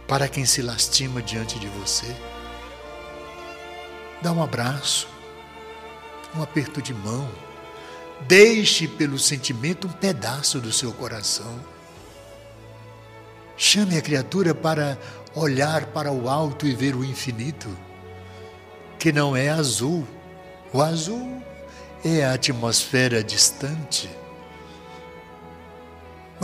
para 0.07 0.29
quem 0.29 0.47
se 0.47 0.63
lastima 0.63 1.21
diante 1.21 1.59
de 1.59 1.67
você. 1.67 2.15
Dá 4.23 4.31
um 4.33 4.43
abraço, 4.43 5.09
um 6.37 6.43
aperto 6.43 6.81
de 6.81 6.95
mão. 6.95 7.29
Deixe 8.29 8.87
pelo 8.87 9.19
sentimento 9.19 9.89
um 9.89 9.93
pedaço 9.93 10.61
do 10.61 10.73
seu 10.73 10.93
coração. 10.93 11.61
Chame 13.57 13.97
a 13.99 14.03
criatura 14.03 14.55
para 14.55 14.99
olhar 15.35 15.87
para 15.87 16.13
o 16.13 16.29
alto 16.29 16.67
e 16.67 16.75
ver 16.75 16.95
o 16.95 17.05
infinito, 17.05 17.69
que 18.99 19.13
não 19.13 19.37
é 19.37 19.49
azul. 19.49 20.07
O 20.73 20.83
azul 20.83 21.43
é 22.05 22.25
a 22.25 22.35
atmosfera 22.35 23.23
distante 23.23 24.09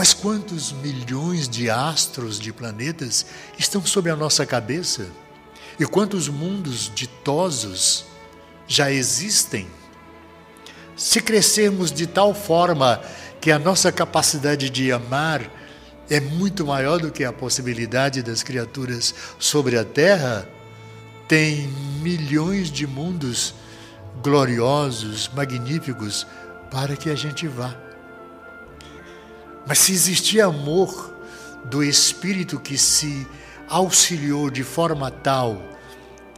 mas 0.01 0.13
quantos 0.13 0.71
milhões 0.71 1.47
de 1.47 1.69
astros, 1.69 2.39
de 2.39 2.51
planetas 2.51 3.25
estão 3.57 3.85
sobre 3.85 4.11
a 4.11 4.15
nossa 4.15 4.45
cabeça? 4.45 5.07
E 5.79 5.85
quantos 5.85 6.27
mundos 6.27 6.91
ditosos 6.93 8.05
já 8.67 8.91
existem? 8.91 9.67
Se 10.95 11.21
crescermos 11.21 11.91
de 11.91 12.07
tal 12.07 12.33
forma 12.33 13.01
que 13.39 13.51
a 13.51 13.59
nossa 13.59 13.91
capacidade 13.91 14.69
de 14.69 14.91
amar 14.91 15.49
é 16.11 16.19
muito 16.19 16.65
maior 16.65 16.99
do 16.99 17.09
que 17.09 17.23
a 17.23 17.31
possibilidade 17.31 18.21
das 18.21 18.43
criaturas 18.43 19.15
sobre 19.39 19.77
a 19.77 19.85
Terra, 19.85 20.45
tem 21.25 21.69
milhões 22.01 22.69
de 22.69 22.85
mundos 22.85 23.55
gloriosos, 24.21 25.31
magníficos, 25.33 26.27
para 26.69 26.97
que 26.97 27.09
a 27.09 27.15
gente 27.15 27.47
vá. 27.47 27.73
Mas 29.65 29.79
se 29.79 29.93
existia 29.93 30.47
amor 30.47 31.15
do 31.63 31.81
Espírito 31.81 32.59
que 32.59 32.77
se 32.77 33.25
auxiliou 33.69 34.49
de 34.49 34.65
forma 34.65 35.09
tal 35.09 35.61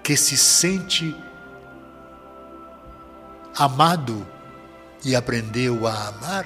que 0.04 0.16
se 0.16 0.38
sente 0.38 1.16
amado 3.58 4.24
e 5.04 5.16
aprendeu 5.16 5.88
a 5.88 6.10
amar, 6.10 6.46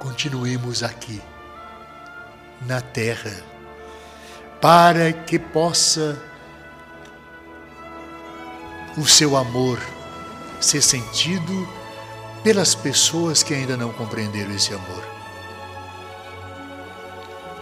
continuemos 0.00 0.82
aqui, 0.82 1.22
na 2.66 2.80
terra, 2.80 3.32
para 4.60 5.12
que 5.12 5.38
possa 5.38 6.20
o 8.96 9.06
seu 9.06 9.36
amor 9.36 9.78
ser 10.60 10.82
sentido 10.82 11.68
pelas 12.42 12.74
pessoas 12.74 13.42
que 13.42 13.52
ainda 13.52 13.76
não 13.76 13.92
compreenderam 13.92 14.54
esse 14.54 14.72
amor. 14.72 15.04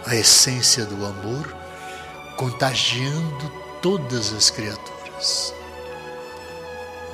A 0.05 0.15
essência 0.15 0.85
do 0.85 1.05
amor 1.05 1.55
contagiando 2.35 3.51
todas 3.81 4.33
as 4.33 4.49
criaturas. 4.49 5.53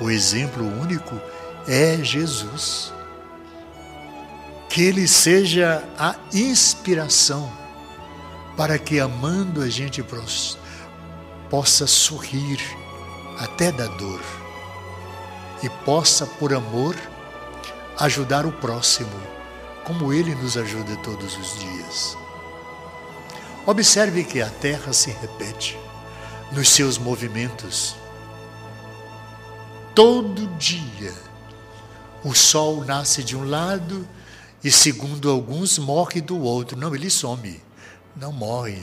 O 0.00 0.10
exemplo 0.10 0.64
único 0.64 1.20
é 1.68 1.98
Jesus. 2.02 2.92
Que 4.68 4.82
ele 4.82 5.06
seja 5.08 5.84
a 5.98 6.14
inspiração 6.32 7.59
para 8.60 8.78
que, 8.78 9.00
amando 9.00 9.62
a 9.62 9.70
gente, 9.70 10.04
possa 11.48 11.86
sorrir 11.86 12.60
até 13.38 13.72
da 13.72 13.86
dor 13.86 14.20
e 15.62 15.70
possa, 15.82 16.26
por 16.26 16.52
amor, 16.52 16.94
ajudar 17.98 18.44
o 18.44 18.52
próximo, 18.52 19.18
como 19.82 20.12
ele 20.12 20.34
nos 20.34 20.58
ajuda 20.58 20.94
todos 20.96 21.38
os 21.38 21.58
dias. 21.58 22.18
Observe 23.64 24.24
que 24.24 24.42
a 24.42 24.50
Terra 24.50 24.92
se 24.92 25.10
repete 25.10 25.78
nos 26.52 26.68
seus 26.68 26.98
movimentos. 26.98 27.96
Todo 29.94 30.46
dia 30.58 31.14
o 32.22 32.34
Sol 32.34 32.84
nasce 32.84 33.24
de 33.24 33.34
um 33.34 33.48
lado 33.48 34.06
e, 34.62 34.70
segundo 34.70 35.30
alguns, 35.30 35.78
morre 35.78 36.20
do 36.20 36.38
outro. 36.38 36.76
Não, 36.76 36.94
ele 36.94 37.08
some, 37.08 37.58
não 38.16 38.32
morre. 38.32 38.82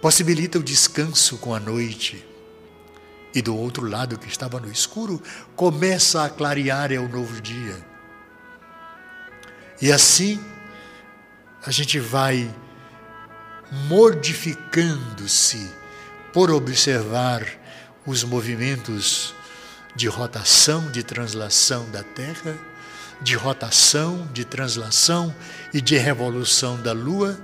Possibilita 0.00 0.58
o 0.58 0.62
descanso 0.62 1.38
com 1.38 1.54
a 1.54 1.60
noite 1.60 2.24
e 3.34 3.40
do 3.40 3.56
outro 3.56 3.88
lado 3.88 4.18
que 4.18 4.28
estava 4.28 4.60
no 4.60 4.70
escuro 4.70 5.22
começa 5.56 6.24
a 6.24 6.30
clarear 6.30 6.92
é 6.92 6.98
o 6.98 7.08
novo 7.08 7.40
dia. 7.40 7.76
E 9.80 9.90
assim 9.90 10.40
a 11.64 11.70
gente 11.70 11.98
vai 11.98 12.52
modificando-se 13.88 15.70
por 16.32 16.50
observar 16.50 17.46
os 18.04 18.24
movimentos 18.24 19.34
de 19.94 20.08
rotação, 20.08 20.90
de 20.90 21.02
translação 21.02 21.88
da 21.90 22.02
Terra, 22.02 22.58
de 23.20 23.36
rotação, 23.36 24.28
de 24.32 24.44
translação 24.44 25.34
e 25.72 25.80
de 25.80 25.96
revolução 25.96 26.80
da 26.80 26.92
Lua, 26.92 27.38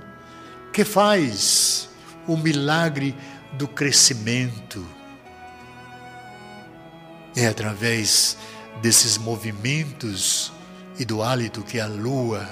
que 0.71 0.85
faz 0.85 1.89
o 2.27 2.37
milagre 2.37 3.15
do 3.53 3.67
crescimento 3.67 4.85
é 7.35 7.47
através 7.47 8.37
desses 8.81 9.17
movimentos 9.17 10.51
e 10.97 11.05
do 11.05 11.23
hálito 11.23 11.61
que 11.61 11.79
a 11.79 11.87
lua 11.87 12.47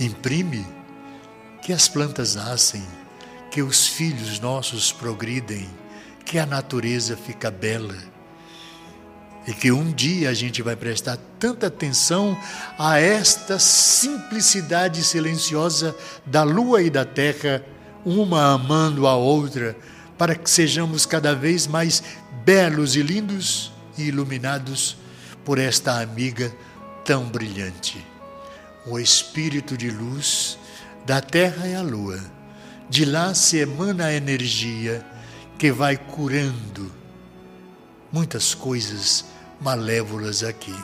imprime 0.00 0.64
que 1.62 1.72
as 1.72 1.88
plantas 1.88 2.34
nascem, 2.34 2.82
que 3.50 3.62
os 3.62 3.86
filhos 3.86 4.40
nossos 4.40 4.92
progridem, 4.92 5.68
que 6.24 6.38
a 6.38 6.46
natureza 6.46 7.16
fica 7.16 7.50
bela. 7.50 7.96
E 9.48 9.54
que 9.54 9.72
um 9.72 9.90
dia 9.90 10.28
a 10.28 10.34
gente 10.34 10.60
vai 10.60 10.76
prestar 10.76 11.16
tanta 11.38 11.68
atenção 11.68 12.38
a 12.78 13.00
esta 13.00 13.58
simplicidade 13.58 15.02
silenciosa 15.02 15.96
da 16.26 16.42
lua 16.42 16.82
e 16.82 16.90
da 16.90 17.02
terra, 17.02 17.64
uma 18.04 18.52
amando 18.52 19.06
a 19.06 19.16
outra, 19.16 19.74
para 20.18 20.34
que 20.34 20.50
sejamos 20.50 21.06
cada 21.06 21.34
vez 21.34 21.66
mais 21.66 22.02
belos 22.44 22.94
e 22.94 23.00
lindos 23.00 23.72
e 23.96 24.02
iluminados 24.08 24.98
por 25.46 25.58
esta 25.58 25.98
amiga 25.98 26.54
tão 27.02 27.24
brilhante. 27.24 28.06
O 28.84 28.98
espírito 28.98 29.78
de 29.78 29.90
luz 29.90 30.58
da 31.06 31.22
terra 31.22 31.66
e 31.66 31.74
a 31.74 31.80
lua. 31.80 32.20
De 32.90 33.06
lá 33.06 33.32
se 33.32 33.56
emana 33.56 34.08
a 34.08 34.12
energia 34.12 35.02
que 35.58 35.72
vai 35.72 35.96
curando 35.96 36.92
muitas 38.12 38.54
coisas 38.54 39.37
malévolas 39.60 40.42
aqui. 40.42 40.76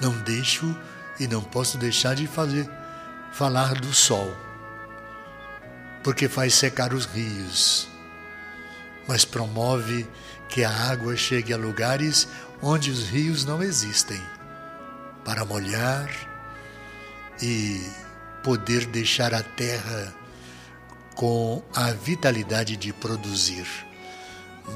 Não 0.00 0.12
deixo 0.22 0.76
E 1.20 1.26
não 1.26 1.42
posso 1.42 1.78
deixar 1.78 2.14
de 2.14 2.26
fazer 2.26 2.68
falar 3.32 3.74
do 3.74 3.92
sol, 3.94 4.36
porque 6.04 6.28
faz 6.28 6.54
secar 6.54 6.92
os 6.92 7.06
rios, 7.06 7.88
mas 9.08 9.24
promove 9.24 10.06
que 10.48 10.62
a 10.62 10.70
água 10.70 11.16
chegue 11.16 11.52
a 11.52 11.56
lugares 11.56 12.28
onde 12.60 12.90
os 12.90 13.08
rios 13.08 13.44
não 13.44 13.62
existem, 13.62 14.20
para 15.24 15.44
molhar 15.44 16.10
e 17.40 17.80
poder 18.42 18.86
deixar 18.86 19.32
a 19.32 19.42
terra 19.42 20.14
com 21.14 21.62
a 21.74 21.92
vitalidade 21.92 22.76
de 22.76 22.92
produzir, 22.92 23.66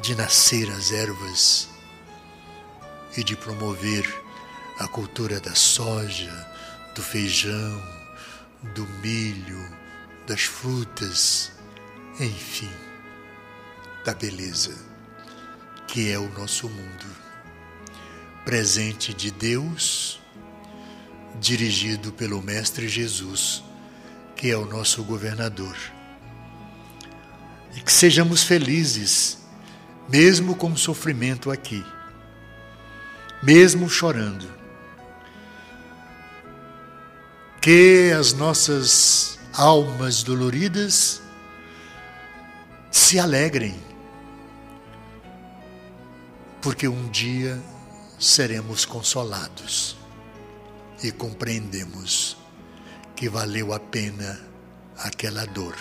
de 0.00 0.14
nascer 0.14 0.70
as 0.70 0.92
ervas 0.92 1.75
e 3.16 3.24
de 3.24 3.36
promover 3.36 4.06
a 4.78 4.86
cultura 4.86 5.40
da 5.40 5.54
soja, 5.54 6.32
do 6.94 7.02
feijão, 7.02 7.82
do 8.74 8.86
milho, 9.02 9.64
das 10.26 10.42
frutas, 10.42 11.52
enfim, 12.20 12.70
da 14.04 14.14
beleza 14.14 14.96
que 15.86 16.10
é 16.10 16.18
o 16.18 16.28
nosso 16.30 16.68
mundo. 16.68 17.06
Presente 18.44 19.14
de 19.14 19.30
Deus, 19.30 20.20
dirigido 21.40 22.12
pelo 22.12 22.42
Mestre 22.42 22.88
Jesus, 22.88 23.62
que 24.36 24.50
é 24.50 24.56
o 24.56 24.66
nosso 24.66 25.02
governador. 25.02 25.76
E 27.74 27.80
que 27.80 27.92
sejamos 27.92 28.42
felizes, 28.42 29.38
mesmo 30.08 30.54
com 30.54 30.76
sofrimento 30.76 31.50
aqui, 31.50 31.84
mesmo 33.46 33.88
chorando. 33.88 34.44
Que 37.62 38.12
as 38.18 38.32
nossas 38.32 39.38
almas 39.52 40.24
doloridas 40.24 41.22
se 42.90 43.20
alegrem, 43.20 43.76
porque 46.60 46.88
um 46.88 47.08
dia 47.08 47.62
seremos 48.18 48.84
consolados 48.84 49.96
e 51.00 51.12
compreendemos 51.12 52.36
que 53.14 53.28
valeu 53.28 53.72
a 53.72 53.78
pena 53.78 54.40
aquela 54.98 55.46
dor. 55.46 55.76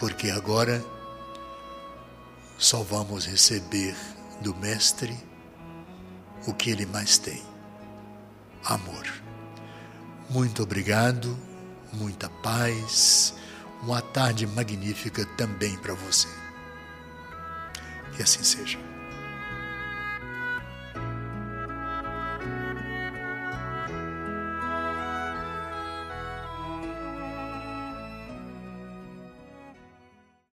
Porque 0.00 0.30
agora 0.30 0.84
só 2.58 2.82
vamos 2.82 3.26
receber 3.26 3.94
do 4.40 4.52
Mestre 4.56 5.16
o 6.46 6.54
que 6.54 6.70
ele 6.70 6.86
mais 6.86 7.18
tem: 7.18 7.42
amor. 8.64 9.06
Muito 10.30 10.62
obrigado, 10.62 11.36
muita 11.92 12.28
paz, 12.28 13.34
uma 13.82 14.00
tarde 14.00 14.46
magnífica 14.46 15.24
também 15.36 15.76
para 15.78 15.94
você. 15.94 16.28
Que 18.16 18.22
assim 18.22 18.42
seja. 18.42 18.83